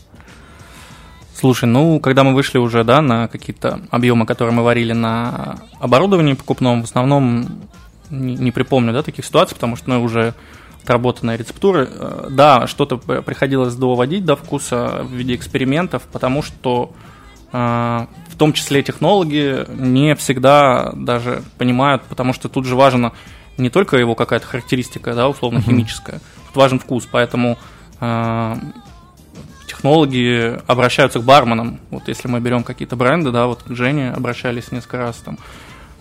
Слушай, 1.38 1.66
ну, 1.66 2.00
когда 2.00 2.24
мы 2.24 2.34
вышли 2.34 2.58
уже, 2.58 2.84
да, 2.86 3.02
на 3.02 3.28
какие-то 3.28 3.82
объемы, 3.92 4.26
которые 4.26 4.56
мы 4.56 4.64
варили 4.64 4.94
на 4.94 5.58
оборудовании 5.80 6.34
покупном, 6.34 6.82
в 6.82 6.86
основном 6.86 7.46
не, 8.10 8.36
не 8.36 8.52
припомню, 8.52 8.94
да, 8.94 9.04
таких 9.04 9.26
ситуаций, 9.26 9.56
потому 9.56 9.76
что, 9.76 9.90
ну, 9.90 10.02
уже 10.02 10.34
отработанные 10.84 11.38
рецептуры. 11.38 11.90
Э, 11.92 12.28
Да, 12.30 12.68
что-то 12.68 12.98
приходилось 12.98 13.76
доводить 13.76 14.24
до 14.24 14.36
вкуса 14.36 15.02
в 15.04 15.12
виде 15.12 15.36
экспериментов, 15.36 16.04
потому 16.04 16.42
что 16.42 16.94
э, 17.52 17.58
в 18.30 18.38
том 18.38 18.54
числе 18.54 18.84
технологи 18.84 19.66
не 19.78 20.16
всегда 20.16 20.92
даже 20.94 21.44
понимают, 21.58 22.04
потому 22.04 22.34
что 22.34 22.48
тут 22.50 22.66
же 22.66 22.76
важно 22.76 23.12
не 23.58 23.70
только 23.70 23.98
его 23.98 24.16
какая-то 24.16 24.46
характеристика, 24.46 25.14
да, 25.14 25.28
условно 25.28 25.62
химическая, 25.62 26.22
тут 26.48 26.56
важен 26.56 26.80
вкус, 26.80 27.08
поэтому 27.12 27.58
э, 28.00 28.56
технологи 29.90 30.60
обращаются 30.66 31.20
к 31.20 31.24
барменам. 31.24 31.80
Вот 31.92 32.08
если 32.08 32.28
мы 32.28 32.40
берем 32.40 32.64
какие-то 32.64 32.96
бренды, 32.96 33.30
да, 33.32 33.46
вот 33.46 33.62
к 33.64 33.76
Жене 33.76 34.12
обращались 34.12 34.72
несколько 34.72 34.98
раз 34.98 35.18
там. 35.18 35.38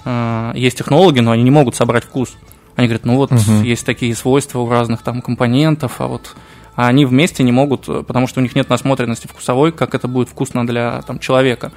э, 0.07 0.53
Есть 0.55 0.79
технологи, 0.79 1.21
но 1.21 1.33
они 1.33 1.43
не 1.43 1.51
могут 1.51 1.77
собрать 1.77 2.05
вкус. 2.05 2.35
Они 2.77 2.89
говорят, 2.89 3.05
ну 3.05 3.17
вот 3.17 3.31
Мгм. 3.31 3.63
есть 3.63 3.85
такие 3.85 4.15
свойства 4.15 4.61
у 4.61 4.69
разных 4.71 5.03
там 5.03 5.21
компонентов, 5.21 6.01
а 6.01 6.07
вот 6.07 6.35
а 6.77 6.89
они 6.89 7.05
вместе 7.05 7.45
не 7.45 7.53
могут, 7.53 7.87
потому 8.07 8.27
что 8.27 8.41
у 8.41 8.43
них 8.43 8.57
нет 8.57 8.69
насмотренности 8.71 9.27
вкусовой, 9.29 9.71
как 9.71 9.95
это 9.95 10.09
будет 10.09 10.29
вкусно 10.29 10.67
для 10.67 11.03
там, 11.03 11.19
человека. 11.21 11.71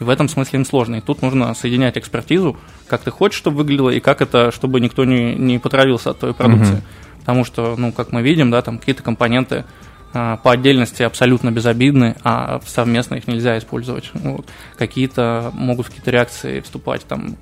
И 0.00 0.04
в 0.04 0.10
этом 0.10 0.28
смысле 0.28 0.58
им 0.58 0.64
сложно. 0.66 0.96
И 0.96 1.00
тут 1.00 1.22
нужно 1.22 1.54
соединять 1.54 1.96
экспертизу, 1.96 2.56
как 2.88 3.00
ты 3.02 3.10
хочешь, 3.10 3.38
чтобы 3.38 3.58
выглядело, 3.58 3.88
и 3.90 4.00
как 4.00 4.20
это, 4.20 4.50
чтобы 4.50 4.80
никто 4.80 5.04
не, 5.06 5.34
не 5.36 5.58
потравился 5.58 6.10
от 6.10 6.18
твоей 6.18 6.34
продукции. 6.34 6.74
Мгм. 6.74 6.82
Потому 7.20 7.44
что, 7.44 7.76
ну, 7.78 7.92
как 7.92 8.10
мы 8.12 8.20
видим, 8.20 8.50
да, 8.50 8.60
там 8.62 8.78
какие-то 8.78 9.02
компоненты 9.04 9.64
по 10.12 10.52
отдельности 10.52 11.02
абсолютно 11.02 11.50
безобидны, 11.50 12.16
а 12.22 12.60
совместно 12.66 13.14
их 13.14 13.26
нельзя 13.26 13.56
использовать. 13.56 14.10
Ну, 14.14 14.36
вот. 14.36 14.46
Какие-то 14.76 15.50
могут 15.54 15.86
какие-то 15.86 16.10
реакции 16.10 16.60
вступать 16.60 17.06
там 17.06 17.36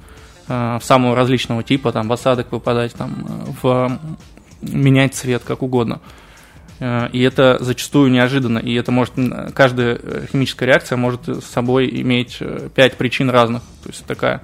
а, 0.53 0.81
в 0.81 0.85
самого 0.85 1.15
различного 1.15 1.63
типа, 1.63 1.93
там 1.93 2.09
в 2.09 2.13
осадок 2.13 2.51
выпадать, 2.51 2.93
там 2.95 3.55
в 3.63 3.99
менять 4.63 5.15
цвет 5.15 5.43
как 5.45 5.63
угодно. 5.63 6.01
Э, 6.81 7.09
И 7.13 7.21
это 7.23 7.59
зачастую 7.61 8.11
неожиданно, 8.11 8.59
и 8.59 8.75
это 8.75 8.91
может 8.91 9.15
каждая 9.55 9.99
э, 10.03 10.27
химическая 10.33 10.67
реакция 10.67 10.97
может 10.97 11.29
с 11.29 11.45
собой 11.45 11.89
иметь 12.01 12.39
э, 12.41 12.69
пять 12.75 12.97
причин 12.97 13.31
разных. 13.31 13.63
То 13.85 13.91
есть 13.91 14.05
такая. 14.07 14.43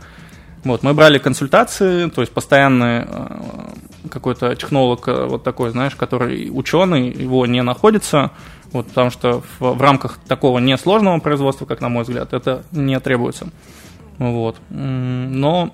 Вот, 0.62 0.82
мы 0.82 0.94
брали 0.94 1.18
консультации, 1.18 2.08
то 2.08 2.20
есть 2.20 2.32
постоянный 2.32 3.04
э, 3.06 3.38
какой-то 4.08 4.54
технолог 4.54 5.08
э, 5.08 5.26
вот 5.26 5.42
такой, 5.42 5.70
знаешь, 5.70 5.94
который 5.94 6.50
ученый, 6.52 7.10
его 7.10 7.46
не 7.46 7.62
находится, 7.62 8.32
вот, 8.72 8.88
потому 8.88 9.10
что 9.10 9.42
в, 9.58 9.74
в 9.74 9.80
рамках 9.80 10.18
такого 10.26 10.58
несложного 10.58 11.18
производства, 11.18 11.66
как 11.66 11.80
на 11.80 11.88
мой 11.88 12.02
взгляд, 12.02 12.32
это 12.32 12.64
не 12.72 12.98
требуется. 13.00 13.48
Вот. 14.18 14.56
Но 14.70 15.72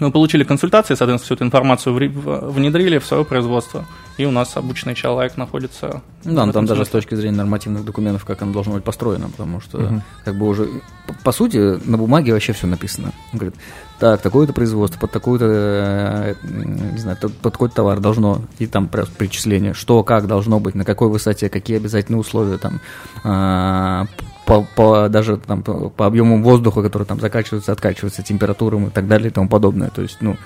мы 0.00 0.10
получили 0.10 0.44
консультации, 0.44 0.94
соответственно, 0.94 1.26
всю 1.26 1.34
эту 1.34 1.44
информацию 1.44 1.94
внедрили 1.94 2.98
в 2.98 3.04
свое 3.04 3.24
производство, 3.24 3.84
и 4.16 4.24
у 4.24 4.30
нас 4.30 4.56
обычный 4.56 4.94
человек 4.94 5.36
находится. 5.36 6.02
Ну 6.24 6.34
Да, 6.34 6.46
но 6.46 6.52
там 6.52 6.66
даже 6.66 6.84
с 6.84 6.88
точки 6.88 7.14
зрения 7.14 7.36
нормативных 7.36 7.84
документов, 7.84 8.24
как 8.24 8.42
оно 8.42 8.52
должно 8.52 8.74
быть 8.74 8.84
построено, 8.84 9.28
потому 9.28 9.60
что, 9.60 10.02
как 10.24 10.36
бы 10.36 10.48
уже, 10.48 10.68
по, 11.06 11.12
по 11.24 11.32
сути, 11.32 11.78
на 11.86 11.98
бумаге 11.98 12.32
вообще 12.32 12.52
все 12.52 12.66
написано. 12.66 13.12
Он 13.32 13.38
говорит, 13.38 13.54
так, 14.00 14.22
такое-то 14.22 14.52
производство, 14.52 14.98
под 14.98 15.10
такой-то, 15.10 15.44
э, 15.46 16.34
не 16.42 16.98
знаю, 16.98 17.18
под, 17.20 17.38
такой-то 17.38 17.76
товар 17.76 18.00
должно, 18.00 18.40
и 18.58 18.66
там 18.66 18.88
просто 18.88 19.14
перечисление, 19.16 19.74
что, 19.74 20.02
как 20.02 20.26
должно 20.26 20.58
быть, 20.58 20.74
на 20.74 20.84
какой 20.84 21.08
высоте, 21.08 21.48
какие 21.48 21.76
обязательные 21.76 22.18
условия, 22.18 22.56
там, 22.56 22.80
а, 23.22 24.06
по, 24.46 24.66
по- 24.74 25.08
даже 25.08 25.36
там, 25.36 25.62
по, 25.62 25.90
по 25.90 26.06
объему 26.06 26.42
воздуха, 26.42 26.82
который 26.82 27.04
там 27.06 27.20
закачивается, 27.20 27.72
откачивается, 27.72 28.22
температурам 28.22 28.86
и 28.86 28.90
так 28.90 29.06
далее 29.06 29.28
и 29.28 29.32
тому 29.32 29.48
подобное. 29.48 29.90
То 29.90 30.02
есть, 30.02 30.16
ну, 30.20 30.36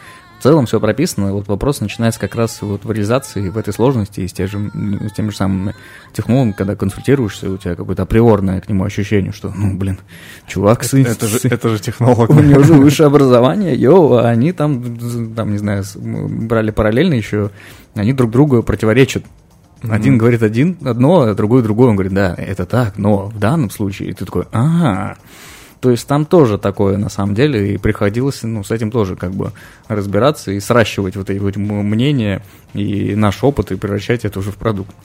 целом 0.44 0.66
все 0.66 0.78
прописано, 0.78 1.33
вот 1.33 1.48
вопрос 1.48 1.80
начинается 1.80 2.20
как 2.20 2.35
раз 2.35 2.61
вот 2.61 2.85
в 2.85 2.92
реализации, 2.92 3.48
в 3.48 3.57
этой 3.57 3.72
сложности, 3.72 4.20
и 4.20 4.28
с, 4.28 4.33
тем 4.35 4.46
же, 4.46 4.70
с 5.09 5.12
теми 5.12 5.30
же 5.30 5.37
самыми 5.37 5.74
технологами, 6.12 6.52
когда 6.52 6.76
консультируешься, 6.76 7.50
у 7.50 7.57
тебя 7.57 7.74
какое-то 7.74 8.02
априорное 8.02 8.61
к 8.61 8.68
нему 8.68 8.85
ощущение, 8.85 9.33
что, 9.33 9.50
ну, 9.57 9.74
блин, 9.74 9.98
чувак, 10.46 10.85
это, 10.85 10.98
это, 10.98 11.26
же, 11.26 11.38
это 11.44 11.68
же 11.70 11.78
технолог. 11.80 12.28
У 12.28 12.40
него 12.40 12.62
же 12.62 12.74
высшее 12.74 13.07
образование, 13.07 13.74
йоу, 13.74 14.18
а 14.18 14.28
они 14.28 14.52
там, 14.52 14.98
там, 15.35 15.50
не 15.50 15.59
знаю, 15.59 15.83
брали 15.96 16.70
параллельно 16.70 17.14
еще, 17.14 17.50
они 17.94 18.12
друг 18.12 18.30
другу 18.30 18.62
противоречат. 18.62 19.24
Один 19.83 20.14
mm-hmm. 20.14 20.18
говорит 20.18 20.42
один 20.42 20.76
одно, 20.85 21.22
а 21.22 21.35
другой 21.35 21.62
другое. 21.62 21.88
Он 21.88 21.96
говорит, 21.96 22.12
да, 22.14 22.35
это 22.37 22.66
так, 22.66 22.99
но 22.99 23.26
в 23.26 23.38
данном 23.38 23.70
случае 23.70 24.12
ты 24.12 24.26
такой, 24.26 24.45
ага. 24.53 25.16
То 25.85 25.91
есть 25.91 26.09
там 26.09 26.24
тоже 26.24 26.57
такое 26.57 26.97
на 26.97 27.11
самом 27.11 27.35
деле, 27.35 27.74
и 27.74 27.76
приходилось 27.76 28.43
ну, 28.43 28.64
с 28.64 28.70
этим 28.70 28.91
тоже 28.91 29.16
как 29.16 29.32
бы 29.32 29.53
разбираться 29.87 30.51
и 30.51 30.59
сращивать 30.59 31.14
вот 31.14 31.28
эти 31.28 31.39
вот 31.39 31.57
мнения 31.57 32.41
и 32.72 33.14
наш 33.14 33.45
опыт 33.45 33.70
и 33.70 33.76
превращать 33.76 34.24
это 34.24 34.39
уже 34.39 34.51
в 34.51 34.57
продукт. 34.57 34.97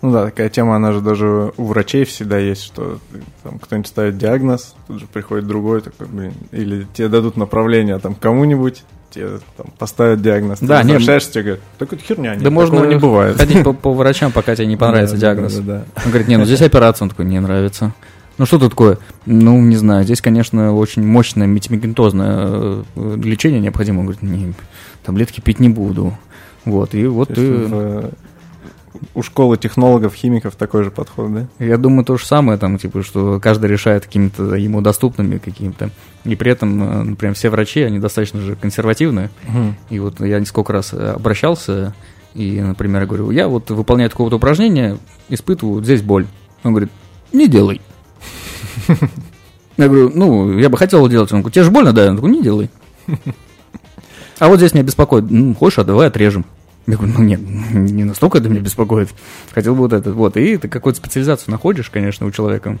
Ну 0.00 0.12
да, 0.12 0.24
такая 0.24 0.48
тема, 0.48 0.76
она 0.76 0.92
же 0.92 1.02
даже 1.02 1.52
у 1.58 1.66
врачей 1.66 2.06
всегда 2.06 2.38
есть, 2.38 2.62
что 2.62 2.98
там 3.42 3.58
кто-нибудь 3.58 3.88
ставит 3.88 4.16
диагноз, 4.16 4.74
тут 4.86 5.00
же 5.00 5.06
приходит 5.06 5.46
другой 5.46 5.82
такой, 5.82 6.06
блин, 6.06 6.32
или 6.50 6.86
тебе 6.94 7.08
дадут 7.08 7.36
направление 7.36 7.98
там 7.98 8.14
кому-нибудь, 8.14 8.84
тебе 9.10 9.40
там, 9.58 9.66
поставят 9.78 10.22
диагноз, 10.22 10.60
да, 10.62 10.80
ты 10.80 10.86
возвращаешься, 10.86 11.30
тебе 11.30 11.42
говорят, 11.42 11.64
так 11.76 11.92
это 11.92 12.02
херня, 12.02 12.36
да 12.40 12.48
можно 12.48 12.86
не 12.86 12.96
бывает. 12.96 13.36
ходить 13.36 13.62
по, 13.62 13.74
по 13.74 13.92
врачам, 13.92 14.32
пока 14.32 14.56
тебе 14.56 14.66
не 14.66 14.78
понравится 14.78 15.18
диагноз. 15.18 15.58
Он 15.58 15.82
говорит, 16.06 16.26
не, 16.26 16.38
ну 16.38 16.46
здесь 16.46 16.62
операция, 16.62 17.04
он 17.04 17.10
такой, 17.10 17.26
не 17.26 17.38
нравится. 17.38 17.92
Ну 18.38 18.46
что 18.46 18.58
тут 18.58 18.70
такое? 18.70 18.98
Ну, 19.24 19.60
не 19.60 19.76
знаю, 19.76 20.04
здесь, 20.04 20.20
конечно, 20.20 20.74
очень 20.74 21.06
мощное 21.06 21.46
метамикентозное 21.46 22.84
э, 22.94 23.16
лечение 23.22 23.60
необходимо. 23.60 24.00
Он 24.00 24.06
говорит, 24.06 24.22
не, 24.22 24.52
таблетки 25.02 25.40
пить 25.40 25.58
не 25.58 25.68
буду. 25.68 26.16
Вот, 26.64 26.94
и 26.94 27.06
вот 27.06 27.28
ты... 27.28 27.66
В, 27.66 28.10
у 29.14 29.22
школы 29.22 29.58
технологов, 29.58 30.14
химиков 30.14 30.56
такой 30.56 30.84
же 30.84 30.90
подход, 30.90 31.32
да? 31.32 31.46
Я 31.58 31.76
думаю, 31.76 32.04
то 32.04 32.16
же 32.16 32.24
самое, 32.24 32.58
там, 32.58 32.78
типа, 32.78 33.02
что 33.02 33.40
каждый 33.40 33.70
решает 33.70 34.04
какими-то 34.04 34.54
ему 34.54 34.80
доступными 34.80 35.38
какими-то. 35.38 35.90
И 36.24 36.34
при 36.34 36.52
этом, 36.52 36.82
э, 36.82 37.02
например, 37.02 37.34
все 37.34 37.50
врачи, 37.50 37.82
они 37.82 37.98
достаточно 37.98 38.40
же 38.40 38.56
консервативные. 38.56 39.30
Угу. 39.48 39.74
И 39.90 39.98
вот 39.98 40.20
я 40.20 40.40
несколько 40.40 40.72
раз 40.72 40.92
обращался, 40.92 41.94
и, 42.34 42.60
например, 42.60 43.02
я 43.02 43.06
говорю, 43.06 43.30
я 43.30 43.48
вот 43.48 43.70
выполняю 43.70 44.10
такое-то 44.10 44.36
упражнение, 44.36 44.98
испытываю 45.30 45.82
здесь 45.82 46.02
боль. 46.02 46.26
Он 46.64 46.72
говорит, 46.72 46.90
не 47.32 47.48
делай. 47.48 47.80
Я 49.76 49.88
говорю, 49.88 50.10
ну, 50.14 50.58
я 50.58 50.68
бы 50.68 50.78
хотел 50.78 51.06
делать. 51.08 51.32
Он 51.32 51.40
говорит, 51.40 51.54
тебе 51.54 51.64
же 51.64 51.70
больно, 51.70 51.92
да? 51.92 52.08
Он 52.08 52.16
такой, 52.16 52.30
не 52.30 52.42
делай. 52.42 52.70
А 54.38 54.48
вот 54.48 54.58
здесь 54.58 54.74
меня 54.74 54.84
беспокоит. 54.84 55.30
Ну, 55.30 55.54
хочешь, 55.54 55.78
а 55.78 55.84
давай 55.84 56.08
отрежем. 56.08 56.44
Я 56.86 56.96
говорю, 56.96 57.14
ну 57.18 57.24
нет, 57.24 57.40
не 57.40 58.04
настолько 58.04 58.38
это 58.38 58.48
меня 58.48 58.60
беспокоит. 58.60 59.08
Хотел 59.52 59.74
бы 59.74 59.80
вот 59.80 59.92
этот. 59.92 60.14
Вот, 60.14 60.36
и 60.36 60.56
ты 60.56 60.68
какую-то 60.68 60.98
специализацию 60.98 61.50
находишь, 61.50 61.90
конечно, 61.90 62.26
у 62.26 62.30
человека. 62.30 62.78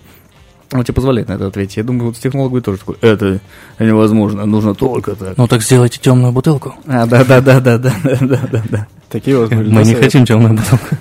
Он 0.72 0.84
тебе 0.84 0.94
позволяет 0.94 1.28
на 1.28 1.34
это 1.34 1.46
ответить. 1.46 1.76
Я 1.76 1.84
думаю, 1.84 2.08
вот 2.08 2.18
технолог 2.18 2.50
будет 2.50 2.64
тоже 2.64 2.78
такой, 2.78 2.96
это 3.00 3.40
невозможно, 3.78 4.44
нужно 4.46 4.74
только 4.74 5.14
так. 5.14 5.36
Ну 5.36 5.46
так 5.46 5.62
сделайте 5.62 6.00
темную 6.00 6.32
бутылку. 6.32 6.74
А, 6.86 7.06
да, 7.06 7.24
да, 7.24 7.40
да, 7.40 7.60
да, 7.60 7.78
да, 7.78 7.94
да, 8.02 8.40
да, 8.50 8.62
да. 8.68 8.86
Такие 9.08 9.38
вот 9.38 9.50
Мы 9.50 9.84
не 9.84 9.94
хотим 9.94 10.26
темную 10.26 10.54
бутылку. 10.54 10.96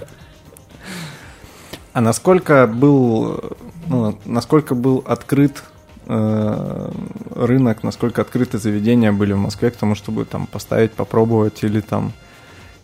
А 1.94 2.02
насколько 2.02 2.68
был, 2.68 3.40
ну, 3.88 4.18
насколько 4.26 4.76
был 4.76 5.04
открыт 5.06 5.64
э, 6.08 6.92
рынок, 7.36 7.84
насколько 7.84 8.22
открыты 8.22 8.58
заведения 8.58 9.12
были 9.12 9.34
в 9.34 9.40
Москве 9.40 9.72
к 9.72 9.76
тому, 9.76 9.96
чтобы 9.96 10.26
там 10.26 10.48
поставить, 10.48 10.92
попробовать 10.94 11.64
или 11.64 11.82
там 11.82 12.14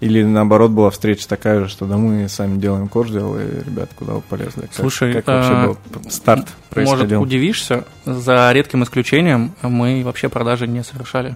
или 0.02 0.24
наоборот 0.24 0.72
была 0.72 0.90
встреча 0.90 1.30
такая 1.30 1.60
же, 1.60 1.68
что 1.70 1.86
да 1.86 1.96
мы 1.96 2.28
сами 2.28 2.60
делаем 2.60 2.88
кордил, 2.88 3.38
и 3.38 3.64
ребят, 3.64 3.92
куда 3.96 4.14
вы 4.14 4.22
полезли? 4.22 4.62
Как, 4.62 4.74
Слушай, 4.74 5.14
как 5.14 5.28
вообще 5.28 5.54
а, 5.54 5.68
был 5.68 5.78
старт 6.10 6.48
происходил? 6.72 7.20
Может, 7.20 7.28
удивишься, 7.28 7.86
за 8.04 8.52
редким 8.52 8.84
исключением 8.84 9.54
мы 9.62 10.02
вообще 10.04 10.28
продажи 10.28 10.68
не 10.68 10.84
совершали. 10.84 11.36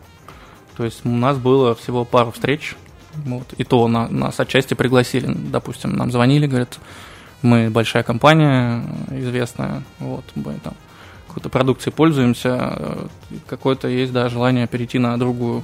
То 0.76 0.84
есть 0.84 1.06
у 1.06 1.10
нас 1.10 1.38
было 1.38 1.76
всего 1.76 2.06
пару 2.06 2.32
встреч, 2.32 2.76
вот, 3.14 3.54
и 3.56 3.64
то 3.64 3.88
на, 3.88 4.08
нас 4.08 4.40
отчасти 4.40 4.74
пригласили. 4.74 5.32
Допустим, 5.32 5.96
нам 5.96 6.12
звонили, 6.12 6.48
говорят, 6.48 6.80
мы 7.46 7.70
большая 7.70 8.04
компания, 8.04 8.84
известная, 9.12 9.84
вот, 10.00 10.26
мы 10.36 10.56
там 10.64 10.74
какой-то 11.28 11.50
продукцией 11.50 11.94
пользуемся, 11.94 12.74
э, 12.78 13.08
какое-то 13.48 13.88
есть, 13.90 14.14
да, 14.14 14.30
желание 14.30 14.68
перейти 14.68 15.00
на 15.00 15.18
другую. 15.18 15.64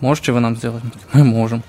Можете 0.00 0.32
вы 0.32 0.40
нам 0.40 0.56
сделать? 0.56 0.82
Мы 1.12 1.24
можем. 1.24 1.62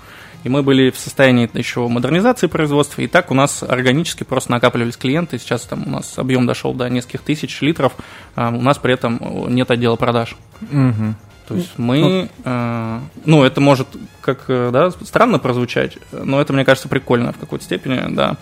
И 0.44 0.48
мы 0.48 0.62
были 0.62 0.90
в 0.90 0.98
состоянии 0.98 1.48
еще 1.54 1.86
модернизации 1.86 2.46
производства, 2.48 3.02
и 3.02 3.06
так 3.06 3.30
у 3.30 3.34
нас 3.34 3.62
органически 3.62 4.24
просто 4.24 4.50
накапливались 4.50 4.96
клиенты. 4.96 5.38
Сейчас 5.38 5.62
там 5.62 5.84
у 5.86 5.90
нас 5.90 6.18
объем 6.18 6.46
дошел 6.46 6.74
до 6.74 6.88
нескольких 6.88 7.22
тысяч 7.22 7.60
литров, 7.62 7.94
а 8.34 8.48
у 8.48 8.60
нас 8.60 8.78
при 8.78 8.94
этом 8.94 9.20
нет 9.54 9.70
отдела 9.70 9.96
продаж. 9.96 10.36
Угу. 10.62 11.14
То 11.48 11.54
есть 11.54 11.78
мы, 11.78 12.00
ну, 12.00 12.28
э, 12.44 13.00
ну 13.24 13.44
это 13.44 13.60
может 13.60 13.88
как 14.20 14.44
э, 14.48 14.70
да, 14.72 14.90
странно 14.90 15.38
прозвучать, 15.38 15.98
но 16.12 16.40
это 16.40 16.52
мне 16.52 16.64
кажется 16.64 16.88
прикольно 16.88 17.32
в 17.32 17.38
какой-то 17.38 17.64
степени, 17.64 18.14
да. 18.14 18.36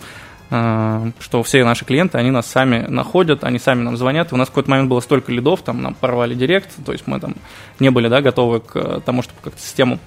Э, 0.53 1.11
что 1.19 1.43
все 1.43 1.63
наши 1.63 1.85
клиенты, 1.85 2.17
они 2.17 2.29
нас 2.29 2.45
сами 2.45 2.85
находят, 2.87 3.45
они 3.45 3.57
сами 3.57 3.83
нам 3.83 3.95
звонят. 3.95 4.31
И 4.31 4.35
у 4.35 4.37
нас 4.37 4.49
в 4.49 4.51
какой-то 4.51 4.69
момент 4.69 4.89
было 4.89 4.99
столько 4.99 5.31
лидов, 5.31 5.61
там 5.61 5.81
нам 5.81 5.93
порвали 5.93 6.35
директ, 6.35 6.69
то 6.85 6.91
есть 6.91 7.07
мы 7.07 7.21
там 7.21 7.35
не 7.79 7.89
были 7.89 8.09
да, 8.09 8.21
готовы 8.21 8.59
к 8.59 8.99
тому, 9.05 9.21
чтобы 9.21 9.39
как-то 9.41 9.61
систему 9.61 9.97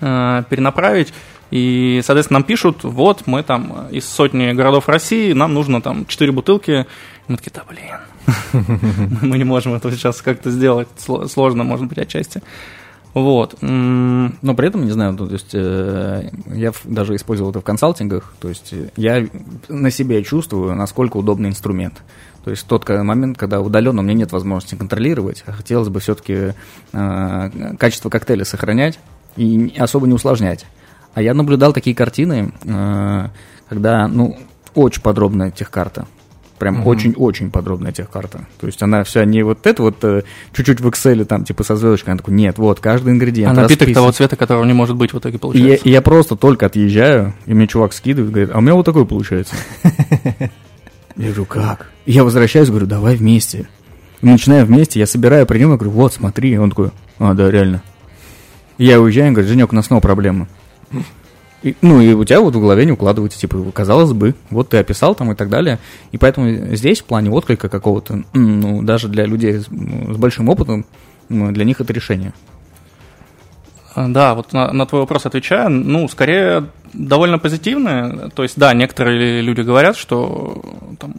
э, 0.00 0.44
перенаправить. 0.48 1.12
И, 1.50 2.00
соответственно, 2.04 2.40
нам 2.40 2.44
пишут, 2.46 2.84
вот, 2.84 3.26
мы 3.26 3.42
там 3.42 3.88
из 3.90 4.08
сотни 4.08 4.52
городов 4.52 4.88
России, 4.88 5.32
нам 5.32 5.52
нужно 5.52 5.82
там 5.82 6.06
4 6.06 6.30
бутылки. 6.30 6.86
И 7.28 7.32
мы 7.32 7.36
такие, 7.36 7.52
да, 7.52 7.64
блин, 7.68 9.18
мы 9.22 9.36
не 9.36 9.44
можем 9.44 9.74
это 9.74 9.90
сейчас 9.90 10.22
как-то 10.22 10.50
сделать, 10.52 10.88
сложно, 10.96 11.64
может 11.64 11.86
быть, 11.86 11.98
отчасти. 11.98 12.40
Вот. 13.16 13.56
Но 13.62 14.54
при 14.54 14.68
этом, 14.68 14.84
не 14.84 14.90
знаю, 14.90 15.16
то 15.16 15.24
есть 15.24 15.54
э, 15.54 16.30
я 16.48 16.72
даже 16.84 17.16
использовал 17.16 17.50
это 17.50 17.60
в 17.60 17.64
консалтингах, 17.64 18.34
то 18.38 18.50
есть 18.50 18.74
я 18.96 19.26
на 19.70 19.90
себе 19.90 20.22
чувствую, 20.22 20.74
насколько 20.74 21.16
удобный 21.16 21.48
инструмент. 21.48 22.02
То 22.44 22.50
есть 22.50 22.66
тот 22.66 22.86
момент, 22.86 23.38
когда 23.38 23.62
удаленно 23.62 24.02
у 24.02 24.04
меня 24.04 24.12
нет 24.12 24.32
возможности 24.32 24.74
контролировать, 24.74 25.44
а 25.46 25.52
хотелось 25.52 25.88
бы 25.88 25.98
все-таки 26.00 26.52
э, 26.92 27.76
качество 27.78 28.10
коктейля 28.10 28.44
сохранять 28.44 28.98
и 29.34 29.74
особо 29.78 30.06
не 30.06 30.12
усложнять. 30.12 30.66
А 31.14 31.22
я 31.22 31.32
наблюдал 31.32 31.72
такие 31.72 31.96
картины, 31.96 32.52
э, 32.64 33.28
когда, 33.70 34.08
ну, 34.08 34.36
очень 34.74 35.00
подробная 35.00 35.50
техкарта. 35.50 36.06
Прям 36.58 36.86
очень-очень 36.86 37.46
mm-hmm. 37.46 37.50
подробная 37.50 37.92
техкарта. 37.92 38.46
То 38.58 38.66
есть 38.66 38.82
она 38.82 39.04
вся 39.04 39.24
не 39.24 39.42
вот 39.42 39.66
это 39.66 39.82
вот 39.82 40.02
э, 40.02 40.22
чуть-чуть 40.54 40.80
в 40.80 40.88
Excel 40.88 41.24
там 41.26 41.44
типа 41.44 41.64
со 41.64 41.76
звездочкой, 41.76 42.12
она 42.12 42.18
такой, 42.18 42.34
нет, 42.34 42.56
вот 42.56 42.80
каждый 42.80 43.12
ингредиент. 43.12 43.58
А 43.58 43.62
напиток 43.62 43.92
того 43.92 44.10
цвета, 44.12 44.36
которого 44.36 44.64
не 44.64 44.72
может 44.72 44.96
быть 44.96 45.12
в 45.12 45.18
итоге 45.18 45.38
получается. 45.38 45.84
И 45.84 45.90
я, 45.90 45.96
я 45.96 46.02
просто 46.02 46.34
только 46.36 46.66
отъезжаю, 46.66 47.34
и 47.44 47.52
мне 47.52 47.66
чувак 47.66 47.92
скидывает, 47.92 48.32
говорит, 48.32 48.50
а 48.54 48.58
у 48.58 48.60
меня 48.62 48.74
вот 48.74 48.86
такой 48.86 49.04
получается. 49.04 49.54
Я 51.16 51.28
говорю, 51.28 51.46
как? 51.46 51.86
я 52.06 52.24
возвращаюсь, 52.24 52.68
говорю, 52.68 52.86
давай 52.86 53.16
вместе. 53.16 53.68
Мы 54.22 54.32
начинаем 54.32 54.66
вместе, 54.66 55.00
я 55.00 55.06
собираю 55.06 55.46
при 55.46 55.58
нем, 55.58 55.70
я 55.70 55.76
говорю, 55.76 55.90
вот, 55.92 56.14
смотри. 56.14 56.58
Он 56.58 56.70
такой, 56.70 56.90
а, 57.18 57.34
да, 57.34 57.50
реально. 57.50 57.82
Я 58.78 59.00
уезжаю, 59.00 59.28
он 59.28 59.34
говорит, 59.34 59.50
Женек, 59.50 59.72
у 59.72 59.76
нас 59.76 59.86
снова 59.86 60.00
проблема. 60.00 60.48
И, 61.62 61.74
ну, 61.80 62.00
и 62.00 62.12
у 62.12 62.24
тебя 62.24 62.40
вот 62.40 62.54
в 62.54 62.60
голове 62.60 62.84
не 62.84 62.92
укладывается, 62.92 63.38
типа, 63.38 63.58
казалось 63.72 64.12
бы, 64.12 64.34
вот 64.50 64.68
ты 64.68 64.76
описал 64.76 65.14
там 65.14 65.32
и 65.32 65.34
так 65.34 65.48
далее. 65.48 65.78
И 66.12 66.18
поэтому 66.18 66.74
здесь, 66.76 67.00
в 67.00 67.04
плане 67.04 67.30
отклика 67.30 67.68
какого-то, 67.68 68.22
ну, 68.34 68.82
даже 68.82 69.08
для 69.08 69.24
людей 69.26 69.54
с, 69.54 69.64
с 69.64 70.16
большим 70.16 70.48
опытом, 70.48 70.84
для 71.28 71.64
них 71.64 71.80
это 71.80 71.92
решение. 71.92 72.32
А, 73.94 74.08
да, 74.08 74.34
вот 74.34 74.52
на, 74.52 74.72
на 74.72 74.86
твой 74.86 75.00
вопрос 75.00 75.24
отвечаю, 75.26 75.70
ну, 75.70 76.06
скорее 76.08 76.66
довольно 76.92 77.38
позитивное. 77.38 78.28
То 78.28 78.42
есть, 78.42 78.58
да, 78.58 78.74
некоторые 78.74 79.40
люди 79.40 79.62
говорят, 79.62 79.96
что 79.96 80.62
там, 81.00 81.14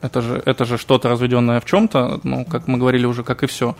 это 0.00 0.22
же, 0.22 0.42
это 0.44 0.64
же 0.64 0.78
что-то 0.78 1.10
разведенное 1.10 1.60
в 1.60 1.64
чем-то, 1.64 2.20
ну, 2.22 2.44
как 2.44 2.66
мы 2.68 2.78
говорили 2.78 3.04
уже, 3.04 3.22
как 3.22 3.42
и 3.42 3.46
все. 3.46 3.76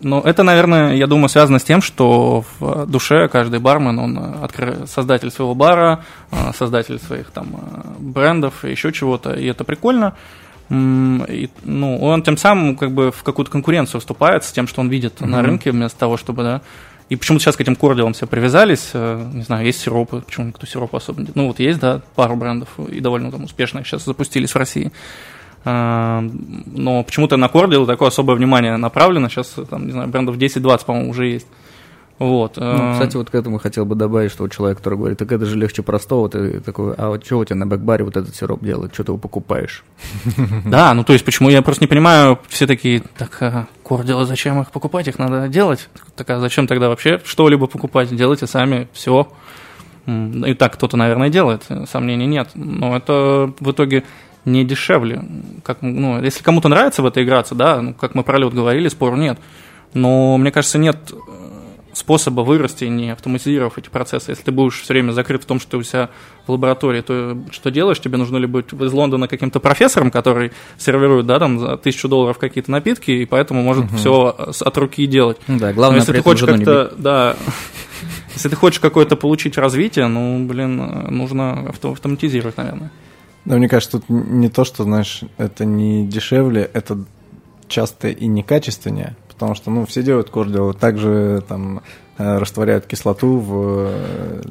Ну, 0.00 0.20
это, 0.20 0.44
наверное, 0.44 0.94
я 0.94 1.06
думаю, 1.06 1.28
связано 1.28 1.58
с 1.58 1.64
тем, 1.64 1.82
что 1.82 2.44
в 2.58 2.86
душе 2.86 3.28
каждый 3.28 3.58
бармен, 3.58 3.98
он 3.98 4.18
э, 4.18 4.44
откры... 4.44 4.86
создатель 4.86 5.30
своего 5.30 5.54
бара, 5.54 6.04
э, 6.30 6.52
создатель 6.56 7.00
своих 7.00 7.30
там 7.30 7.48
э, 7.52 7.80
брендов 7.98 8.64
и 8.64 8.70
еще 8.70 8.92
чего-то, 8.92 9.32
и 9.32 9.46
это 9.46 9.64
прикольно. 9.64 10.14
И, 10.70 11.48
ну, 11.64 11.98
он 11.98 12.22
тем 12.22 12.36
самым 12.36 12.76
как 12.76 12.92
бы 12.92 13.10
в 13.10 13.22
какую-то 13.22 13.50
конкуренцию 13.50 14.00
вступает 14.00 14.44
с 14.44 14.52
тем, 14.52 14.68
что 14.68 14.82
он 14.82 14.88
видит 14.88 15.14
mm-hmm. 15.14 15.26
на 15.26 15.42
рынке, 15.42 15.70
вместо 15.72 15.98
того, 15.98 16.16
чтобы, 16.18 16.42
да, 16.42 16.60
и 17.08 17.16
почему-то 17.16 17.42
сейчас 17.42 17.56
к 17.56 17.60
этим 17.62 17.74
кордилам 17.74 18.12
все 18.12 18.26
привязались. 18.26 18.90
Не 18.92 19.42
знаю, 19.42 19.64
есть 19.64 19.80
сиропы, 19.80 20.20
почему 20.20 20.48
никто 20.48 20.66
сиропы 20.66 20.98
особо 20.98 21.22
не... 21.22 21.28
Ну, 21.34 21.46
вот 21.46 21.58
есть, 21.58 21.80
да, 21.80 22.02
пару 22.14 22.36
брендов, 22.36 22.68
и 22.86 23.00
довольно 23.00 23.32
там 23.32 23.44
успешно 23.44 23.78
их 23.78 23.86
сейчас 23.86 24.04
запустились 24.04 24.50
в 24.50 24.56
России. 24.56 24.92
А, 25.64 26.24
но 26.66 27.02
почему-то 27.02 27.36
на 27.36 27.46
Cordial 27.46 27.86
такое 27.86 28.08
особое 28.08 28.36
внимание 28.36 28.76
направлено. 28.76 29.28
Сейчас, 29.28 29.54
там, 29.68 29.86
не 29.86 29.92
знаю, 29.92 30.08
брендов 30.08 30.36
10-20, 30.36 30.84
по-моему, 30.84 31.10
уже 31.10 31.26
есть. 31.26 31.46
Вот. 32.18 32.56
Ну, 32.56 32.90
э, 32.90 32.92
кстати, 32.94 33.16
вот 33.16 33.30
к 33.30 33.34
этому 33.34 33.58
хотел 33.58 33.84
бы 33.84 33.94
добавить, 33.94 34.32
что 34.32 34.48
человек, 34.48 34.78
который 34.78 34.98
говорит, 34.98 35.18
так 35.18 35.30
это 35.30 35.46
же 35.46 35.56
легче 35.56 35.82
простого, 35.82 36.28
ты 36.28 36.60
такой, 36.60 36.94
а 36.94 37.10
вот 37.10 37.24
что 37.24 37.38
у 37.38 37.44
тебя 37.44 37.56
на 37.56 37.66
бэкбаре 37.66 38.04
вот 38.04 38.16
этот 38.16 38.34
сироп 38.34 38.62
делает, 38.64 38.92
что 38.92 39.04
ты 39.04 39.12
его 39.12 39.18
покупаешь? 39.18 39.84
Да, 40.64 40.92
ну 40.94 41.04
то 41.04 41.12
есть 41.12 41.24
почему 41.24 41.48
я 41.48 41.62
просто 41.62 41.84
не 41.84 41.88
понимаю, 41.88 42.38
все 42.48 42.66
такие, 42.66 43.02
так, 43.16 43.36
а, 43.40 43.66
кордилы, 43.84 44.24
зачем 44.24 44.60
их 44.60 44.70
покупать, 44.70 45.06
их 45.06 45.18
надо 45.18 45.48
делать. 45.48 45.88
Так 46.16 46.28
а 46.30 46.40
зачем 46.40 46.66
тогда 46.66 46.88
вообще 46.88 47.20
что-либо 47.24 47.66
покупать? 47.66 48.14
Делайте 48.14 48.46
сами 48.46 48.88
все. 48.92 49.28
И 50.06 50.54
так 50.54 50.72
кто-то, 50.72 50.96
наверное, 50.96 51.28
делает, 51.28 51.66
сомнений 51.90 52.26
нет. 52.26 52.50
Но 52.54 52.96
это 52.96 53.52
в 53.60 53.70
итоге 53.70 54.04
не 54.52 54.64
дешевле. 54.64 55.22
Как, 55.62 55.82
ну, 55.82 56.22
если 56.22 56.42
кому-то 56.42 56.68
нравится 56.68 57.02
в 57.02 57.06
это 57.06 57.22
играться, 57.22 57.54
да, 57.54 57.80
ну, 57.80 57.94
как 57.94 58.14
мы 58.14 58.22
про 58.22 58.38
лед 58.38 58.54
говорили, 58.54 58.88
спору 58.88 59.16
нет. 59.16 59.38
Но 59.94 60.36
мне 60.36 60.50
кажется, 60.50 60.78
нет 60.78 60.98
э, 61.12 61.16
способа 61.92 62.42
вырасти, 62.42 62.84
не 62.84 63.10
автоматизировав 63.10 63.78
эти 63.78 63.88
процессы. 63.88 64.30
Если 64.30 64.44
ты 64.44 64.52
будешь 64.52 64.80
все 64.80 64.92
время 64.92 65.12
закрыт 65.12 65.42
в 65.42 65.46
том, 65.46 65.60
что 65.60 65.72
ты 65.72 65.76
у 65.78 65.82
себя 65.82 66.10
в 66.46 66.52
лаборатории, 66.52 67.00
то 67.00 67.38
что 67.50 67.70
делаешь? 67.70 68.00
Тебе 68.00 68.18
нужно 68.18 68.36
ли 68.36 68.46
быть 68.46 68.72
из 68.72 68.92
Лондона 68.92 69.28
каким-то 69.28 69.60
профессором, 69.60 70.10
который 70.10 70.52
сервирует, 70.78 71.26
да, 71.26 71.38
там 71.38 71.58
за 71.58 71.76
тысячу 71.76 72.08
долларов 72.08 72.38
какие-то 72.38 72.70
напитки, 72.70 73.10
и 73.10 73.24
поэтому 73.24 73.62
может 73.62 73.86
угу. 73.86 73.96
все 73.96 74.36
от 74.60 74.78
руки 74.78 75.06
делать. 75.06 75.38
Ну 75.46 75.58
да, 75.58 75.72
главное, 75.72 76.00
Но 76.00 76.02
если 76.02 76.12
ты 76.12 76.22
хочешь 76.22 76.46
как-то, 76.46 76.92
да, 76.96 77.36
если 78.34 78.48
ты 78.48 78.56
хочешь 78.56 78.80
какое-то 78.80 79.16
получить 79.16 79.58
развитие, 79.58 80.06
ну, 80.06 80.44
блин, 80.46 80.76
нужно 81.10 81.68
авто- 81.68 81.92
автоматизировать, 81.92 82.56
наверное. 82.56 82.90
Да, 83.48 83.56
мне 83.56 83.66
кажется, 83.68 83.98
тут 83.98 84.08
не 84.10 84.50
то, 84.50 84.64
что, 84.64 84.84
знаешь, 84.84 85.22
это 85.38 85.64
не 85.64 86.06
дешевле, 86.06 86.68
это 86.74 86.98
часто 87.66 88.08
и 88.08 88.26
некачественнее, 88.26 89.16
потому 89.28 89.54
что, 89.54 89.70
ну, 89.70 89.86
все 89.86 90.02
делают 90.02 90.28
кордиал, 90.28 90.74
также 90.74 91.42
там 91.48 91.80
э, 92.18 92.38
растворяют 92.38 92.86
кислоту 92.86 93.38
в... 93.38 93.86
э, 93.88 94.42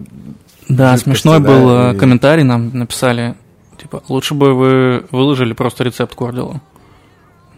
Да, 0.68 0.94
жидкости, 0.98 1.04
смешной 1.10 1.40
да, 1.42 1.48
был 1.48 1.70
э, 1.70 1.94
и- 1.94 1.98
комментарий, 1.98 2.44
нам 2.44 2.72
написали, 2.76 3.36
типа, 3.80 4.02
лучше 4.10 4.34
бы 4.34 4.56
вы 4.56 5.06
выложили 5.12 5.54
просто 5.54 5.84
рецепт 5.84 6.16
кордила. 6.16 6.60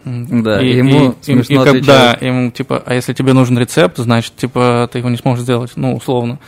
Да, 0.04 0.62
и 0.62 0.76
ему 0.76 1.14
смешно 1.22 1.64
как- 1.64 1.84
Да, 1.84 2.18
ему, 2.20 2.50
типа, 2.50 2.82
а 2.84 2.92
если 2.94 3.14
тебе 3.14 3.32
нужен 3.32 3.58
рецепт, 3.58 3.96
значит, 3.96 4.36
типа, 4.36 4.88
ты 4.92 4.98
его 4.98 5.08
не 5.08 5.16
сможешь 5.16 5.44
сделать, 5.44 5.72
ну, 5.76 5.94
условно. 5.94 6.38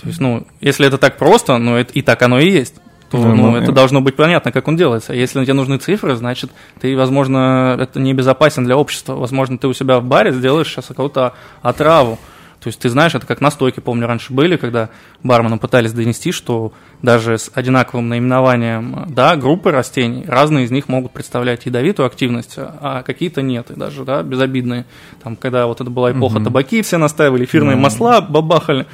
То 0.00 0.08
есть, 0.08 0.20
ну, 0.20 0.46
если 0.60 0.86
это 0.86 0.98
так 0.98 1.16
просто, 1.16 1.56
ну, 1.58 1.76
это, 1.76 1.92
и 1.92 2.02
так 2.02 2.20
оно 2.22 2.38
и 2.38 2.50
есть, 2.50 2.74
то, 3.12 3.18
Да, 3.22 3.28
ну, 3.28 3.50
ну, 3.52 3.56
это 3.56 3.70
должно 3.72 4.00
быть 4.00 4.16
понятно, 4.16 4.50
как 4.52 4.66
он 4.68 4.76
делается. 4.76 5.12
Если 5.12 5.42
тебе 5.44 5.52
нужны 5.54 5.78
цифры, 5.78 6.16
значит, 6.16 6.50
ты, 6.80 6.96
возможно, 6.96 7.76
это 7.78 8.00
небезопасен 8.00 8.64
для 8.64 8.76
общества. 8.76 9.14
Возможно, 9.14 9.58
ты 9.58 9.68
у 9.68 9.72
себя 9.72 10.00
в 10.00 10.04
баре 10.04 10.32
сделаешь 10.32 10.68
сейчас 10.68 10.86
какую-то 10.86 11.34
отраву. 11.62 12.18
То 12.60 12.68
есть 12.68 12.78
ты 12.78 12.88
знаешь, 12.88 13.12
это 13.14 13.26
как 13.26 13.40
настойки, 13.40 13.80
помню, 13.80 14.06
раньше 14.06 14.32
были, 14.32 14.56
когда 14.56 14.88
барменам 15.24 15.58
пытались 15.58 15.92
донести, 15.92 16.30
что 16.30 16.72
даже 17.02 17.36
с 17.36 17.50
одинаковым 17.52 18.08
наименованием 18.08 19.06
да, 19.08 19.34
группы 19.34 19.72
растений, 19.72 20.24
разные 20.28 20.64
из 20.64 20.70
них 20.70 20.88
могут 20.88 21.10
представлять 21.10 21.66
ядовитую 21.66 22.06
активность, 22.06 22.54
а 22.56 23.02
какие-то 23.02 23.42
нет, 23.42 23.72
и 23.72 23.74
даже 23.74 24.04
да, 24.04 24.22
безобидные. 24.22 24.84
Там, 25.24 25.34
когда 25.34 25.66
вот 25.66 25.80
это 25.80 25.90
была 25.90 26.12
эпоха 26.12 26.36
Мгм. 26.36 26.44
табаки, 26.44 26.82
все 26.82 26.98
наставили, 26.98 27.44
эфирные 27.46 27.74
Да. 27.74 27.82
масла 27.82 28.20
бабахали, 28.20 28.86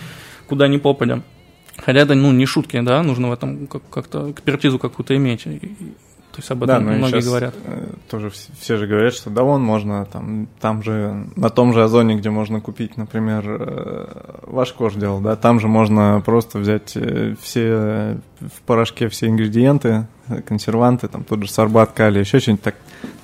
куда 0.48 0.66
ни 0.66 0.78
попадя. 0.78 1.20
Хотя 1.78 2.00
это, 2.00 2.14
ну, 2.14 2.32
не 2.32 2.46
шутки, 2.46 2.80
да, 2.80 3.02
нужно 3.02 3.28
в 3.28 3.32
этом 3.32 3.66
как- 3.66 3.88
как-то 3.90 4.30
экспертизу 4.30 4.78
какую-то 4.78 5.16
иметь. 5.16 5.44
То 5.44 6.40
есть 6.40 6.50
об 6.52 6.62
этом 6.62 6.84
ну 6.84 6.92
и 6.92 6.96
многие 6.98 7.24
говорят. 7.24 7.54
э, 7.64 7.86
Тоже 8.08 8.30
все, 8.30 8.76
же 8.76 8.86
говорят, 8.86 9.12
что 9.12 9.28
да, 9.28 9.42
вон 9.42 9.62
можно 9.62 10.04
там, 10.04 10.46
там 10.60 10.84
же, 10.84 11.26
на 11.34 11.50
том 11.50 11.72
же 11.72 11.82
Озоне, 11.82 12.14
где 12.16 12.30
можно 12.30 12.60
купить, 12.60 12.96
например, 12.96 13.44
э, 13.46 14.06
ваш 14.42 14.72
кордиал, 14.72 15.20
да, 15.20 15.34
там 15.34 15.58
же 15.58 15.66
можно 15.66 16.22
просто 16.24 16.58
взять 16.58 16.92
э, 16.96 17.34
все 17.40 18.18
в 18.40 18.60
порошке 18.66 19.08
все 19.08 19.26
ингредиенты, 19.26 20.06
консерванты, 20.46 21.08
там 21.08 21.24
тот 21.24 21.42
же 21.42 21.50
сорбат, 21.50 21.90
калий, 21.92 22.20
еще 22.20 22.38
что-нибудь 22.38 22.62
так. 22.62 22.74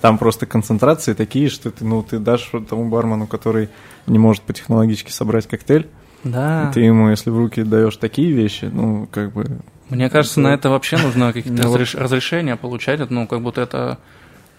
Там 0.00 0.18
просто 0.18 0.46
концентрации 0.46 1.12
такие, 1.14 1.48
что 1.50 1.70
ты, 1.70 1.84
ну, 1.84 2.02
ты 2.02 2.18
дашь 2.18 2.50
тому 2.68 2.88
бармену, 2.88 3.26
который 3.28 3.68
не 4.08 4.18
может 4.18 4.42
по-технологически 4.42 5.12
собрать 5.12 5.46
коктейль, 5.46 5.86
Да. 6.24 6.70
ты 6.72 6.80
ему, 6.80 7.10
если 7.10 7.30
в 7.30 7.36
руки 7.36 7.62
даешь 7.62 7.96
такие 7.96 8.32
вещи, 8.32 8.70
ну, 8.72 9.06
как 9.10 9.32
бы, 9.32 9.58
Мне 9.90 10.08
кажется, 10.08 10.40
на 10.40 10.54
это 10.54 10.70
вообще 10.70 10.96
нужно 10.96 11.32
какие-то 11.32 11.62
Ну 11.62 11.76
разрешения 11.76 12.56
получать, 12.56 13.00
это, 13.00 13.12
ну, 13.12 13.26
как 13.26 13.42
будто 13.42 13.60
это 13.60 13.98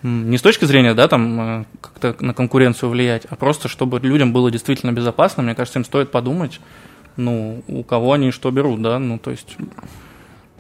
не 0.04 0.38
с 0.38 0.42
точки 0.42 0.66
зрения, 0.66 0.94
да, 0.94 1.08
там, 1.08 1.42
э, 1.42 1.66
как-то 1.82 2.16
на 2.24 2.34
конкуренцию 2.34 2.90
влиять, 2.90 3.26
а 3.30 3.36
просто, 3.36 3.68
чтобы 3.68 4.00
людям 4.00 4.34
было 4.34 4.52
действительно 4.52 4.92
безопасно, 4.92 5.42
мне 5.42 5.56
кажется, 5.56 5.80
им 5.80 5.86
стоит 5.86 6.12
подумать, 6.12 6.60
ну, 7.18 7.64
у 7.68 7.84
кого 7.84 8.14
они 8.14 8.30
что 8.30 8.52
берут, 8.52 8.82
да, 8.82 9.00
ну, 9.00 9.18
то 9.18 9.32
есть... 9.32 9.58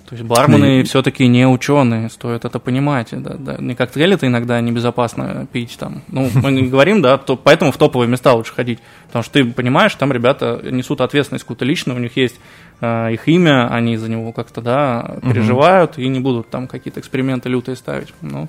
То 0.07 0.15
есть 0.15 0.23
бармены 0.23 0.81
И- 0.81 0.83
все-таки 0.83 1.27
не 1.27 1.47
ученые, 1.47 2.09
стоит 2.09 2.45
это 2.45 2.59
понимать. 2.59 3.09
Да, 3.11 3.35
да. 3.37 3.57
Не 3.57 3.73
коктейли-то 3.73 4.27
иногда 4.27 4.61
небезопасно 4.61 5.47
пить 5.51 5.77
там. 5.79 6.03
Ну, 6.09 6.29
мы 6.35 6.51
не 6.51 6.67
говорим, 6.67 7.01
да, 7.01 7.17
то, 7.17 7.35
поэтому 7.35 7.71
в 7.71 7.77
топовые 7.77 8.07
места 8.07 8.33
лучше 8.33 8.53
ходить. 8.53 8.79
Потому 9.07 9.23
что 9.23 9.33
ты 9.33 9.45
понимаешь, 9.45 9.95
там 9.95 10.11
ребята 10.11 10.61
несут 10.63 11.01
ответственность 11.01 11.43
какую-то 11.43 11.65
личную, 11.65 11.97
у 11.97 12.01
них 12.01 12.15
есть 12.17 12.39
э, 12.81 13.13
их 13.13 13.27
имя, 13.27 13.67
они 13.73 13.97
за 13.97 14.09
него 14.09 14.31
как-то, 14.31 14.61
да, 14.61 15.17
переживают 15.23 15.97
и 15.97 16.07
не 16.07 16.19
будут 16.19 16.49
там 16.49 16.67
какие-то 16.67 16.99
эксперименты 16.99 17.49
лютые 17.49 17.75
ставить. 17.75 18.13
Ну, 18.21 18.47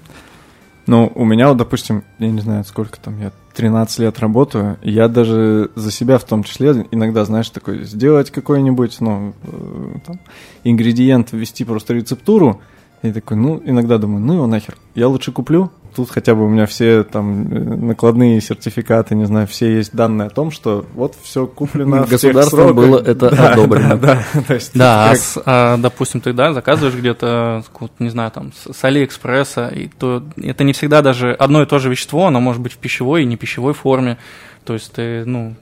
Ну, 0.87 1.11
у 1.15 1.25
меня 1.25 1.49
вот, 1.49 1.57
допустим, 1.57 2.05
я 2.19 2.31
не 2.31 2.41
знаю, 2.41 2.65
сколько 2.65 2.99
там, 3.01 3.21
я 3.21 3.33
13 3.55 3.99
лет 3.99 4.19
работаю, 4.21 4.79
и 4.83 4.91
я 4.93 5.09
даже 5.09 5.71
за 5.75 5.91
себя 5.91 6.19
в 6.19 6.25
том 6.25 6.45
числе 6.45 6.87
иногда, 6.91 7.25
знаешь, 7.25 7.51
такой, 7.51 7.85
сделать 7.85 8.31
какой-нибудь, 8.31 9.01
ну, 9.01 9.35
э, 9.43 9.99
там, 10.07 10.21
ингредиент, 10.63 11.33
ввести 11.33 11.65
просто 11.65 11.95
рецептуру, 11.95 12.61
и 13.03 13.13
такой, 13.13 13.37
ну, 13.37 13.61
иногда 13.65 13.99
думаю, 13.99 14.21
ну 14.21 14.35
его 14.35 14.47
нахер, 14.47 14.77
я 14.95 15.09
лучше 15.09 15.33
куплю, 15.33 15.71
тут 15.97 16.11
хотя 16.11 16.35
бы 16.35 16.45
у 16.45 16.49
меня 16.49 16.67
все 16.67 17.03
там 17.03 17.43
э, 17.51 17.59
накладные 17.59 18.41
сертификаты, 18.41 19.15
не 19.15 19.25
знаю, 19.25 19.47
все 19.47 19.77
есть 19.77 19.95
данные 19.95 20.27
о 20.29 20.31
том, 20.31 20.51
что 20.51 20.87
вот 20.95 21.15
все 21.23 21.47
куплено 21.47 21.99
в 21.99 22.01
тех 22.03 22.11
Государством 22.11 22.75
было 22.77 22.99
это 22.99 23.31
Да, 23.31 23.53
одобрено. 23.53 23.97
Да, 23.97 24.23
да, 24.35 24.43
то 24.43 24.55
есть 24.55 24.73
да, 24.75 25.07
а 25.07 25.09
как- 25.11 25.19
с- 25.19 25.43
а, 25.45 25.77
допустим, 25.79 26.21
ты, 26.21 26.33
да, 26.33 26.53
заказываешь 26.53 26.95
где-то, 26.95 27.65
не 27.99 28.11
знаю, 28.11 28.31
там, 28.31 28.53
с, 28.53 28.85
Алиэкспресса, 28.85 29.69
и 29.69 29.89
то 29.89 30.23
это 30.37 30.63
не 30.65 30.73
всегда 30.73 31.03
даже 31.03 31.33
одно 31.33 31.63
и 31.63 31.67
то 31.67 31.79
же 31.79 31.89
вещество, 31.89 32.27
оно 32.27 32.41
может 32.41 32.61
быть 32.63 32.73
в 32.73 32.79
пищевой 32.79 33.23
и 33.23 33.27
не 33.27 33.37
пищевой 33.37 33.73
форме. 33.75 34.19
То 34.65 34.75
есть 34.75 34.93
ты, 34.93 35.25
ну, 35.25 35.55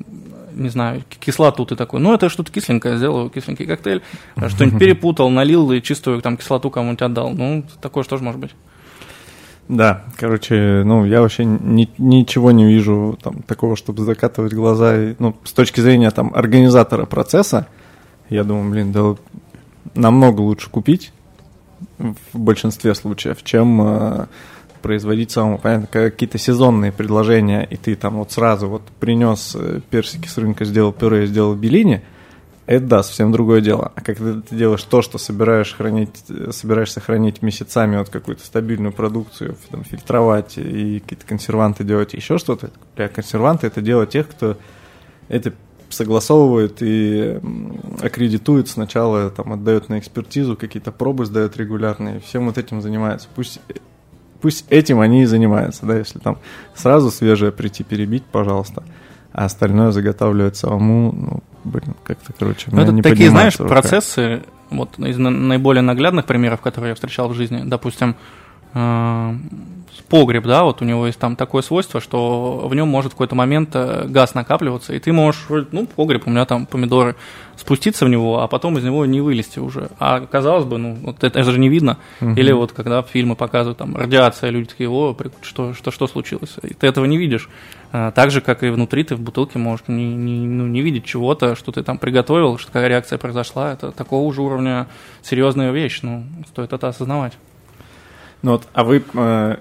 не 0.55 0.71
знаю, 0.71 1.03
ки- 1.09 1.19
кислоту 1.19 1.67
ты 1.67 1.77
такой, 1.77 2.01
ну, 2.01 2.15
это 2.15 2.29
что-то 2.31 2.51
кисленькое, 2.51 2.97
сделаю 2.97 3.29
кисленький 3.29 3.67
коктейль, 3.67 4.03
а 4.37 4.49
что-нибудь 4.49 4.79
перепутал, 4.81 5.29
налил 5.31 5.71
и 5.73 5.83
чистую 5.83 6.23
там 6.23 6.37
кислоту 6.39 6.71
кому-нибудь 6.71 7.03
отдал. 7.03 7.31
Ну, 7.31 7.65
такое 7.83 8.03
же 8.03 8.09
тоже 8.09 8.23
может 8.25 8.41
быть. 8.41 8.51
Да, 9.69 10.05
короче, 10.17 10.83
ну, 10.85 11.07
я 11.07 11.23
вообще 11.23 11.45
ни- 11.45 11.91
ничего 11.97 12.51
не 12.51 12.67
вижу 12.67 13.19
там 13.23 13.43
такого, 13.43 13.77
чтобы 13.77 14.05
закатывать 14.05 14.53
глаза. 14.53 14.97
И, 14.97 15.15
ну, 15.19 15.35
с 15.45 15.53
точки 15.53 15.81
зрения 15.81 16.11
там 16.11 16.33
организатора 16.35 17.07
процесса, 17.07 17.67
я 18.29 18.45
думаю, 18.45 18.71
блин, 18.71 18.93
да 18.93 19.15
намного 19.95 20.41
лучше 20.43 20.69
купить 20.71 21.13
в 21.99 22.39
большинстве 22.39 22.95
случаев, 22.95 23.43
чем 23.43 23.81
э, 23.83 24.27
производить 24.83 25.31
самому. 25.31 25.59
Понятно, 25.59 25.87
какие-то 25.87 26.39
сезонные 26.39 26.93
предложения, 26.93 27.67
и 27.69 27.77
ты 27.77 27.95
там 27.95 28.17
вот 28.17 28.33
сразу 28.33 28.69
вот 28.69 28.83
принес 29.01 29.57
э, 29.59 29.81
персики 29.89 30.29
с 30.29 30.37
рынка, 30.37 30.65
сделал 30.65 30.93
пюре, 30.93 31.27
сделал 31.27 31.55
белини, 31.55 32.03
это 32.67 32.87
да, 32.87 33.03
совсем 33.03 33.31
другое 33.31 33.61
дело. 33.61 33.93
А 33.95 34.01
когда 34.01 34.41
ты 34.41 34.57
делаешь 34.57 34.83
то, 34.85 35.03
что 35.03 35.19
собираешь 35.19 35.75
хранить, 35.75 36.25
собираешься 36.51 37.01
хранить 37.01 37.43
месяцами 37.43 37.97
вот 37.97 38.09
какую-то 38.09 38.45
стабильную 38.45 38.93
продукцию, 38.93 39.57
там, 39.71 39.85
фильтровать 39.85 40.57
и 40.57 41.01
какие-то 41.01 41.27
консерванты 41.27 41.85
делать, 41.85 42.15
еще 42.15 42.39
что-то, 42.39 42.71
бля, 42.97 43.09
консерванты 43.09 43.67
это 43.67 43.83
дело 43.83 44.07
тех, 44.07 44.29
кто 44.29 44.57
это 45.29 45.53
согласовывает 45.91 46.79
и 46.81 47.39
аккредитует 48.03 48.69
сначала, 48.69 49.31
там, 49.31 49.53
отдает 49.53 49.91
на 49.91 49.99
экспертизу, 49.99 50.57
какие-то 50.57 50.91
пробы 50.91 51.27
сдает 51.27 51.57
регулярные, 51.57 52.21
всем 52.21 52.47
вот 52.47 52.59
этим 52.59 52.81
занимается. 52.81 53.29
Пусть, 53.35 53.61
пусть 54.41 54.65
этим 54.71 55.01
они 55.01 55.23
и 55.23 55.27
занимаются, 55.27 55.87
да, 55.87 55.99
если 55.99 56.19
там 56.19 56.39
сразу 56.75 57.11
свежее 57.11 57.53
прийти 57.53 57.85
перебить, 57.85 58.25
пожалуйста, 58.25 58.83
а 59.35 59.45
остальное 59.47 59.91
заготавливать 59.91 60.57
самому, 60.57 61.13
ну, 61.13 61.43
блин, 61.65 61.95
как-то, 62.05 62.33
короче, 62.39 62.69
Ну, 62.71 62.77
меня 62.77 62.85
это 62.85 62.93
не 62.93 63.03
такие, 63.03 63.31
знаешь, 63.31 63.59
рука. 63.59 63.69
процессы, 63.69 64.43
вот 64.71 64.99
из 64.99 65.19
на- 65.19 65.31
наиболее 65.31 65.83
наглядных 65.83 66.25
примеров, 66.25 66.61
которые 66.61 66.91
я 66.91 66.95
встречал 66.95 67.29
в 67.29 67.35
жизни, 67.35 67.63
допустим, 67.65 68.15
погреб, 70.09 70.45
да, 70.45 70.65
вот 70.65 70.83
у 70.83 70.85
него 70.85 71.07
есть 71.07 71.19
там 71.19 71.37
такое 71.37 71.63
свойство, 71.63 72.01
что 72.01 72.67
в 72.69 72.75
нем 72.75 72.89
может 72.89 73.13
в 73.13 73.15
какой-то 73.15 73.35
момент 73.35 73.71
э, 73.75 74.07
газ 74.07 74.35
накапливаться, 74.35 74.95
и 74.95 74.99
ты 74.99 75.13
можешь, 75.13 75.47
ну, 75.73 75.87
погреб, 75.87 76.27
у 76.27 76.31
меня 76.31 76.45
там 76.45 76.67
помидоры, 76.67 77.17
спуститься 77.57 78.05
в 78.05 78.09
него, 78.09 78.41
а 78.41 78.49
потом 78.49 78.77
из 78.79 78.85
него 78.85 79.07
не 79.07 79.21
вылезти 79.21 79.59
уже. 79.59 79.89
А 79.99 80.21
казалось 80.21 80.65
бы, 80.65 80.79
ну, 80.79 80.95
вот 81.03 81.23
это, 81.23 81.39
это 81.39 81.51
же 81.51 81.59
не 81.59 81.69
видно. 81.69 81.99
Угу. 82.21 82.33
Или 82.33 82.53
вот 82.53 82.73
когда 82.73 83.03
фильмы 83.03 83.37
показывают 83.37 83.79
там 83.79 83.97
радиация, 83.97 84.51
люди 84.51 84.69
такие, 84.69 84.91
о, 84.91 85.17
что, 85.43 85.73
что, 85.75 85.91
что 85.91 86.07
случилось? 86.07 86.57
И 86.63 86.75
ты 86.75 86.87
этого 86.87 87.05
не 87.05 87.17
видишь. 87.17 87.49
А, 87.93 88.11
так 88.11 88.31
же, 88.31 88.41
как 88.41 88.63
и 88.65 88.69
внутри, 88.69 89.05
ты 89.05 89.15
в 89.15 89.21
бутылке 89.21 89.59
можешь 89.59 89.87
не, 89.87 90.15
не, 90.15 90.47
ну, 90.47 90.67
не 90.67 90.83
видеть 90.83 91.05
чего-то, 91.05 91.55
что 91.55 91.71
ты 91.73 91.83
там 91.83 91.99
приготовил, 91.99 92.59
что 92.59 92.73
какая 92.73 92.89
реакция 92.89 93.19
произошла. 93.19 93.73
Это 93.73 93.93
такого 93.93 94.33
же 94.35 94.43
уровня 94.43 94.89
серьезная 95.23 95.71
вещь, 95.71 96.01
ну, 96.03 96.25
стоит 96.49 96.73
это 96.73 96.89
осознавать. 96.89 97.35
Ну 98.45 98.51
вот, 98.53 98.69
а 98.75 98.85
вы 98.85 99.03
э, 99.15 99.57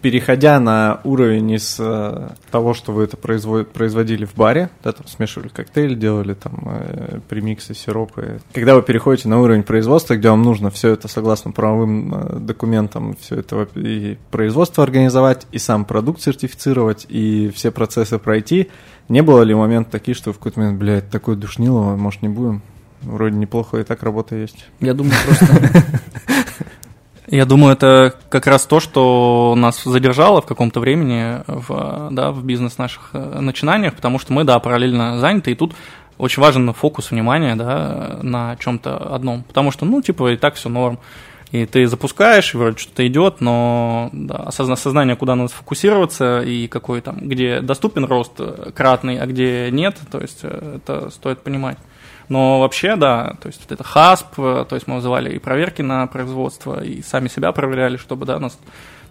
переходя 0.00 0.58
на 0.58 1.02
уровень 1.04 1.50
из 1.50 1.76
э, 1.78 2.30
того, 2.50 2.72
что 2.72 2.90
вы 2.92 3.04
это 3.04 3.18
производ, 3.18 3.70
производили 3.70 4.24
в 4.24 4.34
баре, 4.34 4.70
да, 4.82 4.92
там 4.92 5.06
смешивали 5.06 5.48
коктейль, 5.48 5.98
делали 5.98 6.32
там 6.32 6.62
э, 6.64 7.20
премиксы, 7.28 7.74
сиропы. 7.74 8.40
Когда 8.54 8.74
вы 8.74 8.80
переходите 8.80 9.28
на 9.28 9.38
уровень 9.38 9.64
производства, 9.64 10.16
где 10.16 10.30
вам 10.30 10.40
нужно 10.44 10.70
все 10.70 10.88
это 10.94 11.08
согласно 11.08 11.52
правовым 11.52 12.14
э, 12.14 12.38
документам, 12.38 13.18
все 13.20 13.40
это 13.40 13.68
и 13.74 14.16
производство 14.30 14.82
организовать, 14.82 15.46
и 15.52 15.58
сам 15.58 15.84
продукт 15.84 16.22
сертифицировать, 16.22 17.04
и 17.10 17.52
все 17.54 17.70
процессы 17.70 18.18
пройти, 18.18 18.70
не 19.10 19.20
было 19.20 19.42
ли 19.42 19.54
момент 19.54 19.90
такие, 19.90 20.14
что 20.14 20.32
в 20.32 20.38
какой-то 20.38 20.58
момент, 20.58 20.78
блядь, 20.78 21.10
такой 21.10 21.36
душнило, 21.36 21.96
может, 21.96 22.22
не 22.22 22.30
будем? 22.30 22.62
Вроде 23.02 23.36
неплохо 23.36 23.78
и 23.78 23.82
так 23.82 24.02
работа 24.02 24.36
есть. 24.36 24.64
Я 24.80 24.94
думаю, 24.94 25.16
просто 25.26 25.70
Я 27.32 27.46
думаю, 27.46 27.72
это 27.72 28.14
как 28.28 28.46
раз 28.46 28.66
то, 28.66 28.78
что 28.78 29.54
нас 29.56 29.84
задержало 29.84 30.42
в 30.42 30.46
каком-то 30.46 30.80
времени 30.80 31.42
в, 31.46 32.08
да, 32.10 32.30
в 32.30 32.44
бизнес 32.44 32.76
наших 32.76 33.08
э, 33.14 33.40
начинаниях, 33.40 33.94
потому 33.94 34.18
что 34.18 34.34
мы, 34.34 34.44
да, 34.44 34.58
параллельно 34.58 35.18
заняты, 35.18 35.52
и 35.52 35.54
тут 35.54 35.74
очень 36.18 36.42
важен 36.42 36.74
фокус 36.74 37.10
внимания, 37.10 37.56
да, 37.56 38.18
на 38.20 38.56
чем-то 38.56 39.14
одном, 39.14 39.44
потому 39.44 39.70
что, 39.70 39.86
ну, 39.86 40.02
типа, 40.02 40.32
и 40.32 40.36
так 40.36 40.56
все 40.56 40.68
норм. 40.68 40.98
И 41.52 41.64
ты 41.64 41.86
запускаешь, 41.86 42.52
и 42.52 42.58
вроде 42.58 42.76
что-то 42.76 43.06
идет, 43.06 43.40
но 43.40 44.10
да, 44.12 44.36
осознание, 44.36 45.16
куда 45.16 45.34
надо 45.34 45.48
сфокусироваться, 45.48 46.42
и 46.42 46.68
какой 46.68 47.00
там, 47.00 47.16
где 47.16 47.62
доступен 47.62 48.04
рост 48.04 48.38
кратный, 48.74 49.18
а 49.18 49.24
где 49.24 49.70
нет, 49.70 49.98
то 50.10 50.20
есть 50.20 50.40
э, 50.42 50.80
это 50.84 51.08
стоит 51.08 51.40
понимать. 51.40 51.78
Но 52.32 52.60
вообще, 52.60 52.96
да, 52.96 53.36
то 53.42 53.48
есть 53.48 53.60
вот 53.60 53.72
это 53.72 53.84
ХАСП, 53.84 54.36
то 54.36 54.68
есть 54.70 54.86
мы 54.86 54.94
вызывали 54.96 55.34
и 55.34 55.38
проверки 55.38 55.82
на 55.82 56.06
производство, 56.06 56.82
и 56.82 57.02
сами 57.02 57.28
себя 57.28 57.52
проверяли, 57.52 57.98
чтобы, 57.98 58.24
да, 58.24 58.38
нас 58.38 58.58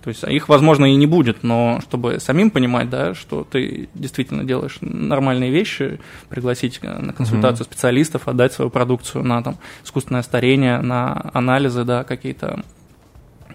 то 0.03 0.07
есть 0.07 0.24
их, 0.24 0.49
возможно, 0.49 0.86
и 0.86 0.95
не 0.95 1.05
будет, 1.05 1.43
но 1.43 1.80
чтобы 1.84 2.19
самим 2.19 2.49
понимать, 2.49 2.89
да, 2.89 3.13
что 3.13 3.43
ты 3.43 3.88
действительно 3.93 4.43
делаешь 4.43 4.80
нормальные 4.82 5.51
вещи, 5.51 5.99
пригласить 6.30 6.80
э, 6.82 6.97
на 6.97 7.13
консультацию 7.13 7.63
mm-hmm. 7.63 7.72
специалистов, 7.72 8.28
отдать 8.28 8.53
свою 8.53 8.72
продукцию 8.72 9.24
на 9.24 9.43
там 9.43 9.57
искусственное 9.84 10.24
старение, 10.24 10.82
на 10.82 11.30
анализы, 11.34 11.84
да, 11.84 12.03
какие-то 12.03 12.63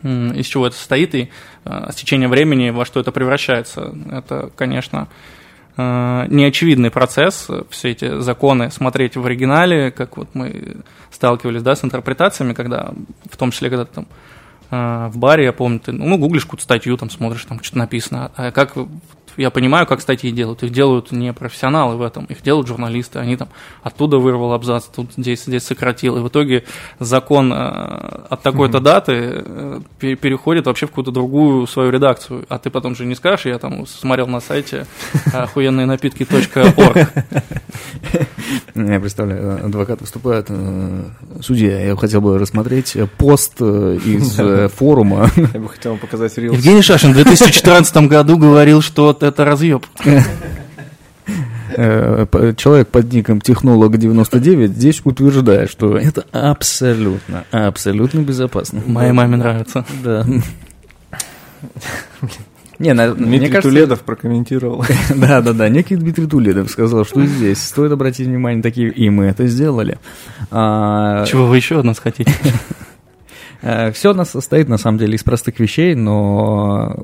из 0.04 0.46
чего 0.46 0.68
это 0.68 0.76
состоит 0.76 1.16
и 1.16 1.30
э, 1.64 1.88
с 1.90 1.96
течением 1.96 2.30
времени 2.30 2.70
во 2.70 2.84
что 2.84 3.00
это 3.00 3.10
превращается. 3.10 3.92
Это, 4.12 4.52
конечно, 4.54 5.08
Э, 5.08 5.10
неочевидный 5.76 6.90
процесс, 6.90 7.48
все 7.70 7.90
эти 7.90 8.20
законы 8.20 8.70
смотреть 8.70 9.16
в 9.16 9.26
оригинале, 9.26 9.90
как 9.90 10.16
вот 10.16 10.28
мы 10.34 10.78
сталкивались, 11.10 11.62
да, 11.62 11.76
с 11.76 11.84
интерпретациями, 11.84 12.54
когда, 12.54 12.92
в 13.30 13.36
том 13.36 13.50
числе, 13.50 13.68
когда 13.68 13.84
там 13.84 14.06
э, 14.70 15.08
в 15.12 15.18
баре, 15.18 15.44
я 15.44 15.52
помню, 15.52 15.80
ты, 15.80 15.92
ну, 15.92 16.16
гуглишь 16.18 16.44
какую-то 16.44 16.64
статью, 16.64 16.96
там 16.96 17.10
смотришь, 17.10 17.44
там 17.44 17.62
что-то 17.62 17.78
написано, 17.78 18.30
а 18.36 18.52
как 18.52 18.74
я 19.37 19.51
понимаю, 19.51 19.87
как 19.87 20.01
статьи 20.01 20.30
делают. 20.30 20.62
Их 20.62 20.70
делают 20.70 21.12
не 21.12 21.32
профессионалы 21.32 21.97
в 21.97 22.03
этом, 22.03 22.24
их 22.26 22.43
делают 22.43 22.66
журналисты. 22.66 23.18
Они 23.18 23.37
там 23.37 23.49
оттуда 23.82 24.18
вырвал 24.18 24.53
абзац, 24.53 24.84
тут 24.84 25.12
здесь, 25.16 25.45
здесь 25.45 25.62
сократил. 25.62 26.16
И 26.16 26.20
в 26.20 26.28
итоге 26.28 26.64
закон 26.99 27.53
э, 27.53 27.57
от 27.57 28.43
такой-то 28.43 28.80
даты 28.80 29.43
э, 29.45 29.80
переходит 29.99 30.66
вообще 30.66 30.87
в 30.87 30.91
какую-то 30.91 31.11
другую 31.11 31.66
свою 31.66 31.91
редакцию. 31.91 32.45
А 32.49 32.59
ты 32.59 32.70
потом 32.70 32.95
же 32.95 33.05
не 33.05 33.14
скажешь, 33.14 33.47
я 33.47 33.59
там 33.59 33.87
смотрел 33.87 34.26
на 34.26 34.41
сайте 34.41 34.87
охуенные 35.32 35.87
напитки.орг. 35.87 36.97
Я 38.76 39.01
представляю, 39.01 39.64
адвокат 39.64 40.01
выступает, 40.01 40.47
э, 40.51 41.03
судья, 41.41 41.80
я 41.80 41.97
хотел 41.97 42.20
бы 42.20 42.39
рассмотреть 42.39 42.97
пост 43.16 43.61
из 43.61 44.70
форума. 44.76 45.30
Я 45.37 45.61
бы 45.61 45.68
хотел 45.68 45.97
показать 45.97 46.37
рилс. 46.39 46.55
Евгений 46.57 46.82
Шашин 46.82 47.12
в 47.12 47.14
2014 47.14 47.97
году 48.09 48.37
говорил, 48.37 48.82
что 48.82 49.12
это 49.26 49.44
разъеб. 49.44 49.86
Э, 51.78 52.54
человек 52.56 52.88
под 52.88 53.12
ником 53.12 53.40
Технолог 53.40 53.98
99 53.98 54.70
здесь 54.70 55.02
утверждает, 55.04 55.70
что 55.70 55.98
это 55.98 56.24
абсолютно, 56.32 57.44
абсолютно 57.50 58.20
безопасно. 58.20 58.80
Моей 58.86 59.12
маме 59.12 59.36
нравится. 59.36 59.84
Да. 60.02 60.24
Не, 62.78 62.92
на, 62.92 63.14
Дмитрий 63.14 63.38
мне 63.38 63.48
кажется... 63.48 63.70
Туледов 63.70 64.00
прокомментировал. 64.02 64.84
да, 65.14 65.40
да, 65.40 65.52
да. 65.52 65.68
Некий 65.68 65.96
Дмитрий 65.96 66.26
Туледов 66.26 66.70
сказал, 66.70 67.04
что 67.04 67.24
здесь 67.24 67.62
стоит 67.62 67.92
обратить 67.92 68.26
внимание 68.26 68.62
такие, 68.62 68.90
и 68.90 69.08
мы 69.08 69.26
это 69.26 69.46
сделали. 69.46 69.98
А... 70.50 71.24
Чего 71.26 71.46
вы 71.46 71.56
еще 71.56 71.78
от 71.78 71.84
нас 71.84 71.98
хотите? 71.98 72.32
Э, 73.62 73.90
Все 73.90 74.10
у 74.10 74.14
нас 74.14 74.30
состоит, 74.30 74.68
на 74.68 74.76
самом 74.76 74.98
деле, 74.98 75.14
из 75.14 75.24
простых 75.24 75.58
вещей, 75.58 75.94
но 75.94 76.94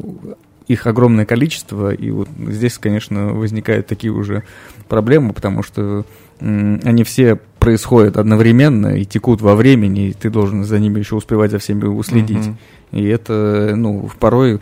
их 0.68 0.86
огромное 0.86 1.24
количество, 1.24 1.92
и 1.92 2.10
вот 2.10 2.28
здесь, 2.38 2.78
конечно, 2.78 3.32
возникают 3.32 3.86
такие 3.86 4.12
уже 4.12 4.44
проблемы, 4.88 5.32
потому 5.32 5.62
что 5.62 6.04
они 6.40 7.04
все 7.04 7.36
происходят 7.58 8.16
одновременно 8.16 8.96
и 8.96 9.04
текут 9.04 9.40
во 9.40 9.54
времени, 9.54 10.08
и 10.08 10.12
ты 10.12 10.30
должен 10.30 10.64
за 10.64 10.80
ними 10.80 10.98
еще 10.98 11.14
успевать 11.14 11.52
за 11.52 11.58
всеми 11.58 11.84
уследить. 11.84 12.38
Uh-huh. 12.38 12.56
И 12.90 13.06
это, 13.06 13.74
ну, 13.76 14.10
порой 14.18 14.60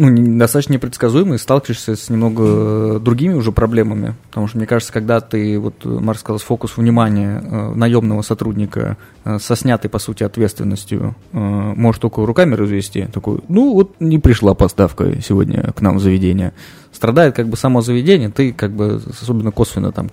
ну, 0.00 0.38
достаточно 0.38 0.72
непредсказуемый, 0.72 1.38
сталкиваешься 1.38 1.94
с 1.94 2.08
немного 2.08 2.98
другими 3.00 3.34
уже 3.34 3.52
проблемами, 3.52 4.14
потому 4.30 4.46
что, 4.46 4.56
мне 4.56 4.66
кажется, 4.66 4.94
когда 4.94 5.20
ты, 5.20 5.58
вот 5.58 5.84
Марк 5.84 6.18
сказал, 6.18 6.38
фокус 6.38 6.78
внимания 6.78 7.42
э, 7.44 7.74
наемного 7.74 8.22
сотрудника 8.22 8.96
э, 9.26 9.38
со 9.38 9.56
снятой, 9.56 9.90
по 9.90 9.98
сути, 9.98 10.22
ответственностью 10.22 11.14
э, 11.32 11.38
может 11.38 12.00
только 12.00 12.24
руками 12.24 12.54
развести, 12.54 13.08
такой, 13.12 13.40
ну, 13.48 13.74
вот 13.74 13.96
не 14.00 14.18
пришла 14.18 14.54
поставка 14.54 15.20
сегодня 15.20 15.70
к 15.76 15.82
нам 15.82 15.98
в 15.98 16.00
заведение. 16.00 16.54
Страдает 16.92 17.36
как 17.36 17.50
бы 17.50 17.58
само 17.58 17.82
заведение, 17.82 18.30
ты 18.30 18.54
как 18.54 18.72
бы 18.72 19.02
особенно 19.10 19.50
косвенно 19.50 19.92
там, 19.92 20.08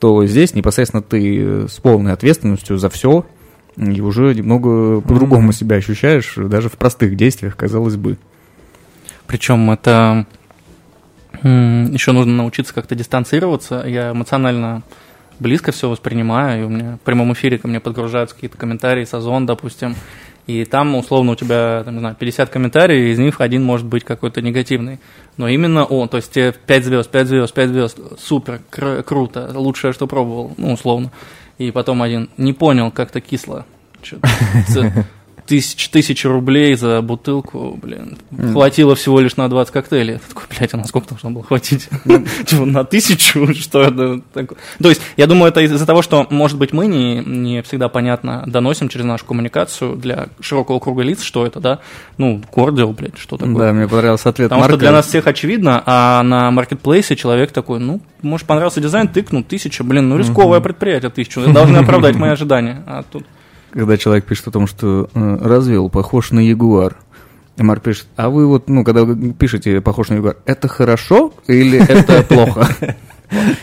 то 0.00 0.26
здесь 0.26 0.56
непосредственно 0.56 1.00
ты 1.00 1.68
с 1.68 1.78
полной 1.78 2.12
ответственностью 2.12 2.76
за 2.76 2.90
все, 2.90 3.24
и 3.76 4.00
уже 4.00 4.34
немного 4.34 5.00
по-другому 5.00 5.50
mm-hmm. 5.50 5.54
себя 5.54 5.76
ощущаешь, 5.76 6.34
даже 6.36 6.68
в 6.68 6.72
простых 6.72 7.16
действиях, 7.16 7.56
казалось 7.56 7.94
бы. 7.94 8.18
Причем 9.32 9.70
это 9.70 10.26
еще 11.42 12.12
нужно 12.12 12.34
научиться 12.34 12.74
как-то 12.74 12.94
дистанцироваться. 12.94 13.82
Я 13.86 14.10
эмоционально 14.10 14.82
близко 15.38 15.72
все 15.72 15.88
воспринимаю, 15.88 16.60
и 16.60 16.64
у 16.66 16.68
меня 16.68 16.96
в 16.96 17.00
прямом 17.00 17.32
эфире 17.32 17.56
ко 17.56 17.66
мне 17.66 17.80
подгружаются 17.80 18.34
какие-то 18.34 18.58
комментарии, 18.58 19.06
сазон, 19.06 19.46
допустим, 19.46 19.96
и 20.46 20.66
там, 20.66 20.94
условно, 20.96 21.32
у 21.32 21.34
тебя, 21.34 21.80
там, 21.82 21.94
не 21.94 22.00
знаю, 22.00 22.14
50 22.14 22.50
комментариев, 22.50 23.14
из 23.14 23.18
них 23.18 23.40
один 23.40 23.64
может 23.64 23.86
быть 23.86 24.04
какой-то 24.04 24.42
негативный. 24.42 25.00
Но 25.38 25.48
именно 25.48 25.86
он, 25.86 26.10
то 26.10 26.18
есть 26.18 26.30
тебе 26.30 26.52
5 26.52 26.84
звезд, 26.84 27.10
5 27.10 27.26
звезд, 27.26 27.54
5 27.54 27.68
звезд, 27.70 27.98
супер, 28.18 28.60
кр- 28.68 29.02
круто, 29.02 29.50
лучшее, 29.54 29.94
что 29.94 30.06
пробовал, 30.06 30.52
ну, 30.58 30.74
условно. 30.74 31.10
И 31.56 31.70
потом 31.70 32.02
один, 32.02 32.28
не 32.36 32.52
понял, 32.52 32.90
как-то 32.90 33.22
кисло. 33.22 33.64
Тысяч, 35.46 35.88
тысячи 35.88 36.26
рублей 36.26 36.74
за 36.74 37.00
бутылку, 37.02 37.78
блин, 37.80 38.18
mm. 38.30 38.52
хватило 38.52 38.94
всего 38.94 39.20
лишь 39.20 39.36
на 39.36 39.48
20 39.48 39.72
коктейлей. 39.72 40.14
Я 40.14 40.20
такой, 40.28 40.44
блядь, 40.56 40.74
а 40.74 40.76
на 40.76 40.84
сколько 40.84 41.08
должно 41.08 41.30
было 41.30 41.44
хватить? 41.44 41.88
Типа 42.46 42.64
на 42.64 42.84
тысячу? 42.84 43.52
Что 43.62 43.82
это 43.82 44.20
такое? 44.32 44.58
То 44.80 44.88
есть, 44.88 45.02
я 45.16 45.26
думаю, 45.26 45.50
это 45.50 45.60
из-за 45.60 45.86
того, 45.86 46.02
что, 46.02 46.26
может 46.30 46.58
быть, 46.58 46.72
мы 46.72 46.86
не, 46.86 47.16
не 47.24 47.62
всегда 47.62 47.88
понятно 47.88 48.44
доносим 48.46 48.88
через 48.88 49.04
нашу 49.04 49.24
коммуникацию 49.26 49.96
для 49.96 50.28
широкого 50.40 50.78
круга 50.78 51.02
лиц, 51.02 51.22
что 51.22 51.46
это, 51.46 51.60
да? 51.60 51.80
Ну, 52.18 52.42
кордил, 52.52 52.92
блядь, 52.92 53.18
что 53.18 53.36
такое? 53.36 53.54
Да, 53.54 53.72
мне 53.72 53.88
понравился 53.88 54.28
ответ 54.28 54.48
Потому 54.48 54.64
что 54.64 54.76
для 54.76 54.92
нас 54.92 55.06
всех 55.06 55.26
очевидно, 55.26 55.82
а 55.86 56.22
на 56.22 56.50
маркетплейсе 56.50 57.16
человек 57.16 57.52
такой, 57.52 57.80
ну, 57.80 58.00
может, 58.22 58.46
понравился 58.46 58.80
дизайн, 58.80 59.08
тыкнул, 59.08 59.42
тысяча, 59.42 59.84
блин, 59.84 60.08
ну, 60.08 60.18
рисковое 60.18 60.60
предприятие, 60.60 61.10
тысячу, 61.10 61.40
должны 61.52 61.78
оправдать 61.78 62.16
мои 62.16 62.30
ожидания. 62.32 62.82
А 62.86 63.02
тут 63.02 63.24
когда 63.72 63.96
человек 63.96 64.24
пишет 64.26 64.48
о 64.48 64.50
том, 64.50 64.66
что 64.66 65.08
э, 65.14 65.38
развел 65.42 65.88
похож 65.88 66.30
на 66.30 66.40
ягуар. 66.40 66.96
И 67.56 67.62
Марк 67.62 67.82
пишет, 67.82 68.06
а 68.16 68.30
вы 68.30 68.46
вот, 68.46 68.68
ну, 68.68 68.82
когда 68.84 69.04
вы 69.04 69.32
пишете 69.32 69.80
похож 69.80 70.08
на 70.08 70.14
ягуар, 70.14 70.36
это 70.46 70.68
хорошо 70.68 71.32
или 71.46 71.78
это 71.80 72.22
плохо? 72.28 72.68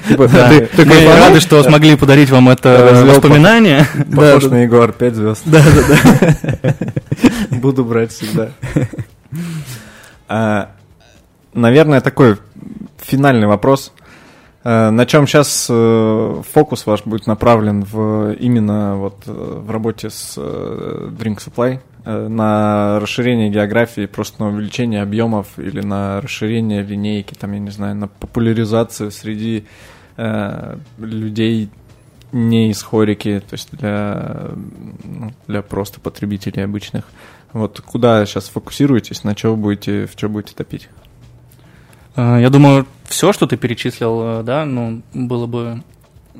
Типа, 0.07 0.28
Да. 0.28 0.49
ты- 0.49 0.66
ты 0.66 0.86
Мы 0.86 1.05
рады, 1.05 1.39
что 1.39 1.62
смогли 1.64 1.95
подарить 1.95 2.30
вам 2.32 2.49
это 2.49 3.03
воспоминание. 3.07 3.86
Похож 4.16 4.45
на 4.45 4.64
Егор, 4.64 4.91
5 4.91 5.16
звезд. 5.16 5.41
Да, 5.45 5.62
да, 5.64 6.55
да. 6.64 6.76
Буду 7.57 7.86
брать 7.86 8.12
всегда. 8.12 8.49
А, 10.28 10.72
Наверное, 11.53 12.01
такой 12.01 12.38
финальный 13.01 13.47
вопрос. 13.47 13.91
А, 14.64 14.91
На 14.91 15.05
чем 15.05 15.26
сейчас 15.28 15.66
фокус 16.51 16.86
ваш 16.86 17.03
будет 17.05 17.28
направлен 17.28 17.84
в 17.84 18.34
именно 18.34 18.97
вот 18.97 19.24
э, 19.26 19.32
в 19.32 19.72
работе 19.72 20.10
с 20.10 20.36
э, 20.38 21.10
Drink 21.18 21.38
Supply? 21.38 21.80
Э, 22.05 22.28
На 22.28 22.99
расширение 22.99 23.49
географии, 23.49 24.05
просто 24.05 24.41
на 24.43 24.49
увеличение 24.49 25.01
объемов 25.01 25.57
или 25.57 25.82
на 25.82 26.22
расширение 26.22 26.82
линейки, 26.84 27.34
там, 27.36 27.53
я 27.53 27.60
не 27.60 27.72
знаю, 27.72 27.95
на 27.95 28.07
популяризацию 28.07 29.12
среди 29.12 29.66
э, 30.18 30.78
людей 30.97 31.70
не 32.32 32.70
из 32.70 32.84
хорики, 32.84 33.41
то 33.47 33.53
есть 33.53 33.70
для, 33.72 34.51
ну, 35.03 35.32
для 35.47 35.62
просто 35.62 35.99
потребителей 35.99 36.64
обычных. 36.64 37.05
Вот 37.53 37.82
куда 37.82 38.26
сейчас 38.26 38.49
фокусируетесь, 38.49 39.24
на 39.24 39.36
что 39.36 39.55
будете, 39.55 40.05
в 40.05 40.12
что 40.12 40.30
будете 40.30 40.53
топить? 40.53 40.89
Э, 42.16 42.38
Я 42.39 42.49
думаю, 42.49 42.86
все, 43.10 43.34
что 43.34 43.47
ты 43.47 43.57
перечислил, 43.57 44.39
э, 44.39 44.43
да, 44.43 44.66
ну, 44.66 45.01
было 45.14 45.47
бы, 45.47 45.82
э, 46.36 46.39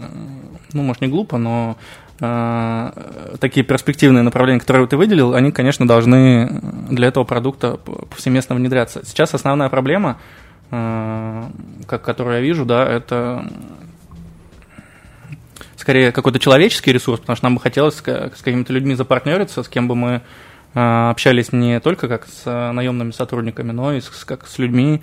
ну, 0.74 0.84
может, 0.84 1.02
не 1.02 1.08
глупо, 1.08 1.38
но 1.38 1.78
э, 2.20 2.92
такие 3.40 3.66
перспективные 3.66 4.24
направления, 4.24 4.60
которые 4.60 4.88
ты 4.88 4.96
выделил, 4.96 5.34
они, 5.34 5.52
конечно, 5.52 5.88
должны 5.88 6.62
для 6.90 7.08
этого 7.08 7.24
продукта 7.24 7.78
повсеместно 7.78 8.56
внедряться. 8.56 9.02
Сейчас 9.04 9.34
основная 9.34 9.70
проблема, 9.70 10.20
э, 10.70 11.44
как, 11.88 12.04
которую 12.04 12.36
я 12.36 12.42
вижу, 12.42 12.66
да, 12.66 12.88
это 12.88 13.46
скорее 15.76 16.12
какой-то 16.12 16.38
человеческий 16.38 16.94
ресурс, 16.94 17.20
потому 17.20 17.36
что 17.36 17.46
нам 17.46 17.56
бы 17.56 17.62
хотелось 17.62 17.96
с, 17.96 18.02
ка- 18.02 18.32
с 18.36 18.42
какими-то 18.42 18.72
людьми 18.74 18.94
запартнериться, 18.94 19.64
с 19.64 19.68
кем 19.68 19.88
бы 19.88 19.96
мы 19.96 20.22
э, 20.76 21.10
общались 21.10 21.52
не 21.52 21.80
только 21.80 22.08
как 22.08 22.28
с 22.28 22.46
наемными 22.46 23.12
сотрудниками, 23.12 23.72
но 23.72 23.94
и 23.94 24.02
с, 24.02 24.10
как 24.24 24.46
с 24.46 24.60
людьми, 24.60 25.02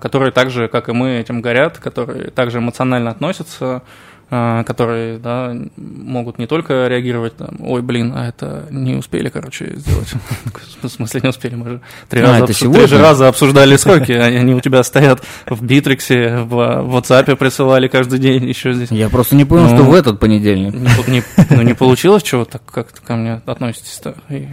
которые 0.00 0.30
так 0.32 0.50
же, 0.50 0.68
как 0.68 0.88
и 0.88 0.92
мы, 0.92 1.18
этим 1.18 1.40
горят, 1.42 1.78
которые 1.78 2.30
также 2.30 2.58
эмоционально 2.58 3.10
относятся, 3.10 3.82
э, 4.30 4.62
которые 4.66 5.18
да, 5.18 5.54
могут 5.76 6.38
не 6.38 6.46
только 6.46 6.86
реагировать, 6.88 7.36
там, 7.36 7.56
ой, 7.60 7.82
блин, 7.82 8.12
а 8.14 8.26
это 8.28 8.66
не 8.70 8.94
успели, 8.94 9.28
короче, 9.28 9.74
сделать. 9.76 10.12
В 10.82 10.88
смысле 10.88 11.20
не 11.24 11.28
успели, 11.30 11.54
мы 11.56 11.68
же 11.68 11.80
три 12.08 12.20
А, 12.20 12.26
раза, 12.26 12.44
это 12.44 12.52
обсу- 12.52 12.72
три 12.72 12.86
же 12.86 12.98
раза 12.98 13.28
обсуждали 13.28 13.76
сроки, 13.76 14.12
а 14.12 14.24
они 14.24 14.54
у 14.54 14.60
тебя 14.60 14.82
стоят 14.82 15.22
в 15.46 15.64
Битриксе, 15.64 16.38
в 16.38 16.54
WhatsApp 16.54 17.34
присылали 17.36 17.88
каждый 17.88 18.18
день, 18.18 18.44
еще 18.48 18.72
здесь. 18.72 18.90
Я 18.90 19.08
просто 19.08 19.34
не 19.36 19.44
понял, 19.44 19.68
Ну. 19.68 19.76
что 19.76 19.82
в 19.84 19.94
этот 19.94 20.18
понедельник. 20.20 20.74
Не, 20.74 20.88
по- 20.88 21.10
не- 21.10 21.22
ну, 21.50 21.62
не 21.62 21.74
получилось 21.74 22.22
чего, 22.22 22.44
так 22.44 22.62
как 22.64 22.88
ко 23.04 23.16
мне 23.16 23.40
относитесь-то? 23.46 24.14
И- 24.28 24.46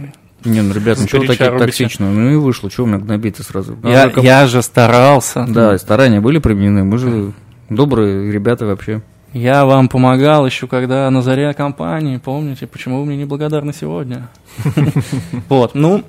Не, 0.44 0.60
ну, 0.60 0.74
ребят, 0.74 0.98
ну 1.00 1.06
что 1.06 1.20
такие 1.26 1.58
токсичные? 1.58 2.10
Ну 2.10 2.30
и 2.30 2.36
вышло, 2.36 2.70
что 2.70 2.84
у 2.84 2.86
меня 2.86 2.98
гнобить 2.98 3.36
сразу? 3.38 3.76
Я, 3.82 4.06
Надо 4.06 4.20
я 4.20 4.46
же 4.46 4.62
старался. 4.62 5.46
Да, 5.48 5.76
старания 5.78 6.20
были 6.20 6.38
применены, 6.38 6.84
мы 6.84 6.98
же 6.98 7.32
добрые 7.70 8.30
ребята 8.30 8.66
вообще. 8.66 9.02
Я 9.32 9.64
вам 9.64 9.88
помогал 9.88 10.46
еще, 10.46 10.68
когда 10.68 11.10
на 11.10 11.20
заре 11.20 11.52
компании, 11.54 12.18
помните, 12.18 12.68
почему 12.68 13.00
вы 13.00 13.06
мне 13.06 13.16
не 13.16 13.24
благодарны 13.24 13.72
сегодня? 13.72 14.28
Вот, 15.48 15.74
ну, 15.74 16.04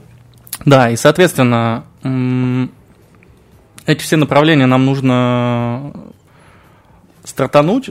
да, 0.64 0.92
и, 0.92 0.96
соответственно, 0.96 1.86
эти 3.86 4.02
все 4.02 4.18
направления 4.18 4.68
нам 4.68 4.86
нужно 4.86 5.92
стартануть. 7.26 7.90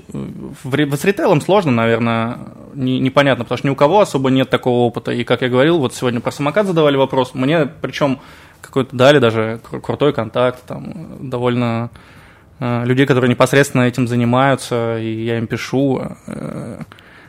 Ре- 0.65 0.97
С 0.97 1.05
ритейлом 1.05 1.41
сложно, 1.41 1.73
наверное, 1.73 2.39
не- 2.75 2.99
непонятно, 3.01 3.45
потому 3.45 3.59
что 3.59 3.67
ни 3.69 3.73
у 3.73 3.77
кого 3.77 4.01
особо 4.01 4.31
нет 4.31 4.49
такого 4.51 4.87
опыта. 4.87 5.13
И, 5.13 5.25
как 5.25 5.43
я 5.43 5.49
говорил, 5.49 5.79
вот 5.79 5.95
сегодня 5.95 6.21
про 6.21 6.31
самокат 6.33 6.67
задавали 6.67 6.97
вопрос. 6.97 7.35
Мне, 7.35 7.67
причем, 7.81 8.21
какой-то 8.61 8.97
дали 8.97 9.19
даже 9.19 9.61
кру- 9.71 9.81
крутой 9.81 10.13
контакт, 10.13 10.63
там, 10.67 11.29
довольно 11.29 11.91
э, 12.61 12.85
людей, 12.87 13.05
которые 13.07 13.29
непосредственно 13.29 13.83
этим 13.83 14.07
занимаются, 14.09 14.99
и 14.99 15.25
я 15.25 15.39
им 15.39 15.47
пишу. 15.47 16.03
э, 16.27 16.81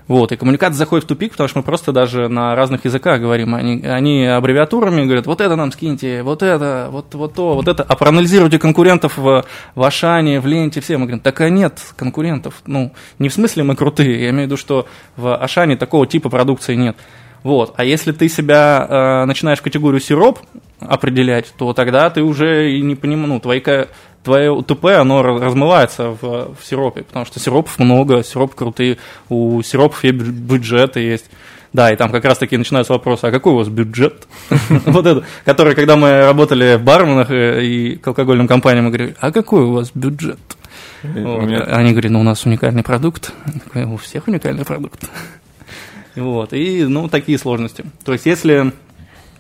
Вот, 0.08 0.32
и 0.32 0.36
коммуникация 0.36 0.78
заходит 0.78 1.06
в 1.06 1.08
тупик, 1.08 1.32
потому 1.32 1.47
что 1.47 1.60
мы 1.60 1.64
просто 1.64 1.91
даже 1.91 2.28
на 2.28 2.56
разных 2.56 2.86
языках 2.86 3.20
говорим. 3.20 3.56
Они, 3.56 3.84
они 3.84 4.26
аббревиатурами 4.26 5.03
говорят, 5.03 5.26
вот 5.26 5.41
это 5.41 5.56
нам 5.56 5.72
скиньте, 5.72 6.22
вот 6.22 6.43
это, 6.43 6.89
вот, 6.91 7.14
вот 7.16 7.34
то, 7.34 7.56
вот 7.56 7.68
это. 7.68 7.82
А 7.82 7.95
проанализируйте 7.95 8.60
конкурентов 8.60 9.18
в, 9.18 9.43
в 9.74 9.84
Ашане, 9.84 10.39
в 10.39 10.45
Ленте, 10.45 10.80
все. 10.80 10.97
Мы 10.97 11.06
говорим, 11.06 11.22
так 11.22 11.41
а 11.41 11.49
нет 11.49 11.80
конкурентов. 11.95 12.62
Ну, 12.68 12.93
не 13.18 13.30
в 13.30 13.34
смысле 13.34 13.64
мы 13.64 13.76
крутые, 13.76 14.22
я 14.22 14.30
имею 14.30 14.43
в 14.43 14.45
виду, 14.45 14.58
что 14.58 14.88
в 15.18 15.36
Ашане 15.36 15.76
такого 15.76 16.06
типа 16.06 16.30
продукции 16.30 16.76
нет. 16.76 16.95
Вот. 17.41 17.74
А 17.78 17.84
если 17.84 18.12
ты 18.12 18.30
себя 18.30 18.88
э, 18.88 19.26
начинаешь 19.26 19.60
в 19.60 19.64
категорию 19.64 20.01
сироп 20.01 20.39
определять, 20.80 21.53
то 21.57 21.73
тогда 21.73 22.09
ты 22.09 22.21
уже 22.21 22.71
и 22.71 22.82
не 22.82 22.95
понимаешь, 22.95 23.30
ну, 23.30 23.39
твои, 23.39 23.61
твое 24.23 24.51
УТП, 24.51 24.86
оно 24.99 25.21
раз- 25.21 25.41
размывается 25.41 26.09
в, 26.09 26.55
в 26.55 26.57
сиропе, 26.65 27.03
потому 27.03 27.26
что 27.26 27.39
сиропов 27.39 27.80
много, 27.80 28.23
сироп 28.23 28.55
крутые, 28.55 28.97
у 29.30 29.61
сиропов 29.61 30.03
есть 30.03 30.15
бю- 30.15 30.32
бюджеты 30.32 30.99
есть. 30.99 31.26
Да, 31.73 31.91
и 31.91 31.97
там 31.97 32.09
как 32.09 32.23
раз 32.23 32.38
таки 32.38 32.55
начинаются 32.55 32.93
вопросы, 32.93 33.26
а 33.26 33.32
какой 33.32 33.51
у 33.53 33.57
вас 33.57 33.67
бюджет? 33.67 34.28
Вот 34.86 35.05
это, 35.05 35.23
который, 35.43 35.76
когда 35.76 35.97
мы 35.97 36.21
работали 36.21 36.76
в 36.78 36.84
барменах 36.84 37.30
э, 37.32 37.65
и 37.65 37.95
к 37.97 38.07
алкогольным 38.07 38.47
компаниям, 38.47 38.86
мы 38.86 38.91
говорили, 38.91 39.15
а 39.19 39.32
какой 39.32 39.63
у 39.63 39.73
вас 39.73 39.91
бюджет? 39.93 40.39
Меня- 41.03 41.63
Они 41.63 41.91
говорят, 41.91 42.11
ну 42.11 42.21
у 42.21 42.23
нас 42.23 42.45
уникальный 42.45 42.82
продукт. 42.82 43.34
У 43.73 43.97
всех 43.97 44.28
уникальный 44.28 44.63
продукт. 44.65 45.03
Вот, 46.15 46.53
и, 46.53 46.86
ну, 46.86 47.09
такие 47.09 47.38
сложности. 47.38 47.84
То 48.05 48.13
есть, 48.13 48.26
если, 48.26 48.71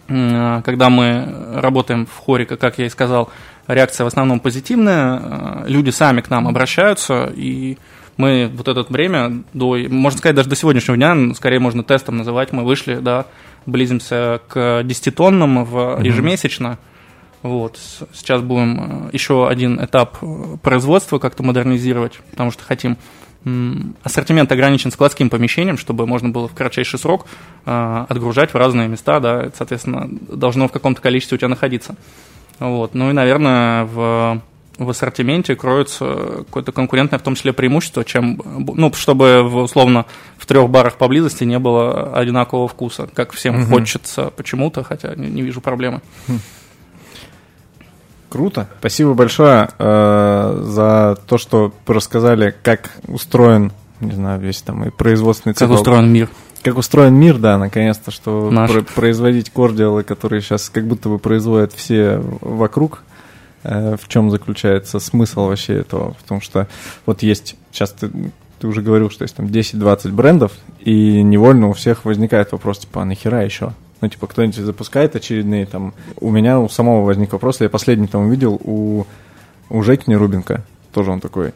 когда 0.07 0.89
мы 0.89 1.51
работаем 1.55 2.05
в 2.05 2.17
Хорика, 2.25 2.57
как 2.57 2.77
я 2.77 2.85
и 2.85 2.89
сказал, 2.89 3.29
реакция 3.67 4.03
в 4.03 4.07
основном 4.07 4.39
позитивная, 4.39 5.19
э, 5.21 5.63
люди 5.67 5.89
сами 5.89 6.21
к 6.21 6.29
нам 6.29 6.47
обращаются, 6.47 7.31
и 7.35 7.77
мы 8.17 8.49
вот 8.53 8.67
это 8.67 8.85
время, 8.91 9.43
до, 9.53 9.77
можно 9.89 10.17
сказать, 10.17 10.35
даже 10.35 10.49
до 10.49 10.55
сегодняшнего 10.55 10.95
дня, 10.95 11.33
скорее 11.35 11.59
можно 11.59 11.83
тестом 11.83 12.17
называть, 12.17 12.51
мы 12.51 12.63
вышли, 12.63 12.95
да, 12.95 13.25
близимся 13.65 14.41
к 14.47 14.81
10-тоннам 14.83 15.65
в 15.65 16.01
ежемесячно. 16.01 16.77
Вот. 17.41 17.77
Сейчас 18.13 18.41
будем 18.41 19.07
э, 19.07 19.09
еще 19.13 19.47
один 19.47 19.83
этап 19.83 20.17
э, 20.21 20.57
производства 20.61 21.19
как-то 21.19 21.43
модернизировать, 21.43 22.19
потому 22.31 22.51
что 22.51 22.63
хотим 22.63 22.97
ассортимент 24.03 24.51
ограничен 24.51 24.91
складским 24.91 25.29
помещением, 25.29 25.77
чтобы 25.77 26.07
можно 26.07 26.29
было 26.29 26.47
в 26.47 26.53
кратчайший 26.53 26.97
срок 26.97 27.27
э, 27.65 28.05
отгружать 28.09 28.53
в 28.53 28.57
разные 28.57 28.87
места, 28.87 29.19
да, 29.19 29.43
это, 29.43 29.57
соответственно, 29.57 30.09
должно 30.09 30.67
в 30.67 30.71
каком-то 30.71 31.01
количестве 31.01 31.35
у 31.35 31.37
тебя 31.37 31.49
находиться. 31.49 31.95
Вот. 32.59 32.95
Ну 32.95 33.09
и, 33.11 33.13
наверное, 33.13 33.85
в, 33.85 34.41
в 34.77 34.89
ассортименте 34.89 35.55
кроется 35.55 36.43
какое-то 36.45 36.71
конкурентное, 36.71 37.19
в 37.19 37.21
том 37.21 37.35
числе, 37.35 37.53
преимущество, 37.53 38.03
чем, 38.03 38.41
ну, 38.45 38.91
чтобы, 38.93 39.43
условно, 39.43 40.05
в 40.37 40.45
трех 40.45 40.69
барах 40.69 40.95
поблизости 40.95 41.43
не 41.43 41.59
было 41.59 42.17
одинакового 42.17 42.67
вкуса, 42.67 43.07
как 43.13 43.33
всем 43.33 43.65
хочется 43.67 44.31
почему-то, 44.35 44.83
хотя 44.83 45.13
не, 45.15 45.27
не 45.27 45.41
вижу 45.43 45.61
проблемы. 45.61 46.01
Круто. 48.35 48.67
Спасибо 48.79 49.13
большое 49.13 49.69
э, 49.79 50.59
за 50.65 51.17
то, 51.25 51.37
что 51.37 51.71
рассказали, 51.87 52.53
как 52.63 52.89
устроен, 53.07 53.71
не 54.01 54.11
знаю, 54.11 54.41
весь 54.41 54.61
там 54.61 54.83
и 54.83 54.89
производственный 54.89 55.53
Как 55.53 55.59
цикл. 55.59 55.73
устроен 55.75 56.11
мир. 56.11 56.27
Как 56.61 56.77
устроен 56.77 57.13
мир, 57.15 57.37
да, 57.37 57.57
наконец-то, 57.57 58.11
что 58.11 58.51
Наш. 58.51 58.69
про- 58.71 58.81
производить 58.81 59.51
кордиалы, 59.51 60.03
которые 60.03 60.41
сейчас 60.41 60.69
как 60.69 60.85
будто 60.85 61.07
бы 61.07 61.17
производят 61.17 61.71
все 61.71 62.21
вокруг. 62.41 63.03
Э, 63.63 63.95
в 63.95 64.05
чем 64.09 64.29
заключается 64.29 64.99
смысл 64.99 65.47
вообще 65.47 65.75
этого? 65.75 66.11
Потому 66.21 66.41
что 66.41 66.67
вот 67.05 67.23
есть, 67.23 67.55
сейчас 67.71 67.91
ты, 67.93 68.11
ты 68.59 68.67
уже 68.67 68.81
говорил, 68.81 69.09
что 69.09 69.23
есть 69.23 69.37
там 69.37 69.45
10-20 69.45 70.11
брендов, 70.11 70.51
и 70.81 71.21
невольно 71.23 71.69
у 71.69 71.73
всех 71.73 72.03
возникает 72.03 72.51
вопрос, 72.51 72.79
типа, 72.79 73.03
а 73.03 73.05
нахера 73.05 73.45
еще? 73.45 73.71
Ну, 74.05 74.09
типа, 74.09 74.27
кто-нибудь 74.27 74.55
запускает 74.57 75.15
очередные 75.15 75.65
там... 75.65 75.95
У 76.21 76.29
меня 76.29 76.59
у 76.59 76.69
самого 76.69 77.03
возник 77.03 77.33
вопрос, 77.33 77.59
я 77.59 77.69
последний 77.69 78.05
там 78.05 78.27
увидел 78.27 78.61
у, 78.63 79.05
у 79.71 79.81
Жеки 79.81 80.07
Нерубенко, 80.07 80.63
тоже 80.93 81.09
он 81.09 81.21
такой. 81.21 81.53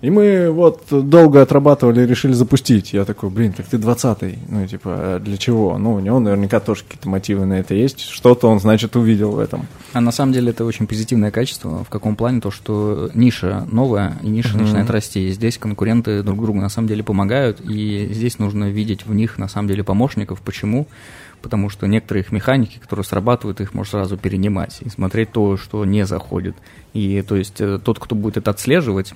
И 0.00 0.10
мы 0.10 0.48
вот 0.52 0.84
долго 0.90 1.42
отрабатывали, 1.42 2.06
решили 2.06 2.32
запустить. 2.32 2.92
Я 2.92 3.04
такой, 3.04 3.30
блин, 3.30 3.52
так 3.52 3.66
ты 3.66 3.78
20-й. 3.78 4.38
Ну, 4.48 4.64
типа, 4.64 4.90
а 4.94 5.18
для 5.18 5.36
чего? 5.36 5.76
Ну, 5.76 5.94
у 5.94 5.98
него 5.98 6.20
наверняка 6.20 6.60
тоже 6.60 6.84
какие-то 6.84 7.08
мотивы 7.08 7.46
на 7.46 7.54
это 7.54 7.74
есть. 7.74 8.02
Что-то 8.02 8.46
он, 8.46 8.60
значит, 8.60 8.94
увидел 8.94 9.32
в 9.32 9.40
этом. 9.40 9.66
А 9.94 10.00
на 10.00 10.12
самом 10.12 10.32
деле 10.34 10.50
это 10.50 10.64
очень 10.64 10.86
позитивное 10.86 11.32
качество. 11.32 11.82
В 11.82 11.88
каком 11.88 12.14
плане? 12.14 12.40
То, 12.40 12.52
что 12.52 13.10
ниша 13.14 13.66
новая, 13.72 14.16
и 14.22 14.28
ниша 14.28 14.50
Мгм. 14.54 14.66
начинает 14.66 14.88
расти. 14.88 15.30
И 15.30 15.32
здесь 15.32 15.58
конкуренты 15.58 16.22
друг 16.22 16.40
другу 16.40 16.60
на 16.60 16.68
самом 16.68 16.86
деле 16.86 17.02
помогают, 17.02 17.60
и 17.60 18.08
здесь 18.12 18.38
нужно 18.38 18.70
видеть 18.70 19.04
в 19.04 19.12
них 19.12 19.36
на 19.36 19.48
самом 19.48 19.66
деле 19.66 19.82
помощников. 19.82 20.40
Почему? 20.42 20.86
Потому 21.42 21.70
что 21.70 21.86
некоторые 21.86 22.24
их 22.24 22.32
механики, 22.32 22.78
которые 22.78 23.04
срабатывают, 23.04 23.60
их 23.60 23.74
можно 23.74 23.90
сразу 23.90 24.16
перенимать 24.16 24.78
и 24.80 24.88
смотреть 24.88 25.30
то, 25.32 25.56
что 25.56 25.84
не 25.84 26.04
заходит. 26.04 26.56
И 26.94 27.22
то 27.22 27.36
есть 27.36 27.60
э, 27.60 27.78
тот, 27.82 27.98
кто 27.98 28.14
будет 28.14 28.36
это 28.36 28.50
отслеживать, 28.50 29.14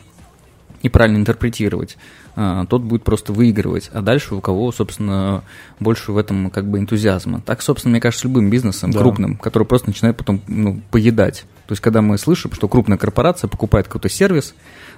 и 0.82 0.88
правильно 0.88 1.16
интерпретировать, 1.18 1.96
а, 2.34 2.66
тот 2.66 2.82
будет 2.82 3.04
просто 3.04 3.32
выигрывать, 3.32 3.88
а 3.92 4.02
дальше 4.02 4.34
у 4.34 4.40
кого, 4.40 4.72
собственно, 4.72 5.44
больше 5.80 6.12
в 6.12 6.18
этом 6.18 6.50
как 6.50 6.68
бы 6.68 6.78
энтузиазма. 6.78 7.40
Так, 7.40 7.62
собственно, 7.62 7.92
мне 7.92 8.00
кажется, 8.00 8.26
любым 8.26 8.50
бизнесом 8.50 8.90
Да. 8.90 8.98
крупным, 8.98 9.36
который 9.36 9.64
просто 9.64 9.88
начинает 9.88 10.16
потом 10.16 10.40
ну, 10.48 10.80
поедать. 10.90 11.44
То 11.66 11.72
есть, 11.72 11.82
когда 11.82 12.02
мы 12.02 12.18
слышим, 12.18 12.52
что 12.52 12.68
крупная 12.68 12.98
корпорация 12.98 13.48
покупает 13.48 13.86
какой-то 13.86 14.08
сервис 14.08 14.54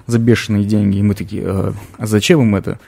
за 0.07 0.17
бешеные 0.17 0.65
деньги, 0.65 0.97
и 0.97 1.03
мы 1.03 1.13
такие, 1.13 1.43
«А, 1.45 1.73
а 1.97 2.07
зачем 2.07 2.41
им 2.41 2.55
это? 2.55 2.79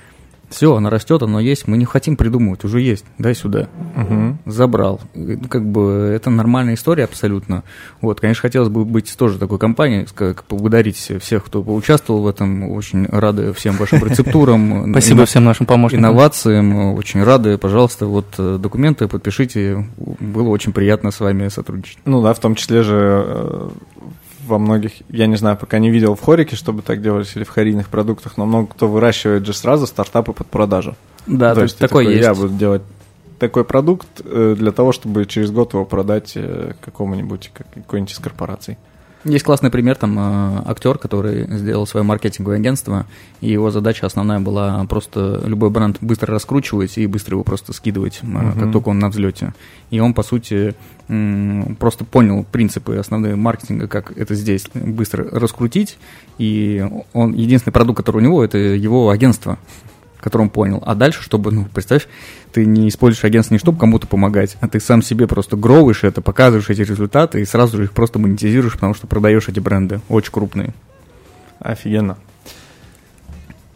Все, 0.50 0.74
оно 0.76 0.90
растет, 0.90 1.22
оно 1.24 1.40
есть, 1.40 1.68
мы 1.68 1.78
не 1.78 1.86
хотим 1.86 2.16
придумывать, 2.16 2.64
уже 2.64 2.80
есть, 2.80 3.04
дай 3.18 3.36
сюда 3.36 3.68
Мгм. 3.96 4.40
забрал. 4.46 5.02
Ну, 5.14 5.38
как 5.50 5.66
бы 5.66 6.12
это 6.16 6.30
нормальная 6.30 6.76
история 6.76 7.04
абсолютно. 7.04 7.64
Вот, 8.02 8.22
конечно, 8.22 8.42
хотелось 8.44 8.70
бы 8.70 8.86
быть 8.86 9.14
тоже 9.18 9.40
такой 9.40 9.60
компанией, 9.60 10.08
как 10.16 10.44
поблагодарить 10.46 10.96
всех, 10.96 11.44
кто 11.46 11.62
поучаствовал 11.64 12.22
в 12.22 12.28
этом. 12.28 12.72
Очень 12.72 13.08
рады 13.08 13.52
всем 13.54 13.76
вашим 13.76 14.04
рецептурам. 14.06 14.92
Спасибо 14.92 15.26
всем 15.26 15.44
нашим 15.44 15.66
помощникам. 15.66 16.06
Инновациям, 16.06 16.94
очень 16.94 17.24
рады. 17.24 17.58
Пожалуйста, 17.58 18.06
вот 18.06 18.28
э, 18.38 18.58
документы 18.60 19.08
подпишите. 19.08 19.86
Было 19.98 20.50
очень 20.50 20.72
приятно 20.72 21.12
с 21.12 21.20
вами 21.20 21.50
сотрудничать. 21.50 21.98
Ну 22.06 22.22
да, 22.22 22.34
в 22.34 22.40
том 22.40 22.56
числе 22.56 22.84
же 22.84 22.96
э, 23.28 23.70
во 24.48 24.58
многих, 24.58 24.94
я 25.10 25.28
не 25.28 25.36
знаю, 25.36 25.58
пока 25.58 25.80
не 25.80 25.90
видел 25.90 26.16
в 26.16 26.22
хорике, 26.22 26.56
чтобы 26.56 26.82
так 26.82 27.02
делались, 27.02 27.36
или 27.36 27.44
в 27.44 27.50
харийных 27.50 27.90
продуктах, 27.90 28.38
но 28.38 28.46
много 28.46 28.68
кто 28.68 28.88
выращивает 28.88 29.46
же 29.46 29.54
сразу 29.54 29.86
стартапы 29.88 30.34
под 30.34 30.48
продажу. 30.48 30.96
Да, 31.28 31.54
то, 31.54 31.64
есть 31.64 31.78
такой 31.78 32.06
такой, 32.06 32.16
есть. 32.16 32.24
я 32.26 32.34
буду 32.34 32.50
делать 32.50 32.82
такой 33.40 33.64
продукт 33.64 34.08
э, 34.24 34.56
для 34.58 34.72
того, 34.72 34.92
чтобы 34.92 35.26
через 35.26 35.52
год 35.52 35.74
его 35.74 35.86
продать 35.86 36.34
э, 36.36 36.74
какому-нибудь, 36.82 37.52
как- 37.54 37.70
какой-нибудь 37.74 38.14
из 38.14 38.20
корпораций. 38.20 38.78
Есть 39.28 39.44
классный 39.44 39.70
пример, 39.70 39.98
там 39.98 40.18
э, 40.18 40.62
актер, 40.68 40.98
который 40.98 41.48
сделал 41.58 41.86
свое 41.86 42.06
маркетинговое 42.06 42.58
агентство, 42.58 43.06
и 43.42 43.52
его 43.52 43.72
задача 43.72 44.06
основная 44.06 44.40
была 44.40 44.86
просто 44.86 45.42
любой 45.46 45.70
бренд 45.70 45.98
быстро 46.00 46.34
раскручивать 46.34 46.98
и 46.98 47.08
быстро 47.08 47.34
его 47.34 47.44
просто 47.44 47.74
скидывать, 47.74 48.22
э, 48.24 48.54
как 48.58 48.72
только 48.72 48.88
он 48.88 49.00
на 49.00 49.10
взлете. 49.10 49.54
И 49.90 50.00
он, 50.00 50.14
по 50.14 50.24
сути, 50.24 50.76
просто 51.80 52.06
понял 52.06 52.46
принципы 52.50 52.96
основные 52.96 53.36
маркетинга, 53.36 53.88
как 53.88 54.18
это 54.18 54.34
здесь 54.34 54.66
быстро 54.74 55.26
раскрутить, 55.30 55.98
и 56.38 56.86
он 57.14 57.34
единственный 57.34 57.74
продукт, 57.74 57.98
который 57.98 58.18
у 58.18 58.22
него, 58.22 58.44
это 58.44 58.58
его 58.58 59.10
агентство 59.10 59.58
который 60.20 60.44
он 60.44 60.50
понял. 60.50 60.82
А 60.86 60.96
дальше, 60.96 61.22
чтобы, 61.22 61.52
ну, 61.52 61.66
представь, 61.66 62.08
ты 62.52 62.66
не 62.66 62.90
используешь 62.90 63.24
агентство 63.24 63.54
не 63.54 63.60
чтобы 63.60 63.80
кому-то 63.80 64.08
помогать, 64.08 64.58
а 64.62 64.68
ты 64.68 64.80
сам 64.80 65.02
себе 65.02 65.28
просто 65.28 65.56
гроуешь 65.56 66.04
это, 66.04 66.22
показываешь 66.22 66.70
эти 66.70 66.82
результаты 66.82 67.42
и 67.42 67.46
сразу 67.46 67.78
же 67.78 67.84
их 67.84 67.92
просто 67.92 68.20
монетизируешь, 68.20 68.74
потому 68.74 68.94
что 68.94 69.08
продаешь 69.08 69.48
эти 69.48 69.60
бренды, 69.60 70.02
очень 70.10 70.32
крупные. 70.32 70.74
Офигенно. 71.60 72.18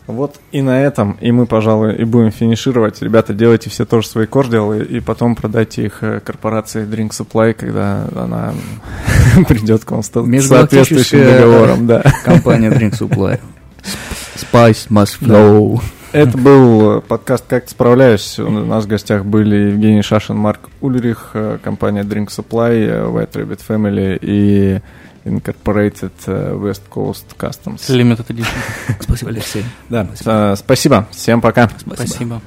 Вот 0.08 0.40
и 0.52 0.62
на 0.62 0.82
этом, 0.82 1.18
и 1.22 1.32
мы, 1.32 1.46
пожалуй, 1.46 1.96
и 1.96 2.04
будем 2.04 2.32
финишировать. 2.32 3.02
Ребята, 3.02 3.34
делайте 3.34 3.70
все 3.70 3.86
тоже 3.86 4.08
свои 4.08 4.26
кордиалы, 4.26 4.84
и 4.84 5.00
потом 5.00 5.36
продайте 5.36 5.86
их 5.86 6.00
э, 6.02 6.20
корпорации 6.20 6.86
Drink 6.86 7.12
Supply, 7.12 7.54
когда 7.54 8.08
она 8.16 8.54
придет 9.48 9.86
к 9.86 9.92
вам 9.92 10.04
с 10.04 10.10
соответствующим 10.10 11.24
договором. 11.24 11.88
Да. 11.88 12.04
Компания 12.26 12.70
Drink 12.70 13.00
Supply. 13.00 13.40
Spice 14.36 14.90
must 14.90 15.20
flow. 15.22 15.80
Это 16.12 16.38
был 16.38 16.98
э, 16.98 17.02
подкаст 17.02 17.46
«Как 17.48 17.66
ты 17.66 17.72
справляешься?». 17.72 18.44
У 18.44 18.50
нас 18.50 18.84
в 18.84 18.88
гостях 18.90 19.24
были 19.26 19.72
Евгений 19.72 20.02
Шашин, 20.02 20.36
Марк 20.36 20.70
Ульрих, 20.82 21.32
э, 21.34 21.58
компания 21.64 22.04
Drink 22.04 22.28
Supply, 22.28 22.74
э, 22.74 23.06
White 23.06 23.32
Rabbit 23.34 23.62
Family 23.66 24.18
и 24.22 24.82
Incorporated 25.24 26.12
West 26.60 26.84
Coast 26.90 27.26
Customs. 27.38 27.88
Limited 27.88 28.28
Edition. 28.28 28.46
Спасибо, 29.00 29.32
Алексей. 29.32 29.64
Да, 29.88 30.56
спасибо. 30.56 31.08
Всем 31.12 31.40
пока. 31.40 31.70
Спасибо. 31.80 32.42